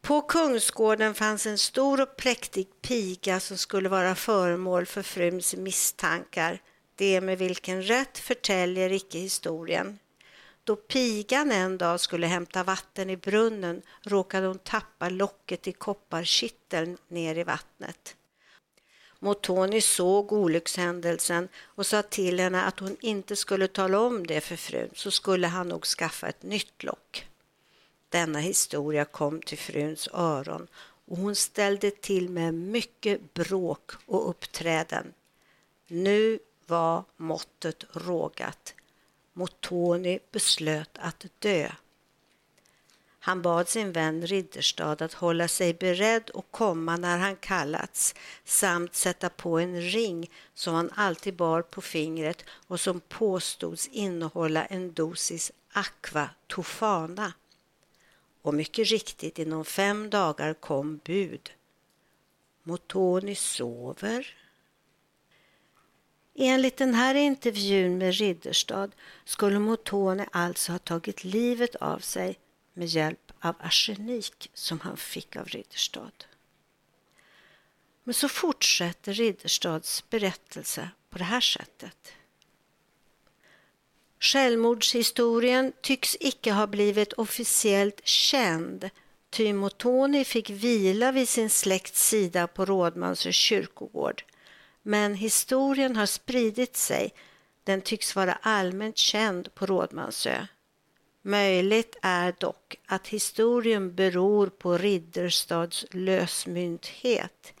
På 0.00 0.20
Kungsgården 0.20 1.14
fanns 1.14 1.46
en 1.46 1.58
stor 1.58 2.00
och 2.00 2.16
präktig 2.16 2.68
piga 2.82 3.40
som 3.40 3.58
skulle 3.58 3.88
vara 3.88 4.14
föremål 4.14 4.86
för 4.86 5.02
fruns 5.02 5.56
misstankar. 5.56 6.62
Det 7.00 7.20
med 7.20 7.38
vilken 7.38 7.82
rätt 7.82 8.18
förtäljer 8.18 8.92
icke 8.92 9.18
historien. 9.18 9.98
Då 10.64 10.76
pigan 10.76 11.52
en 11.52 11.78
dag 11.78 12.00
skulle 12.00 12.26
hämta 12.26 12.64
vatten 12.64 13.10
i 13.10 13.16
brunnen 13.16 13.82
råkade 14.02 14.46
hon 14.46 14.58
tappa 14.58 15.08
locket 15.08 15.68
i 15.68 15.72
kopparkitteln 15.72 16.98
ner 17.08 17.38
i 17.38 17.44
vattnet. 17.44 18.16
Motoni 19.18 19.80
såg 19.80 20.32
olyckshändelsen 20.32 21.48
och 21.58 21.86
sa 21.86 22.02
till 22.02 22.40
henne 22.40 22.62
att 22.62 22.78
hon 22.78 22.96
inte 23.00 23.36
skulle 23.36 23.68
tala 23.68 24.00
om 24.00 24.26
det 24.26 24.40
för 24.40 24.56
frun 24.56 24.90
så 24.94 25.10
skulle 25.10 25.46
han 25.46 25.68
nog 25.68 25.84
skaffa 25.84 26.28
ett 26.28 26.42
nytt 26.42 26.82
lock. 26.82 27.26
Denna 28.08 28.38
historia 28.38 29.04
kom 29.04 29.42
till 29.42 29.58
fruns 29.58 30.08
öron 30.12 30.66
och 31.06 31.16
hon 31.16 31.34
ställde 31.34 31.90
till 31.90 32.28
med 32.28 32.54
mycket 32.54 33.34
bråk 33.34 33.90
och 34.06 34.30
uppträden. 34.30 35.12
Nu 35.86 36.38
var 36.70 37.04
måttet 37.16 37.84
rågat. 37.92 38.74
Motoni 39.32 40.18
beslöt 40.32 40.98
att 40.98 41.26
dö. 41.38 41.70
Han 43.22 43.42
bad 43.42 43.68
sin 43.68 43.92
vän 43.92 44.26
Ridderstad 44.26 45.02
att 45.02 45.12
hålla 45.12 45.48
sig 45.48 45.74
beredd 45.74 46.30
och 46.30 46.50
komma 46.50 46.96
när 46.96 47.18
han 47.18 47.36
kallats 47.36 48.14
samt 48.44 48.94
sätta 48.94 49.28
på 49.28 49.58
en 49.58 49.80
ring 49.80 50.30
som 50.54 50.74
han 50.74 50.90
alltid 50.94 51.36
bar 51.36 51.62
på 51.62 51.80
fingret 51.80 52.44
och 52.50 52.80
som 52.80 53.00
påstods 53.00 53.86
innehålla 53.86 54.64
en 54.64 54.92
dosis 54.92 55.52
aqua 55.72 56.30
tofana. 56.46 57.32
Och 58.42 58.54
mycket 58.54 58.88
riktigt, 58.88 59.38
inom 59.38 59.64
fem 59.64 60.10
dagar 60.10 60.54
kom 60.54 61.00
bud. 61.04 61.50
Motoni 62.62 63.34
sover. 63.34 64.39
Enligt 66.34 66.76
den 66.76 66.94
här 66.94 67.14
intervjun 67.14 67.98
med 67.98 68.14
Ridderstad 68.14 68.90
skulle 69.24 69.58
Motone 69.58 70.28
alltså 70.32 70.72
ha 70.72 70.78
tagit 70.78 71.24
livet 71.24 71.74
av 71.74 71.98
sig 71.98 72.38
med 72.74 72.86
hjälp 72.86 73.32
av 73.40 73.54
arsenik 73.58 74.50
som 74.54 74.80
han 74.80 74.96
fick 74.96 75.36
av 75.36 75.48
Ridderstad. 75.48 76.12
Men 78.04 78.14
så 78.14 78.28
fortsätter 78.28 79.12
Ridderstads 79.12 80.10
berättelse 80.10 80.90
på 81.10 81.18
det 81.18 81.24
här 81.24 81.40
sättet. 81.40 82.12
Självmordshistorien 84.20 85.72
tycks 85.80 86.16
icke 86.20 86.52
ha 86.52 86.66
blivit 86.66 87.12
officiellt 87.12 88.00
känd 88.06 88.90
ty 89.30 89.52
Motoni 89.52 90.24
fick 90.24 90.50
vila 90.50 91.12
vid 91.12 91.28
sin 91.28 91.50
släkts 91.50 92.08
sida 92.08 92.46
på 92.46 92.64
Rådmansö 92.64 93.32
kyrkogård. 93.32 94.24
Men 94.82 95.14
historien 95.14 95.96
har 95.96 96.06
spridit 96.06 96.76
sig. 96.76 97.14
Den 97.64 97.80
tycks 97.80 98.16
vara 98.16 98.32
allmänt 98.32 98.98
känd 98.98 99.54
på 99.54 99.66
Rådmansö. 99.66 100.46
Möjligt 101.22 101.96
är 102.02 102.34
dock 102.38 102.76
att 102.86 103.08
historien 103.08 103.94
beror 103.94 104.46
på 104.46 104.78
Ridderstads 104.78 105.86
lösmynthet. 105.90 107.52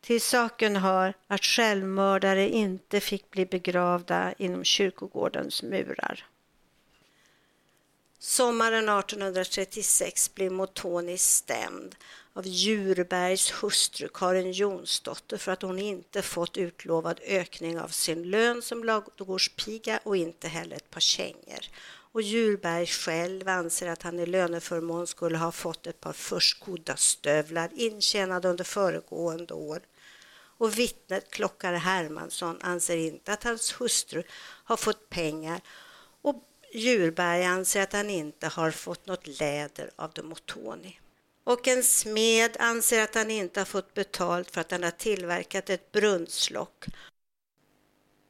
Till 0.00 0.20
saken 0.20 0.76
hör 0.76 1.14
att 1.26 1.44
självmördare 1.44 2.48
inte 2.48 3.00
fick 3.00 3.30
bli 3.30 3.46
begravda 3.46 4.32
inom 4.38 4.64
kyrkogårdens 4.64 5.62
murar. 5.62 6.26
Sommaren 8.18 8.88
1836 8.88 10.34
blev 10.34 10.52
Motoni 10.52 11.18
stämd 11.18 11.96
av 12.32 12.46
Djurbergs 12.46 13.50
hustru 13.50 14.08
Karin 14.14 14.52
Jonsdotter 14.52 15.36
för 15.36 15.52
att 15.52 15.62
hon 15.62 15.78
inte 15.78 16.22
fått 16.22 16.56
utlovad 16.56 17.20
ökning 17.24 17.80
av 17.80 17.88
sin 17.88 18.22
lön 18.22 18.62
som 18.62 18.84
ladugårdspiga 18.84 20.00
och 20.02 20.16
inte 20.16 20.48
heller 20.48 20.76
ett 20.76 20.90
par 20.90 21.00
kängor 21.00 21.60
och 22.12 22.22
Djurberg 22.22 22.86
själv 22.86 23.48
anser 23.48 23.88
att 23.88 24.02
han 24.02 24.20
i 24.20 24.26
löneförmån 24.26 25.06
skulle 25.06 25.38
ha 25.38 25.52
fått 25.52 25.86
ett 25.86 26.00
par 26.00 26.12
förskodda 26.12 26.96
stövlar 26.96 27.70
intjänade 27.74 28.48
under 28.48 28.64
föregående 28.64 29.54
år. 29.54 29.80
Och 30.32 30.78
vittnet 30.78 31.30
Klockare 31.30 31.76
Hermansson 31.76 32.58
anser 32.62 32.96
inte 32.96 33.32
att 33.32 33.44
hans 33.44 33.80
hustru 33.80 34.22
har 34.64 34.76
fått 34.76 35.08
pengar 35.10 35.60
och 36.22 36.44
Djurberg 36.74 37.44
anser 37.44 37.82
att 37.82 37.92
han 37.92 38.10
inte 38.10 38.46
har 38.48 38.70
fått 38.70 39.06
något 39.06 39.40
läder 39.40 39.90
av 39.96 40.12
Demotoni. 40.12 41.00
Och 41.50 41.68
en 41.68 41.82
smed 41.82 42.56
anser 42.58 43.02
att 43.02 43.14
han 43.14 43.30
inte 43.30 43.60
har 43.60 43.64
fått 43.64 43.94
betalt 43.94 44.50
för 44.50 44.60
att 44.60 44.70
han 44.70 44.82
har 44.82 44.90
tillverkat 44.90 45.70
ett 45.70 45.92
brunnslock. 45.92 46.84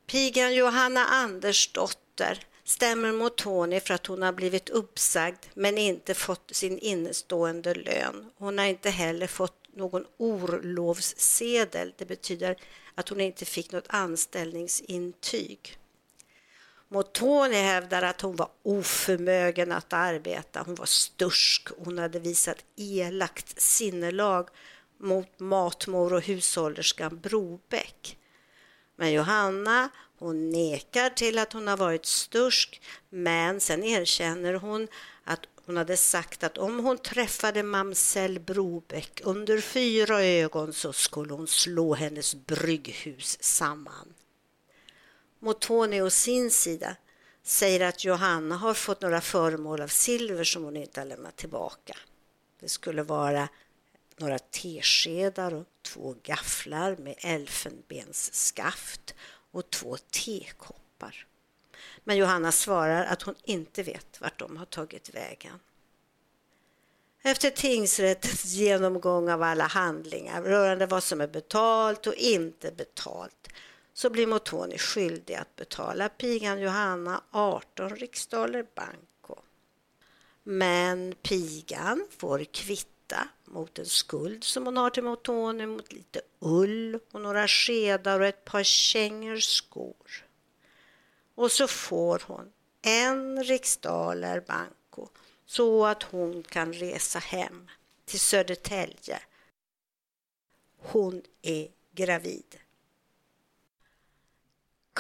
Pigan 0.07 0.55
Johanna 0.55 1.07
Andersdotter 1.07 2.47
stämmer 2.65 3.13
mot 3.13 3.37
Tony 3.37 3.81
för 3.81 3.95
att 3.95 4.07
hon 4.07 4.23
har 4.23 4.33
blivit 4.33 4.69
uppsagd 4.69 5.47
men 5.55 5.79
inte 5.79 6.15
fått 6.15 6.55
sin 6.55 6.79
innestående 6.79 7.75
lön. 7.75 8.31
Hon 8.37 8.59
har 8.59 8.67
inte 8.67 8.91
heller 8.91 9.27
fått 9.27 9.77
någon 9.77 10.07
orlovssedel. 10.17 11.93
Det 11.99 12.05
betyder 12.05 12.57
att 12.95 13.09
hon 13.09 13.21
inte 13.21 13.45
fick 13.45 13.73
något 13.73 13.87
anställningsintyg. 13.89 15.80
Tony 17.13 17.57
hävdar 17.57 18.03
att 18.03 18.21
hon 18.21 18.37
var 18.37 18.49
oförmögen 18.63 19.73
att 19.73 19.93
arbeta. 19.93 20.63
Hon 20.67 20.75
var 20.75 20.87
stursk. 20.87 21.69
Hon 21.79 21.99
hade 21.99 22.19
visat 22.19 22.65
elakt 22.77 23.61
sinnelag 23.61 24.49
mot 24.99 25.41
matmor 25.41 26.13
och 26.13 26.23
hushållerskan 26.23 27.21
Brobeck. 27.21 28.17
Men 28.97 29.13
Johanna 29.13 29.91
hon 30.21 30.51
nekar 30.51 31.11
till 31.11 31.39
att 31.39 31.53
hon 31.53 31.69
har 31.69 31.77
varit 31.77 32.07
stursk, 32.07 32.83
men 33.11 33.61
sen 33.61 33.85
erkänner 33.85 34.55
hon 34.55 34.89
att 35.25 35.41
hon 35.67 35.77
hade 35.77 35.97
sagt 35.97 36.45
att 36.45 36.59
om 36.59 36.79
hon 36.79 36.99
träffade 36.99 37.63
mamsell 37.63 38.41
Brobeck 38.41 39.21
under 39.25 39.61
fyra 39.61 40.25
ögon 40.25 40.73
så 40.73 40.93
skulle 40.93 41.33
hon 41.33 41.47
slå 41.47 41.95
hennes 41.95 42.35
brygghus 42.35 43.43
samman. 43.43 44.15
Motoni 45.41 46.01
å 46.03 46.11
sin 46.11 46.51
sida 46.51 46.97
säger 47.43 47.81
att 47.81 48.05
Johanna 48.05 48.57
har 48.57 48.75
fått 48.75 49.01
några 49.01 49.21
föremål 49.21 49.81
av 49.81 49.89
silver 49.89 50.45
som 50.45 50.65
hon 50.65 50.77
inte 50.77 51.01
har 51.01 51.07
lämnat 51.07 51.37
tillbaka. 51.37 51.97
Det 52.61 52.69
skulle 52.69 53.03
vara 53.03 53.49
några 54.17 54.39
teskedar 54.39 55.55
och 55.55 55.67
två 55.83 56.15
gafflar 56.23 56.97
med 56.97 57.15
elfenbensskaft 57.19 59.15
och 59.51 59.71
två 59.71 59.97
tekoppar. 59.97 61.27
Men 62.05 62.17
Johanna 62.17 62.53
svarar 62.53 63.05
att 63.05 63.23
hon 63.23 63.35
inte 63.45 63.83
vet 63.83 64.21
vart 64.21 64.39
de 64.39 64.57
har 64.57 64.67
tagit 64.67 65.15
vägen. 65.15 65.61
Efter 67.23 67.51
tingsrättens 67.51 68.45
genomgång 68.45 69.31
av 69.31 69.43
alla 69.43 69.67
handlingar 69.67 70.43
rörande 70.43 70.87
vad 70.87 71.03
som 71.03 71.21
är 71.21 71.27
betalt 71.27 72.07
och 72.07 72.15
inte 72.15 72.73
betalt 72.73 73.49
så 74.01 74.11
blir 74.11 74.27
Motoni 74.27 74.79
skyldig 74.79 75.35
att 75.35 75.57
betala 75.57 76.09
pigan 76.09 76.61
Johanna 76.61 77.23
18 77.31 77.97
riksdaler 77.97 78.67
banco. 78.75 79.43
Men 80.43 81.15
pigan 81.23 82.07
får 82.19 82.45
kvitta 82.45 83.29
mot 83.45 83.79
en 83.79 83.87
skuld 83.87 84.45
som 84.45 84.67
hon 84.67 84.77
har 84.77 84.91
till 84.91 85.05
Motoni 85.05 85.67
mot 85.67 85.93
lite 85.93 86.21
ull 86.39 86.99
och 87.13 87.21
några 87.21 87.49
skedar 87.49 88.21
och 88.21 88.27
ett 88.27 88.45
par 88.45 88.63
kängor 88.63 89.37
skor. 89.37 90.27
Och 91.35 91.53
så 91.53 91.69
får 91.69 92.23
hon 92.27 92.53
en 92.83 93.45
riksdaler 93.45 94.41
banco 94.41 95.09
så 95.47 95.87
att 95.87 96.03
hon 96.03 96.43
kan 96.43 96.73
resa 96.73 97.19
hem 97.19 97.69
till 98.05 98.21
Södertälje. 98.21 99.23
Hon 100.79 101.23
är 101.43 101.69
gravid. 101.93 102.61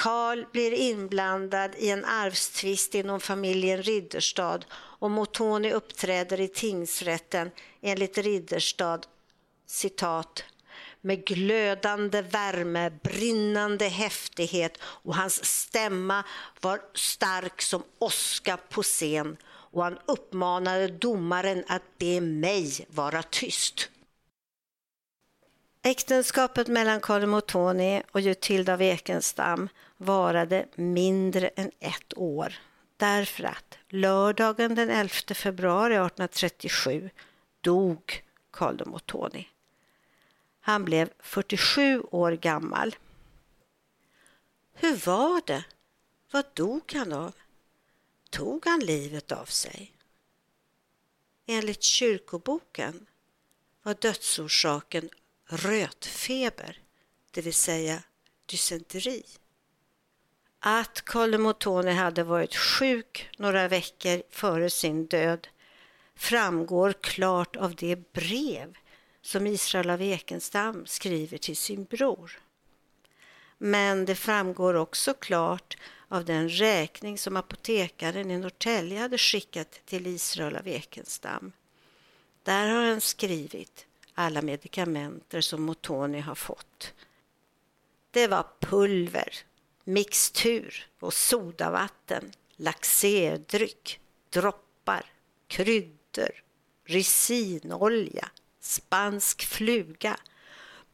Karl 0.00 0.44
blir 0.52 0.72
inblandad 0.72 1.74
i 1.78 1.90
en 1.90 2.04
arvstvist 2.04 2.94
inom 2.94 3.20
familjen 3.20 3.82
Ridderstad 3.82 4.64
och 4.72 5.10
Motoni 5.10 5.72
uppträder 5.72 6.40
i 6.40 6.48
tingsrätten 6.48 7.50
enligt 7.80 8.18
Ridderstad 8.18 9.00
citat 9.66 10.44
med 11.00 11.24
glödande 11.24 12.22
värme, 12.22 12.90
brinnande 12.90 13.88
häftighet 13.88 14.78
och 14.82 15.14
hans 15.14 15.44
stämma 15.44 16.24
var 16.60 16.80
stark 16.94 17.62
som 17.62 17.82
åska 17.98 18.56
på 18.56 18.82
scen 18.82 19.36
och 19.46 19.84
han 19.84 19.98
uppmanade 20.06 20.88
domaren 20.88 21.64
att 21.68 21.98
be 21.98 22.20
mig 22.20 22.86
vara 22.90 23.22
tyst. 23.22 23.90
Äktenskapet 25.82 26.68
mellan 26.68 27.00
Karl 27.00 27.40
Tony 27.40 28.02
och 28.12 28.20
Jutilda 28.20 28.72
av 28.72 28.82
Ekenstam 28.82 29.68
varade 29.96 30.66
mindre 30.74 31.48
än 31.48 31.70
ett 31.80 32.18
år 32.18 32.54
därför 32.96 33.44
att 33.44 33.78
lördagen 33.88 34.74
den 34.74 34.90
11 34.90 35.10
februari 35.34 35.94
1837 35.94 37.10
dog 37.60 38.24
Karl 38.50 38.86
Motoni. 38.86 39.48
Han 40.60 40.84
blev 40.84 41.10
47 41.18 42.00
år 42.00 42.32
gammal. 42.32 42.96
Hur 44.72 44.96
var 44.96 45.42
det? 45.46 45.64
Vad 46.30 46.44
dog 46.54 46.92
han 46.92 47.12
av? 47.12 47.32
Tog 48.30 48.66
han 48.66 48.80
livet 48.80 49.32
av 49.32 49.44
sig? 49.44 49.92
Enligt 51.46 51.82
kyrkoboken 51.82 53.06
var 53.82 53.94
dödsorsaken 53.94 55.10
rötfeber, 55.50 56.78
det 57.30 57.42
vill 57.42 57.54
säga 57.54 58.02
dysenteri. 58.46 59.22
Att 60.60 61.02
Karl 61.02 61.38
Motoni 61.38 61.92
hade 61.92 62.24
varit 62.24 62.56
sjuk 62.56 63.30
några 63.38 63.68
veckor 63.68 64.22
före 64.30 64.70
sin 64.70 65.06
död 65.06 65.48
framgår 66.14 66.94
klart 67.00 67.56
av 67.56 67.74
det 67.74 68.12
brev 68.12 68.78
som 69.22 69.46
Israel 69.46 69.90
av 69.90 70.02
Ekenstam 70.02 70.86
skriver 70.86 71.38
till 71.38 71.56
sin 71.56 71.84
bror. 71.84 72.40
Men 73.58 74.04
det 74.04 74.14
framgår 74.14 74.74
också 74.74 75.14
klart 75.14 75.76
av 76.08 76.24
den 76.24 76.48
räkning 76.48 77.18
som 77.18 77.36
apotekaren 77.36 78.30
i 78.30 78.38
Norrtälje 78.38 78.98
hade 78.98 79.18
skickat 79.18 79.80
till 79.84 80.06
Israel 80.06 80.56
av 80.56 80.68
Ekenstam. 80.68 81.52
Där 82.42 82.68
har 82.68 82.82
han 82.82 83.00
skrivit 83.00 83.86
alla 84.20 84.42
medikamenter 84.42 85.40
som 85.40 85.62
Motoni 85.62 86.20
har 86.20 86.34
fått. 86.34 86.94
Det 88.10 88.26
var 88.26 88.46
pulver, 88.60 89.34
mixtur 89.84 90.86
och 91.00 91.14
sodavatten, 91.14 92.32
laxerdryck, 92.56 94.00
droppar, 94.30 95.12
kryddor, 95.46 96.42
ricinolja, 96.84 98.28
spansk 98.60 99.44
fluga, 99.44 100.16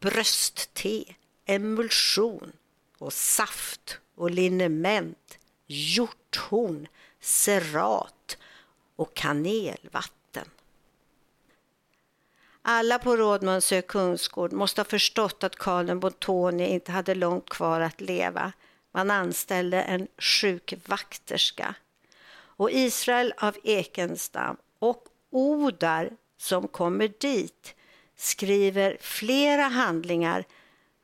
bröstte, 0.00 1.04
emulsion 1.44 2.52
och 2.98 3.12
saft 3.12 3.98
och 4.14 4.30
liniment, 4.30 5.38
hjorthorn, 5.66 6.88
serat 7.20 8.38
och 8.96 9.14
kanelvatten. 9.14 10.25
Alla 12.68 12.98
på 12.98 13.16
Rådmansö 13.16 13.82
kungsgård 13.82 14.52
måste 14.52 14.80
ha 14.80 14.84
förstått 14.84 15.44
att 15.44 15.56
Karl 15.56 15.94
Bontoni 15.94 16.68
inte 16.68 16.92
hade 16.92 17.14
långt 17.14 17.48
kvar 17.48 17.80
att 17.80 18.00
leva. 18.00 18.52
Man 18.92 19.10
anställde 19.10 19.82
en 19.82 20.08
sjukvakterska. 20.18 21.74
Och 22.36 22.70
Israel 22.70 23.34
av 23.36 23.56
Ekenstam 23.64 24.56
och 24.78 25.04
Odar 25.30 26.10
som 26.38 26.68
kommer 26.68 27.12
dit 27.20 27.74
skriver 28.16 28.96
flera 29.00 29.62
handlingar 29.62 30.44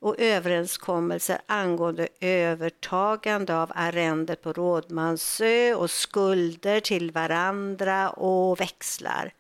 och 0.01 0.19
överenskommelser 0.19 1.41
angående 1.47 2.09
övertagande 2.21 3.57
av 3.57 3.73
arrendet 3.75 4.43
på 4.43 4.53
Rådmansö 4.53 5.75
och 5.75 5.91
skulder 5.91 6.81
till 6.81 7.11
varandra 7.11 8.11
och 8.11 8.61
växlar. 8.61 9.33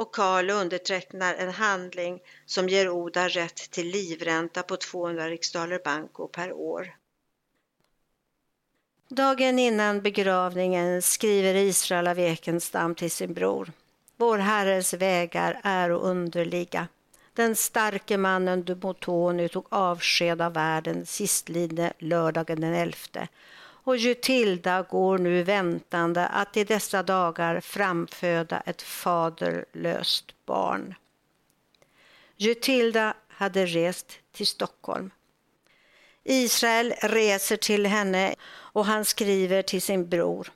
Och 0.00 0.14
Karl 0.14 0.50
undertecknar 0.50 1.34
en 1.34 1.50
handling 1.50 2.20
som 2.46 2.68
ger 2.68 2.88
Oda 2.88 3.28
rätt 3.28 3.70
till 3.70 3.86
livränta 3.86 4.62
på 4.62 4.76
200 4.76 5.28
riksdaler 5.28 5.80
banco 5.84 6.28
per 6.28 6.52
år. 6.52 6.96
Dagen 9.08 9.58
innan 9.58 10.00
begravningen 10.02 11.02
skriver 11.02 11.54
Israel 11.54 12.06
av 12.06 12.18
Ekenstam 12.18 12.94
till 12.94 13.10
sin 13.10 13.34
bror. 13.34 13.72
Vår 14.16 14.38
Herres 14.38 14.94
vägar 14.94 15.60
är 15.62 15.90
underliga. 15.90 16.88
Den 17.34 17.56
starke 17.56 18.16
mannen 18.16 18.62
Dumotoni 18.62 19.48
tog 19.48 19.66
avsked 19.68 20.42
av 20.42 20.52
världen 20.52 21.06
sistlidne 21.06 21.92
lördagen 21.98 22.60
den 22.60 22.74
elfte 22.74 23.28
och 23.84 23.96
Jutilda 23.96 24.82
går 24.82 25.18
nu 25.18 25.42
väntande 25.42 26.26
att 26.26 26.56
i 26.56 26.64
dessa 26.64 27.02
dagar 27.02 27.60
framföda 27.60 28.62
ett 28.66 28.82
faderlöst 28.82 30.34
barn. 30.46 30.94
Jutilda 32.36 33.14
hade 33.28 33.66
rest 33.66 34.18
till 34.32 34.46
Stockholm. 34.46 35.10
Israel 36.24 36.94
reser 37.00 37.56
till 37.56 37.86
henne 37.86 38.34
och 38.50 38.86
han 38.86 39.04
skriver 39.04 39.62
till 39.62 39.82
sin 39.82 40.08
bror. 40.08 40.52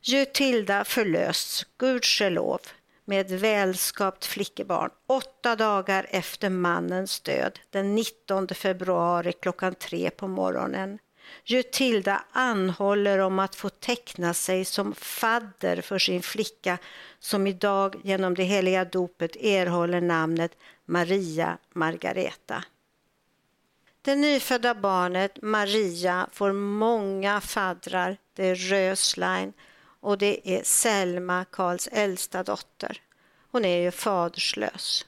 Jutilda 0.00 0.84
förlösts, 0.84 1.66
gudskelov 1.78 2.60
med 3.04 3.20
ett 3.20 3.40
välskapt 3.40 4.24
flickebarn 4.24 4.90
åtta 5.06 5.56
dagar 5.56 6.06
efter 6.10 6.50
mannens 6.50 7.20
död 7.20 7.58
den 7.70 7.94
19 7.94 8.48
februari 8.48 9.32
klockan 9.32 9.74
tre 9.74 10.10
på 10.10 10.28
morgonen. 10.28 10.98
Jutilda 11.44 12.24
anhåller 12.32 13.18
om 13.18 13.38
att 13.38 13.54
få 13.54 13.68
teckna 13.68 14.34
sig 14.34 14.64
som 14.64 14.94
fadder 14.94 15.80
för 15.80 15.98
sin 15.98 16.22
flicka 16.22 16.78
som 17.18 17.46
idag 17.46 17.96
genom 18.04 18.34
det 18.34 18.44
heliga 18.44 18.84
dopet 18.84 19.36
erhåller 19.36 20.00
namnet 20.00 20.52
Maria 20.84 21.58
Margareta. 21.72 22.64
Det 24.02 24.14
nyfödda 24.14 24.74
barnet 24.74 25.38
Maria 25.42 26.28
får 26.32 26.52
många 26.52 27.40
faddrar. 27.40 28.16
Det 28.34 28.46
är 28.46 28.54
Röslein 28.54 29.52
och 30.00 30.18
det 30.18 30.50
är 30.50 30.62
Selma, 30.64 31.44
Karls 31.44 31.88
äldsta 31.92 32.42
dotter. 32.42 33.00
Hon 33.50 33.64
är 33.64 33.82
ju 33.82 33.90
faderslös. 33.90 35.06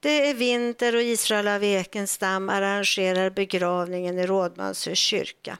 Det 0.00 0.30
är 0.30 0.34
vinter 0.34 0.96
och 0.96 1.02
Israel 1.02 1.48
av 1.48 1.64
Ekenstam 1.64 2.48
arrangerar 2.48 3.30
begravningen 3.30 4.18
i 4.18 4.26
Rådmansö 4.26 4.94
kyrka. 4.94 5.58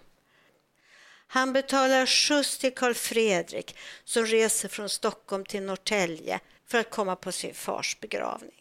Han 1.26 1.52
betalar 1.52 2.06
skjuts 2.06 2.58
till 2.58 2.74
Karl 2.74 2.94
Fredrik 2.94 3.76
som 4.04 4.26
reser 4.26 4.68
från 4.68 4.88
Stockholm 4.88 5.44
till 5.44 5.62
Norrtälje 5.62 6.40
för 6.66 6.78
att 6.78 6.90
komma 6.90 7.16
på 7.16 7.32
sin 7.32 7.54
fars 7.54 8.00
begravning. 8.00 8.52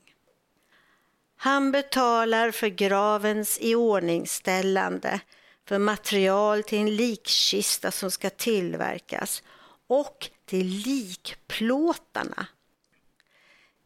Han 1.38 1.72
betalar 1.72 2.52
för 2.52 2.68
gravens 2.68 3.58
iordningställande 3.62 5.20
för 5.66 5.80
material 5.80 6.64
till 6.64 6.80
en 6.80 6.96
likkista 6.96 7.92
som 7.92 8.12
ska 8.12 8.30
tillverkas 8.30 9.44
och 9.88 10.30
till 10.46 10.68
likplåtarna. 10.68 12.48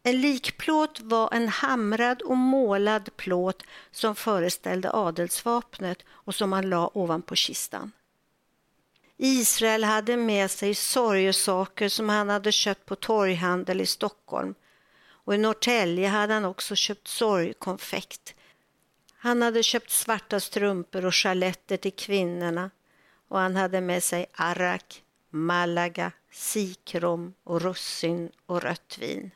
En 0.04 0.22
likplåt 0.22 1.00
var 1.00 1.34
en 1.34 1.48
hamrad 1.48 2.22
och 2.22 2.38
målad 2.38 3.10
plåt 3.16 3.64
som 3.92 4.16
föreställde 4.16 4.92
adelsvapnet 4.94 6.04
och 6.10 6.36
som 6.36 6.50
man 6.50 6.70
la 6.70 6.92
ovanpå 6.94 7.36
kistan. 7.36 7.92
Israel 9.18 9.84
hade 9.84 10.18
med 10.18 10.52
sig 10.52 10.76
sorgesaker 10.76 11.90
som 11.90 12.10
han 12.10 12.30
hade 12.30 12.52
köpt 12.52 12.86
på 12.86 12.96
torghandel 12.96 13.82
i 13.82 13.86
Stockholm 13.86 14.56
och 15.08 15.36
i 15.36 15.38
Norrtälje 15.38 16.08
hade 16.08 16.34
han 16.34 16.46
också 16.46 16.76
köpt 16.76 17.08
sorgkonfekt 17.08 18.36
Han 19.18 19.42
hade 19.42 19.64
köpt 19.64 19.92
svarta 19.92 20.40
strumpor 20.40 21.06
och 21.06 21.16
chaletter 21.16 21.78
till 21.78 21.96
kvinnorna 21.96 22.72
och 23.28 23.40
han 23.40 23.56
hade 23.56 23.82
med 23.82 24.04
sig 24.04 24.26
arrak, 24.34 25.04
Malaga, 25.30 26.12
sikrom 26.32 27.34
och 27.44 27.62
russin 27.62 28.32
och 28.46 28.62
rött 28.62 28.98
vin. 29.00 29.32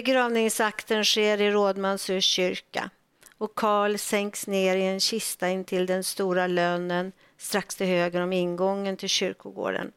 Begravningsakten 0.00 1.04
sker 1.04 1.40
i 1.40 1.50
Rådmansö 1.50 2.20
kyrka 2.20 2.90
och 3.38 3.54
Karl 3.54 3.98
sänks 3.98 4.46
ner 4.46 4.76
i 4.76 4.82
en 4.82 5.00
kista 5.00 5.48
intill 5.48 5.86
den 5.86 6.04
stora 6.04 6.46
lönnen 6.46 7.12
strax 7.36 7.74
till 7.74 7.86
höger 7.86 8.20
om 8.20 8.32
ingången 8.32 8.96
till 8.96 9.08
kyrkogården. 9.08 9.92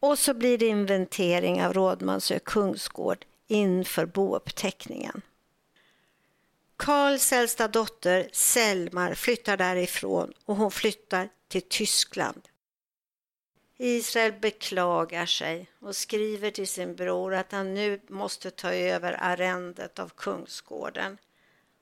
Och 0.00 0.18
så 0.18 0.34
blir 0.34 0.58
det 0.58 0.66
inventering 0.66 1.64
av 1.64 1.72
Rådmansö 1.72 2.38
kungsgård 2.38 3.24
inför 3.48 4.06
bouppteckningen. 4.06 5.22
Karls 6.76 7.32
äldsta 7.32 7.68
dotter 7.68 8.28
Selmar 8.32 9.14
flyttar 9.14 9.56
därifrån 9.56 10.32
och 10.44 10.56
hon 10.56 10.70
flyttar 10.70 11.28
till 11.48 11.62
Tyskland. 11.62 12.48
Israel 13.82 14.32
beklagar 14.32 15.26
sig 15.26 15.70
och 15.78 15.96
skriver 15.96 16.50
till 16.50 16.68
sin 16.68 16.96
bror 16.96 17.34
att 17.34 17.52
han 17.52 17.74
nu 17.74 18.00
måste 18.08 18.50
ta 18.50 18.72
över 18.74 19.16
arrendet 19.20 19.98
av 19.98 20.08
kungsgården 20.08 21.18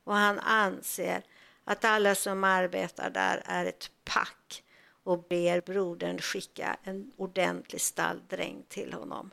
och 0.04 0.14
han 0.14 0.38
anser 0.38 1.22
att 1.64 1.84
alla 1.84 2.14
som 2.14 2.44
arbetar 2.44 3.10
där 3.10 3.42
är 3.44 3.64
ett 3.64 3.90
pack 4.04 4.64
och 5.02 5.22
ber 5.22 5.60
brodern 5.60 6.18
skicka 6.18 6.76
en 6.82 7.12
ordentlig 7.16 7.80
stalldräng 7.80 8.64
till 8.68 8.92
honom. 8.92 9.30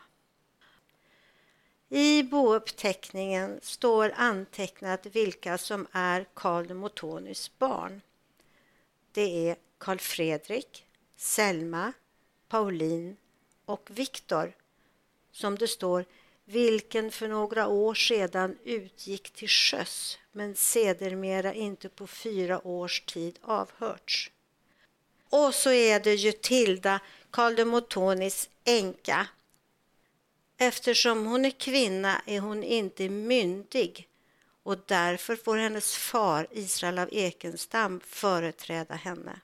I 1.90 2.24
bouppteckningen 2.24 3.60
står 3.62 4.14
antecknat 4.16 5.06
vilka 5.06 5.58
som 5.58 5.88
är 5.92 6.26
Karl 6.34 6.68
de 6.68 6.74
Motonis 6.74 7.58
barn. 7.58 8.02
Det 9.12 9.50
är 9.50 9.56
Karl 9.78 9.98
Fredrik, 9.98 10.86
Selma, 11.16 11.94
Pauline 12.56 13.18
och 13.66 13.90
Viktor 13.92 14.54
som 15.32 15.58
det 15.58 15.68
står 15.68 16.06
vilken 16.46 17.12
för 17.12 17.28
några 17.28 17.68
år 17.68 17.94
sedan 17.94 18.58
utgick 18.64 19.32
till 19.32 19.48
sjöss 19.48 20.18
men 20.32 20.56
sedermera 20.56 21.54
inte 21.54 21.90
på 21.90 22.08
fyra 22.08 22.68
års 22.68 23.02
tid 23.02 23.40
avhörts. 23.42 24.32
Och 25.30 25.54
så 25.54 25.72
är 25.72 26.00
det 26.00 26.14
ju 26.14 26.32
Tilda, 26.32 27.00
Karl 27.32 27.56
de 27.56 27.66
Motonis 27.66 28.50
änka. 28.64 29.28
Eftersom 30.58 31.26
hon 31.26 31.46
är 31.46 31.60
kvinna 31.60 32.22
är 32.26 32.40
hon 32.40 32.64
inte 32.64 33.10
myndig 33.10 34.08
och 34.64 34.78
därför 34.88 35.36
får 35.36 35.58
hennes 35.58 35.96
far 35.96 36.48
Israel 36.52 37.00
av 37.00 37.10
Ekenstam 37.12 38.02
företräda 38.06 38.96
henne. 38.96 39.40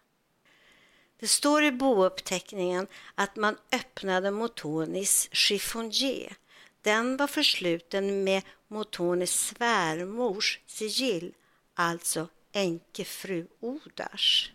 Det 1.22 1.28
står 1.28 1.64
i 1.64 1.72
bouppteckningen 1.72 2.88
att 3.16 3.36
man 3.36 3.58
öppnade 3.72 4.32
Motonis 4.32 5.30
chiffonjé. 5.32 6.34
Den 6.82 7.18
var 7.18 7.28
försluten 7.28 8.24
med 8.24 8.44
Motonis 8.68 9.32
svärmors 9.32 10.60
sigill, 10.66 11.34
alltså 11.74 12.28
änkefru 12.52 13.48
Odars. 13.60 14.52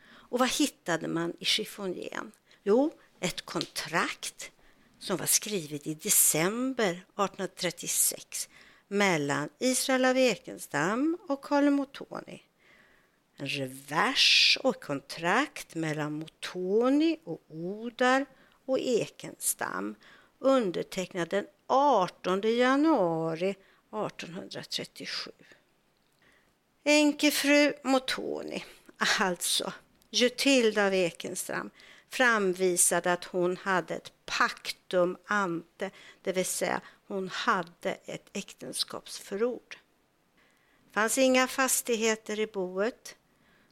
Och 0.00 0.38
vad 0.38 0.48
hittade 0.50 1.08
man 1.08 1.32
i 1.38 1.44
chiffonjén? 1.44 2.32
Jo, 2.62 2.92
ett 3.20 3.42
kontrakt 3.42 4.50
som 4.98 5.16
var 5.16 5.26
skrivet 5.26 5.86
i 5.86 5.94
december 5.94 6.90
1836 6.90 8.48
mellan 8.88 9.48
Israel 9.58 10.04
av 10.04 10.16
Ekenstam 10.18 11.18
och 11.28 11.42
Karl 11.42 11.70
Motoni. 11.70 12.42
En 13.40 13.46
revers 13.46 14.58
och 14.62 14.82
kontrakt 14.82 15.74
mellan 15.74 16.12
Motoni 16.12 17.20
och 17.24 17.42
Odar 17.48 18.26
och 18.66 18.78
Ekenstam 18.78 19.94
undertecknad 20.38 21.28
den 21.28 21.46
18 21.66 22.40
januari 22.40 23.50
1837. 23.50 25.30
Enkefru 26.84 27.72
Motoni, 27.82 28.64
alltså 29.18 29.72
Jutilda 30.10 30.86
av 30.86 30.94
Ekenstam, 30.94 31.70
framvisade 32.08 33.12
att 33.12 33.24
hon 33.24 33.56
hade 33.56 33.94
ett 33.94 34.12
pactum 34.26 35.16
ante, 35.26 35.90
det 36.22 36.32
vill 36.32 36.46
säga 36.46 36.80
hon 37.06 37.28
hade 37.28 37.90
ett 38.04 38.30
äktenskapsförord. 38.32 39.78
Det 40.84 40.92
fanns 40.92 41.18
inga 41.18 41.46
fastigheter 41.46 42.40
i 42.40 42.46
boet. 42.46 43.17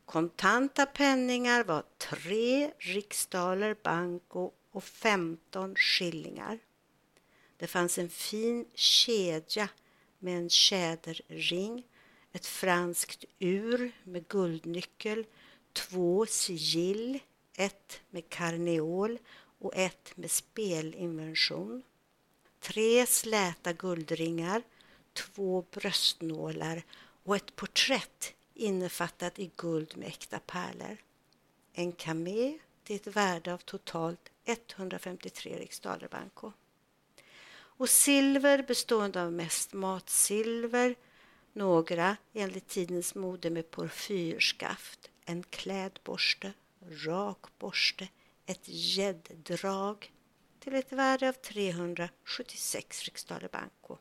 Kontanta 0.07 0.87
penningar 0.87 1.65
var 1.65 1.85
tre 1.99 2.71
riksdaler 2.79 3.77
banco 3.83 4.51
och 4.73 4.85
15 4.85 5.75
skillingar. 5.75 6.59
Det 7.57 7.67
fanns 7.67 7.99
en 7.99 8.09
fin 8.09 8.67
kedja 8.75 9.69
med 10.19 10.39
en 10.39 10.51
tjäderring, 10.51 11.87
ett 12.33 12.47
franskt 12.47 13.25
ur 13.39 13.93
med 14.05 14.29
guldnyckel, 14.29 15.27
två 15.73 16.27
sigill, 16.27 17.19
ett 17.57 18.01
med 18.11 18.29
karneol 18.29 19.19
och 19.59 19.77
ett 19.77 20.13
med 20.17 20.31
spelinvention. 20.31 21.83
Tre 22.61 23.07
släta 23.07 23.73
guldringar, 23.73 24.63
två 25.13 25.65
bröstnålar 25.71 26.83
och 27.25 27.37
ett 27.37 27.57
porträtt 27.57 28.35
innefattat 28.57 29.39
i 29.39 29.51
guld 29.57 29.97
med 29.97 30.09
äkta 30.09 30.39
pärlor. 30.39 30.97
En 31.73 31.93
kamé 31.93 32.59
till 32.85 32.97
ett 32.97 33.07
värde 33.07 33.55
av 33.55 33.59
totalt 33.59 34.31
153 34.45 35.59
riksdaler 35.59 36.09
banco. 36.09 36.53
Och 37.57 37.89
silver 37.89 38.63
bestående 38.63 39.23
av 39.23 39.33
mest 39.33 39.73
matsilver, 39.73 40.95
några 41.53 42.17
enligt 42.33 42.69
tidens 42.69 43.15
mode 43.15 43.51
med 43.51 43.71
porfyrskaft, 43.71 45.11
en 45.25 45.43
klädborste, 45.43 46.53
rakborste, 46.91 48.09
ett 48.47 48.69
gäddrag 48.69 50.13
till 50.61 50.75
ett 50.75 50.93
värde 50.93 51.29
av 51.29 51.33
376 51.33 53.05
riksdaler 53.05 53.49
banco. 53.49 53.97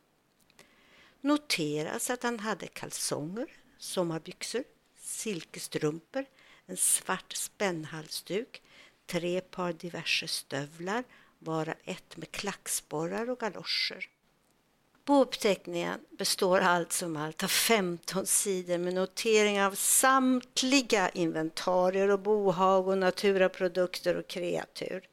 Noteras 1.22 2.10
att 2.10 2.24
han 2.24 2.40
hade 2.40 2.68
kalsonger, 2.68 3.48
sommarbyxor, 3.78 4.64
silkesstrumpor, 5.00 6.26
en 6.66 6.78
svart 6.78 7.34
spännhalsduk, 7.34 8.62
tre 9.06 9.42
par 9.42 9.74
diverse 9.74 10.28
stövlar, 10.28 11.04
varav 11.40 11.76
ett 11.84 12.18
med 12.18 12.32
klacksporrar 12.32 13.30
och 13.30 13.40
galoscher. 13.40 14.10
Bouppteckningen 15.06 16.00
består 16.18 16.60
allt 16.60 16.92
som 16.92 17.18
allt 17.18 17.44
av 17.44 17.48
15 17.48 18.26
sidor 18.26 18.78
med 18.78 18.94
noteringar 18.94 19.68
av 19.68 19.76
samtliga 19.76 21.10
inventarier 21.10 22.12
och 22.12 22.20
bohag 22.20 22.88
och 22.88 22.98
naturaprodukter 22.98 24.16
och 24.16 24.28
kreatur. 24.28 25.08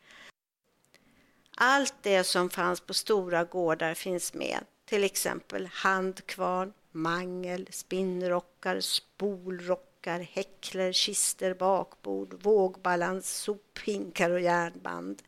Allt 1.56 1.94
det 2.02 2.24
som 2.24 2.50
fanns 2.50 2.80
på 2.80 2.94
stora 2.94 3.44
gårdar 3.44 3.94
finns 3.94 4.34
med, 4.34 4.64
till 4.84 5.04
exempel 5.04 5.68
handkvarn, 5.72 6.72
mangel, 6.92 7.68
spinnrockar, 7.70 8.80
spolrockar, 8.80 10.20
häckler, 10.20 10.92
kister, 10.92 11.54
bakbord, 11.54 12.42
vågbalans, 12.42 13.30
sophinkar 13.30 14.30
och 14.30 14.40
järnband. 14.40 15.22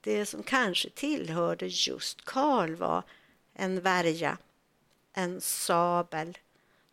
Det 0.00 0.26
som 0.26 0.42
kanske 0.42 0.90
tillhörde 0.90 1.66
just 1.66 2.24
Karl 2.24 2.74
var 2.74 3.02
en 3.54 3.80
värja, 3.80 4.38
en 5.12 5.40
sabel, 5.40 6.38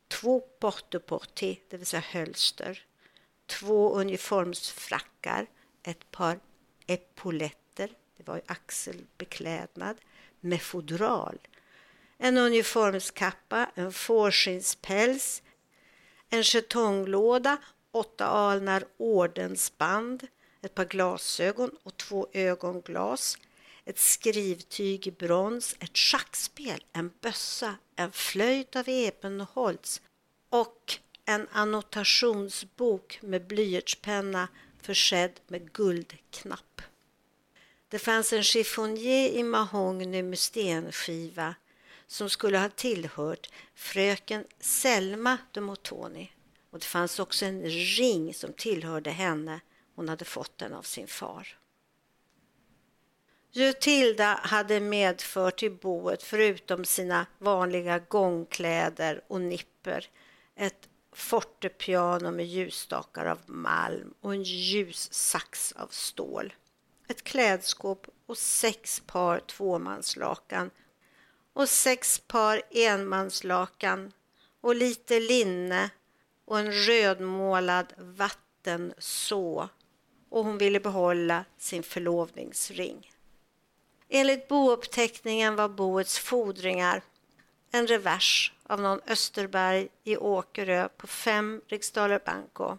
två 0.08 0.40
porteporté, 0.40 1.58
det 1.70 1.78
vill 1.78 1.86
säga 1.86 2.04
hölster, 2.12 2.86
två 3.46 3.96
uniformsfrackar, 3.96 5.48
ett 5.84 6.12
par 6.12 6.40
epauletter, 6.88 7.90
det 8.18 8.28
var 8.28 8.36
ju 8.36 8.42
axelbeklädnad, 8.46 9.98
med 10.40 10.62
fodral, 10.62 11.38
en 12.18 12.38
uniformskappa, 12.38 13.72
en 13.76 13.94
fårskinnspäls, 13.94 15.44
en 16.30 16.42
jetonglåda, 16.42 17.58
åtta 17.92 18.26
alnar 18.26 18.86
ordensband, 18.98 20.28
ett 20.62 20.76
par 20.76 20.86
glasögon 20.86 21.72
och 21.84 21.98
två 21.98 22.28
ögonglas, 22.34 23.38
ett 23.86 24.00
skrivtyg 24.00 25.08
i 25.08 25.12
brons, 25.12 25.76
ett 25.80 25.98
schackspel, 25.98 26.84
en 26.94 27.12
bössa, 27.22 27.76
en 27.96 28.12
flöjt 28.12 28.76
av 28.76 28.90
ebenholts 28.90 30.02
och 30.50 31.00
en 31.26 31.48
annotationsbok 31.52 33.20
med 33.22 33.48
blyertspenna 33.48 34.48
försedd 34.82 35.40
med 35.48 35.74
guldknapp. 35.74 36.82
Det 37.88 38.00
fanns 38.00 38.34
en 38.34 38.44
chiffonier 38.44 39.30
i 39.30 39.44
mahogny 39.44 40.24
med 40.24 40.40
stenskiva 40.40 41.56
som 42.08 42.30
skulle 42.30 42.58
ha 42.58 42.70
tillhört 42.70 43.50
fröken 43.76 44.46
Selma 44.60 45.38
de 45.52 45.62
Montoni 45.62 46.32
och 46.70 46.80
det 46.80 46.86
fanns 46.86 47.20
också 47.20 47.46
en 47.46 47.62
ring 47.70 48.34
som 48.34 48.54
tillhörde 48.54 49.10
henne. 49.10 49.60
Hon 49.96 50.10
hade 50.10 50.26
fått 50.26 50.58
den 50.58 50.74
av 50.74 50.82
sin 50.82 51.08
far. 51.08 51.58
Jutilda 53.52 54.40
hade 54.44 54.80
medfört 54.80 55.60
till 55.60 55.72
boet, 55.72 56.24
förutom 56.24 56.86
sina 56.86 57.26
vanliga 57.38 58.00
gångkläder 58.00 59.24
och 59.28 59.42
nipper, 59.42 60.10
ett 60.56 60.90
fortepiano 61.12 62.32
med 62.32 62.46
ljusstakar 62.46 63.26
av 63.26 63.40
malm 63.46 64.14
och 64.22 64.34
en 64.34 64.44
ljussax 64.44 65.72
av 65.72 65.88
stål. 65.88 66.54
Ett 67.08 67.24
klädskåp 67.24 68.08
och 68.26 68.38
sex 68.38 69.02
par 69.06 69.40
tvåmanslakan 69.40 70.70
och 71.58 71.70
sex 71.70 72.20
par 72.20 72.62
enmanslakan 72.72 74.12
och 74.62 74.76
lite 74.76 75.20
linne 75.20 75.90
och 76.46 76.60
en 76.60 76.72
rödmålad 76.72 77.94
vattenså 77.98 79.70
och 80.30 80.44
hon 80.44 80.58
ville 80.58 80.80
behålla 80.80 81.46
sin 81.58 81.84
förlovningsring. 81.84 83.12
Enligt 84.10 84.48
bouppteckningen 84.48 85.56
var 85.56 85.70
boets 85.70 86.20
fordringar 86.20 87.02
en 87.72 87.88
revers 87.88 88.54
av 88.64 88.82
någon 88.82 89.02
Österberg 89.08 89.88
i 90.04 90.18
Åkerö 90.18 90.90
på 90.98 91.08
fem 91.08 91.62
riksdaler 91.68 92.22
banco 92.26 92.78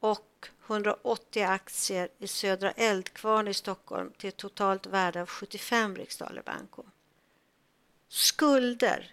och 0.00 0.48
180 0.66 1.42
aktier 1.42 2.08
i 2.18 2.26
Södra 2.26 2.70
Eldkvarn 2.70 3.48
i 3.48 3.54
Stockholm 3.54 4.12
till 4.18 4.28
ett 4.28 4.36
totalt 4.36 4.86
värde 4.86 5.22
av 5.22 5.26
75 5.26 5.96
riksdaler 5.96 6.42
banco. 6.42 6.84
Skulder 8.08 9.10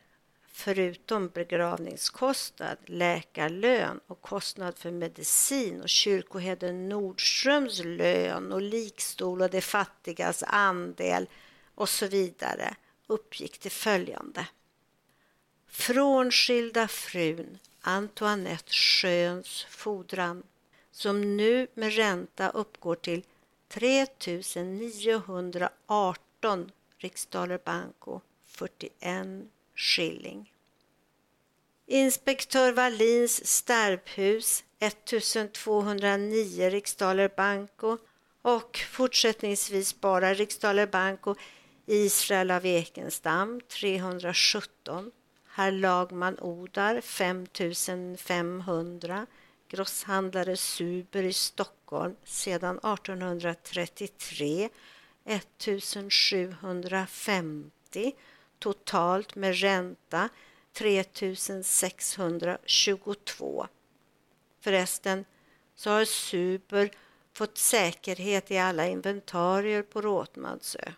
förutom 0.47 1.27
begravningskostnad, 1.27 2.77
läkarlön 2.85 3.99
och 4.07 4.21
kostnad 4.21 4.77
för 4.77 4.91
medicin 4.91 5.81
och 5.81 5.89
kyrkoherden 5.89 6.89
Nordströms 6.89 7.81
lön 7.83 8.51
och 8.51 8.61
likstol 8.61 9.41
och 9.41 9.49
de 9.49 9.61
fattigas 9.61 10.43
andel 10.47 11.29
och 11.75 11.89
så 11.89 12.07
vidare 12.07 12.75
uppgick 13.07 13.57
till 13.57 13.71
följande. 13.71 14.47
Frånskilda 15.67 16.87
frun 16.87 17.59
Antoinette 17.81 18.71
Sjöns 18.71 19.65
fordran 19.69 20.43
som 20.91 21.37
nu 21.37 21.67
med 21.73 21.95
ränta 21.95 22.49
uppgår 22.49 22.95
till 22.95 23.23
3 23.67 24.07
918 24.55 26.71
riksdaler 26.97 27.59
banco 27.65 28.21
41 28.53 29.49
skilling. 29.75 30.53
Inspektör 31.85 32.71
Wallins 32.71 33.47
stärbhus 33.47 34.63
1209 34.79 36.69
riksdaler 36.69 37.31
banco 37.37 37.97
och 38.41 38.79
fortsättningsvis 38.91 40.01
bara 40.01 40.33
riksdaler 40.33 40.87
banco 40.87 41.35
Israel 41.85 42.51
av 42.51 42.65
Ekenstam 42.65 43.61
317 43.61 45.11
Herr 45.55 45.71
Lagman 45.71 46.39
Odar 46.39 47.01
5500 47.01 49.25
grosshandlare 49.69 50.57
Suber 50.57 51.23
i 51.23 51.33
Stockholm 51.33 52.15
sedan 52.23 52.77
1833 52.77 54.69
1750 55.25 58.13
totalt 58.63 59.35
med 59.35 59.59
ränta 59.59 60.29
3622. 60.73 63.67
Förresten 64.61 65.25
så 65.75 65.89
har 65.89 66.05
Suber 66.05 66.91
fått 67.33 67.57
säkerhet 67.57 68.51
i 68.51 68.57
alla 68.57 68.87
inventarier 68.87 69.81
på 69.81 70.01
Råtmansö. 70.01 70.91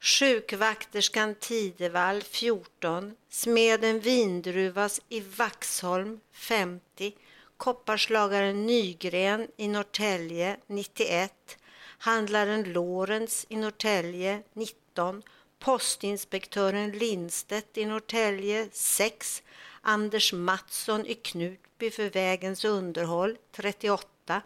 Sjukvakterskan 0.00 1.34
Tidevall 1.34 2.22
14, 2.22 3.16
smeden 3.28 4.00
Vindruvas 4.00 5.00
i 5.08 5.20
Vaxholm 5.20 6.20
50, 6.32 7.14
kopparslagaren 7.56 8.66
Nygren 8.66 9.48
i 9.56 9.68
Norrtälje 9.68 10.56
91, 10.66 11.58
handlaren 11.98 12.72
Lorentz 12.72 13.46
i 13.48 13.56
Norrtälje 13.56 14.42
19, 14.52 15.22
postinspektören 15.58 16.90
Lindstedt 16.90 17.78
i 17.78 17.84
Norrtälje 17.84 18.68
6, 18.72 19.42
Anders 19.80 20.32
Mattsson 20.32 21.06
i 21.06 21.14
Knutby 21.14 21.90
för 21.90 22.10
vägens 22.10 22.64
underhåll 22.64 23.38
38. 23.52 24.42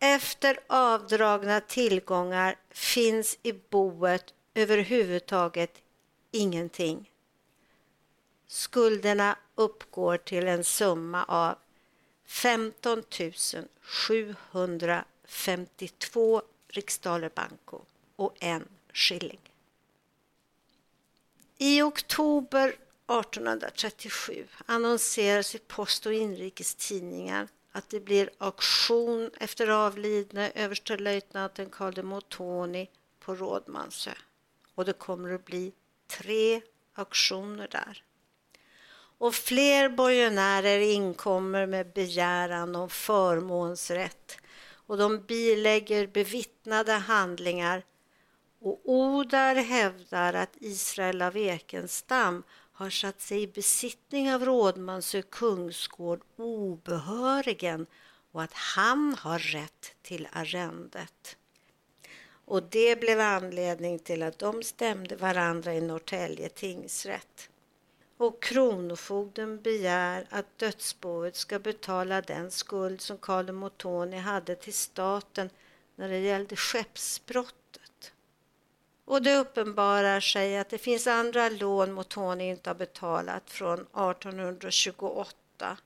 Efter 0.00 0.58
avdragna 0.66 1.60
tillgångar 1.60 2.56
finns 2.70 3.38
i 3.42 3.52
boet 3.52 4.34
överhuvudtaget 4.54 5.82
ingenting. 6.30 7.10
Skulderna 8.46 9.38
uppgår 9.54 10.16
till 10.16 10.48
en 10.48 10.64
summa 10.64 11.24
av 11.24 11.54
15 12.24 13.02
752 13.82 16.42
riksdaler 16.68 17.30
banco 17.34 17.80
och 18.16 18.36
en 18.40 18.68
skilling. 18.92 19.53
I 21.58 21.82
oktober 21.82 22.68
1837 22.68 24.46
annonseras 24.66 25.54
i 25.54 25.58
Post 25.58 26.06
och 26.06 26.12
inrikestidningar 26.12 27.48
att 27.72 27.90
det 27.90 28.00
blir 28.00 28.30
auktion 28.38 29.30
efter 29.40 29.68
avlidne 29.68 30.52
överstelöjtnanten 30.54 31.70
Karl 31.70 31.94
de 31.94 32.02
Motoni 32.02 32.90
på 33.20 33.34
Rådmansö. 33.34 34.10
Och 34.74 34.84
det 34.84 34.92
kommer 34.92 35.34
att 35.34 35.44
bli 35.44 35.72
tre 36.06 36.60
auktioner 36.94 37.68
där. 37.70 38.04
Och 39.18 39.34
fler 39.34 39.88
borgenärer 39.88 40.78
inkommer 40.78 41.66
med 41.66 41.92
begäran 41.92 42.76
om 42.76 42.90
förmånsrätt 42.90 44.36
och 44.86 44.98
de 44.98 45.20
bilägger 45.20 46.06
bevittnade 46.06 46.92
handlingar 46.92 47.82
och 48.64 48.80
Odar 48.84 49.54
hävdar 49.54 50.34
att 50.34 50.56
Israel 50.60 51.22
av 51.22 51.36
Ekenstam 51.36 52.42
har 52.72 52.90
satt 52.90 53.20
sig 53.20 53.42
i 53.42 53.46
besittning 53.46 54.34
av 54.34 54.44
Rådmansö 54.44 55.22
kungsgård 55.22 56.20
obehörigen 56.36 57.86
och 58.32 58.42
att 58.42 58.52
han 58.52 59.16
har 59.20 59.38
rätt 59.38 59.94
till 60.02 60.28
arrendet. 60.32 61.36
Och 62.44 62.62
det 62.62 63.00
blev 63.00 63.20
anledning 63.20 63.98
till 63.98 64.22
att 64.22 64.38
de 64.38 64.62
stämde 64.62 65.16
varandra 65.16 65.74
i 65.74 65.80
Norrtälje 65.80 66.48
tingsrätt. 66.48 67.48
Och 68.16 68.42
Kronofogden 68.42 69.62
begär 69.62 70.26
att 70.30 70.58
dödsboet 70.58 71.36
ska 71.36 71.58
betala 71.58 72.20
den 72.20 72.50
skuld 72.50 73.00
som 73.00 73.18
Karl 73.18 73.52
Motoni 73.52 74.16
hade 74.16 74.56
till 74.56 74.74
staten 74.74 75.50
när 75.96 76.08
det 76.08 76.18
gällde 76.18 76.56
skeppsbrott 76.56 77.54
och 79.04 79.22
det 79.22 79.36
uppenbarar 79.36 80.20
sig 80.20 80.58
att 80.58 80.68
det 80.68 80.78
finns 80.78 81.06
andra 81.06 81.48
lån 81.48 81.92
Motoni 81.92 82.48
inte 82.48 82.70
har 82.70 82.74
betalat 82.74 83.50
från 83.50 83.80
1828. 83.80 85.76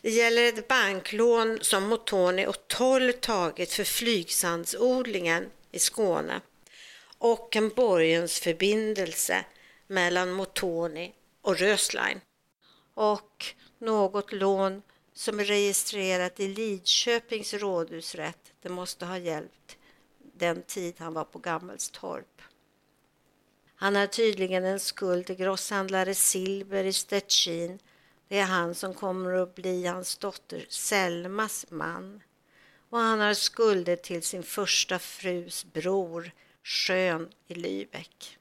Det 0.00 0.10
gäller 0.10 0.48
ett 0.48 0.68
banklån 0.68 1.58
som 1.62 1.84
Motoni 1.84 2.46
och 2.46 2.68
Toll 2.68 3.12
tagit 3.12 3.72
för 3.72 3.84
flygsandsodlingen 3.84 5.50
i 5.72 5.78
Skåne 5.78 6.40
och 7.18 7.56
en 7.56 7.68
borgensförbindelse 7.68 9.44
mellan 9.86 10.32
Motoni 10.32 11.12
och 11.42 11.58
Röslein 11.58 12.20
och 12.94 13.44
något 13.78 14.32
lån 14.32 14.82
som 15.14 15.40
är 15.40 15.44
registrerat 15.44 16.40
i 16.40 16.48
Lidköpings 16.48 17.54
rådhusrätt. 17.54 18.52
Det 18.62 18.68
måste 18.68 19.06
ha 19.06 19.18
hjälpt 19.18 19.76
den 20.38 20.62
tid 20.62 20.94
han 20.98 21.14
var 21.14 21.24
på 21.24 21.38
Gammelstorp. 21.38 22.42
Han 23.76 23.96
har 23.96 24.06
tydligen 24.06 24.64
en 24.64 24.80
skuld 24.80 25.26
till 25.26 25.36
grosshandlare 25.36 26.14
Silber 26.14 26.84
i 26.84 26.92
Stettin. 26.92 27.78
Det 28.28 28.38
är 28.38 28.44
han 28.44 28.74
som 28.74 28.94
kommer 28.94 29.32
att 29.32 29.54
bli 29.54 29.86
hans 29.86 30.16
dotter 30.16 30.66
Selmas 30.68 31.66
man. 31.70 32.22
Och 32.90 32.98
han 32.98 33.20
har 33.20 33.34
skulder 33.34 33.96
till 33.96 34.22
sin 34.22 34.42
första 34.42 34.98
frus 34.98 35.64
bror 35.64 36.30
Schön 36.62 37.28
i 37.46 37.54
Lübeck. 37.54 38.38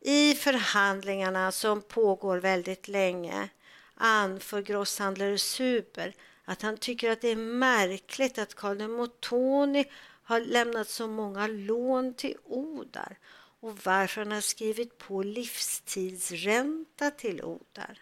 I 0.00 0.34
förhandlingarna 0.34 1.52
som 1.52 1.82
pågår 1.82 2.38
väldigt 2.38 2.88
länge 2.88 3.48
anför 3.94 4.62
grosshandlare 4.62 5.38
Suber 5.38 6.14
att 6.44 6.62
han 6.62 6.76
tycker 6.76 7.10
att 7.10 7.20
det 7.20 7.28
är 7.28 7.36
märkligt 7.36 8.38
att 8.38 8.54
Karl 8.54 8.88
Motoni 8.88 9.84
har 10.30 10.40
lämnat 10.40 10.88
så 10.88 11.06
många 11.06 11.46
lån 11.46 12.14
till 12.14 12.36
Odar 12.44 13.18
och 13.60 13.78
varför 13.84 14.20
han 14.20 14.32
har 14.32 14.40
skrivit 14.40 14.98
på 14.98 15.22
livstidsränta 15.22 17.10
till 17.10 17.44
Odar. 17.44 17.98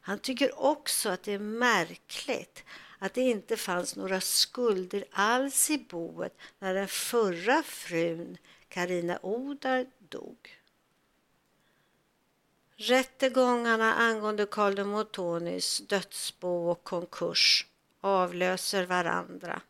Han 0.00 0.18
tycker 0.18 0.60
också 0.60 1.08
att 1.08 1.22
det 1.22 1.32
är 1.32 1.38
märkligt 1.38 2.64
att 2.98 3.14
det 3.14 3.20
inte 3.20 3.56
fanns 3.56 3.96
några 3.96 4.20
skulder 4.20 5.04
alls 5.10 5.70
i 5.70 5.78
boet 5.78 6.38
när 6.58 6.74
den 6.74 6.88
förra 6.88 7.62
frun, 7.62 8.38
Karina 8.68 9.18
Odar, 9.22 9.86
dog. 9.98 10.60
Rättegångarna 12.76 13.94
angående 13.94 14.46
Karl 14.46 14.74
de 14.74 14.88
Motonis 14.88 15.78
dödsbo 15.78 16.70
och 16.70 16.84
konkurs 16.84 17.66
avlöser 18.00 18.86
varandra. 18.86 19.62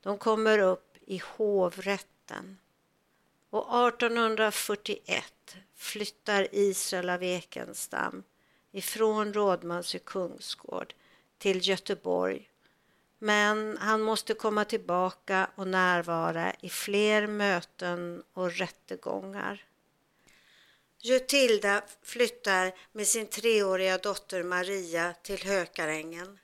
De 0.00 0.18
kommer 0.18 0.58
upp 0.58 0.96
i 1.06 1.22
hovrätten 1.24 2.58
och 3.50 3.88
1841 3.88 5.56
flyttar 5.74 6.48
Israel 6.52 7.10
av 7.10 7.22
Ekenstam 7.22 8.22
ifrån 8.72 9.34
Rådmansö 9.34 9.98
kungsgård 9.98 10.94
till 11.38 11.68
Göteborg 11.68 12.50
men 13.18 13.78
han 13.80 14.02
måste 14.02 14.34
komma 14.34 14.64
tillbaka 14.64 15.50
och 15.54 15.68
närvara 15.68 16.54
i 16.60 16.68
fler 16.68 17.26
möten 17.26 18.22
och 18.32 18.52
rättegångar. 18.52 19.64
Jutilda 21.00 21.82
flyttar 22.02 22.72
med 22.92 23.06
sin 23.06 23.26
treåriga 23.26 23.98
dotter 23.98 24.42
Maria 24.42 25.14
till 25.22 25.44
Hökarängen. 25.44 26.38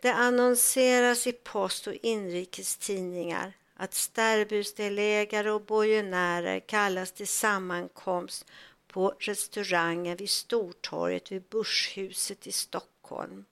Det 0.00 0.12
annonseras 0.12 1.26
i 1.26 1.32
post 1.32 1.86
och 1.86 1.94
inrikestidningar 2.02 3.52
att 3.74 3.94
sterbhusdelägare 3.94 5.50
och 5.50 5.64
borgenärer 5.64 6.60
kallas 6.60 7.12
till 7.12 7.28
sammankomst 7.28 8.46
på 8.88 9.14
restaurangen 9.18 10.16
vid 10.16 10.30
Stortorget 10.30 11.32
vid 11.32 11.42
Börshuset 11.42 12.46
i 12.46 12.52
Stockholm 12.52 13.44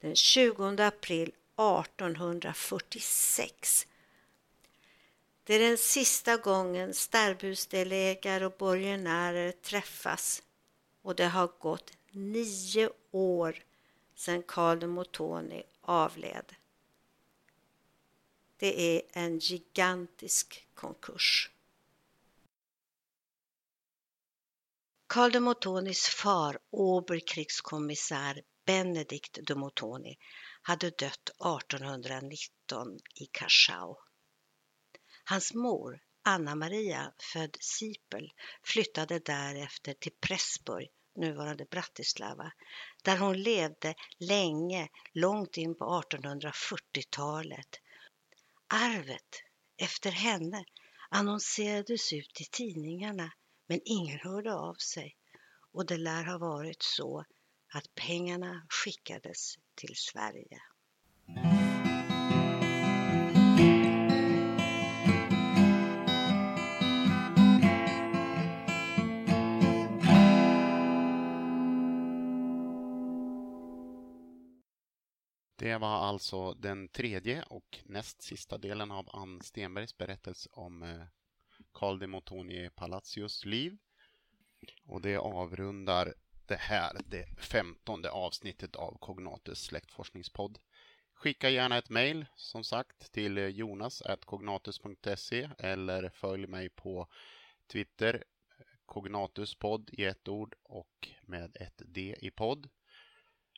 den 0.00 0.16
20 0.16 0.82
april 0.82 1.28
1846. 1.28 3.86
Det 5.44 5.54
är 5.54 5.58
den 5.58 5.78
sista 5.78 6.36
gången 6.36 6.94
sterbhusdelägare 6.94 8.46
och 8.46 8.54
borgenärer 8.58 9.52
träffas 9.52 10.42
och 11.02 11.14
det 11.14 11.26
har 11.26 11.50
gått 11.58 11.92
nio 12.10 12.90
år 13.10 13.56
sedan 14.14 14.42
Carl 14.42 14.80
de 14.80 15.06
avled. 15.80 16.54
Det 18.56 18.96
är 18.96 19.02
en 19.12 19.38
gigantisk 19.38 20.68
konkurs. 20.74 21.50
Carl 25.06 25.32
de 25.32 25.40
Motonis 25.40 26.06
far, 26.06 26.58
oberkrigskommissär 26.70 28.42
Benedikt 28.66 29.38
de 29.42 29.54
Motoni, 29.54 30.18
hade 30.62 30.90
dött 30.90 31.28
1819 31.28 32.98
i 33.14 33.26
Kaschau. 33.26 33.96
Hans 35.24 35.54
mor, 35.54 36.00
Anna 36.22 36.54
Maria, 36.54 37.12
född 37.32 37.56
Sipel, 37.60 38.32
flyttade 38.62 39.18
därefter 39.18 39.92
till 39.92 40.12
Pressburg, 40.20 40.88
nuvarande 41.14 41.64
Bratislava, 41.64 42.52
där 43.02 43.18
hon 43.18 43.42
levde 43.42 43.94
länge, 44.18 44.88
långt 45.12 45.56
in 45.56 45.74
på 45.74 45.84
1840-talet. 45.84 47.68
Arvet 48.68 49.42
efter 49.76 50.10
henne 50.10 50.64
annonserades 51.10 52.12
ut 52.12 52.40
i 52.40 52.44
tidningarna 52.44 53.32
men 53.68 53.80
ingen 53.84 54.18
hörde 54.18 54.54
av 54.54 54.74
sig 54.74 55.16
och 55.72 55.86
det 55.86 55.96
lär 55.96 56.24
ha 56.24 56.38
varit 56.38 56.82
så 56.82 57.24
att 57.74 57.94
pengarna 57.94 58.66
skickades 58.68 59.54
till 59.74 59.96
Sverige. 59.96 60.60
Det 75.62 75.78
var 75.78 75.96
alltså 75.96 76.54
den 76.54 76.88
tredje 76.88 77.42
och 77.42 77.78
näst 77.84 78.22
sista 78.22 78.58
delen 78.58 78.90
av 78.90 79.08
Ann 79.12 79.40
Stenbergs 79.42 79.98
berättelse 79.98 80.48
om 80.52 80.82
eh, 80.82 81.02
Carl 81.72 81.98
de 81.98 82.06
Montoni 82.06 82.70
Palacios 82.70 83.44
liv. 83.44 83.78
Och 84.86 85.02
det 85.02 85.16
avrundar 85.16 86.14
det 86.46 86.56
här, 86.56 86.96
det 87.06 87.26
femtonde 87.38 88.10
avsnittet 88.10 88.76
av 88.76 88.98
Cognatus 88.98 89.62
släktforskningspodd. 89.62 90.58
Skicka 91.14 91.50
gärna 91.50 91.78
ett 91.78 91.90
mejl 91.90 92.26
som 92.36 92.64
sagt 92.64 93.12
till 93.12 93.36
jonas.cognatus.se 93.58 95.50
eller 95.58 96.08
följ 96.08 96.46
mig 96.46 96.68
på 96.68 97.08
Twitter 97.72 98.14
eh, 98.14 98.64
Cognatuspodd 98.86 99.90
i 99.92 100.04
ett 100.04 100.28
ord 100.28 100.54
och 100.62 101.08
med 101.22 101.56
ett 101.56 101.82
D 101.86 102.16
i 102.20 102.30
podd. 102.30 102.68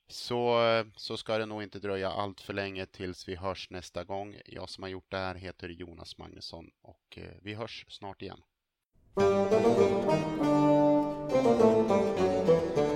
Så, 0.08 0.60
så 0.96 1.16
ska 1.16 1.38
det 1.38 1.46
nog 1.46 1.62
inte 1.62 1.78
dröja 1.78 2.10
allt 2.10 2.40
för 2.40 2.52
länge 2.52 2.86
tills 2.86 3.28
vi 3.28 3.36
hörs 3.36 3.70
nästa 3.70 4.04
gång. 4.04 4.36
Jag 4.46 4.68
som 4.68 4.82
har 4.82 4.90
gjort 4.90 5.10
det 5.10 5.18
här 5.18 5.34
heter 5.34 5.68
Jonas 5.68 6.18
Magnusson 6.18 6.70
och 6.82 7.18
eh, 7.18 7.24
vi 7.42 7.54
hörs 7.54 7.86
snart 7.88 8.22
igen. 8.22 8.40
Thank 9.16 9.52
you. 12.78 12.93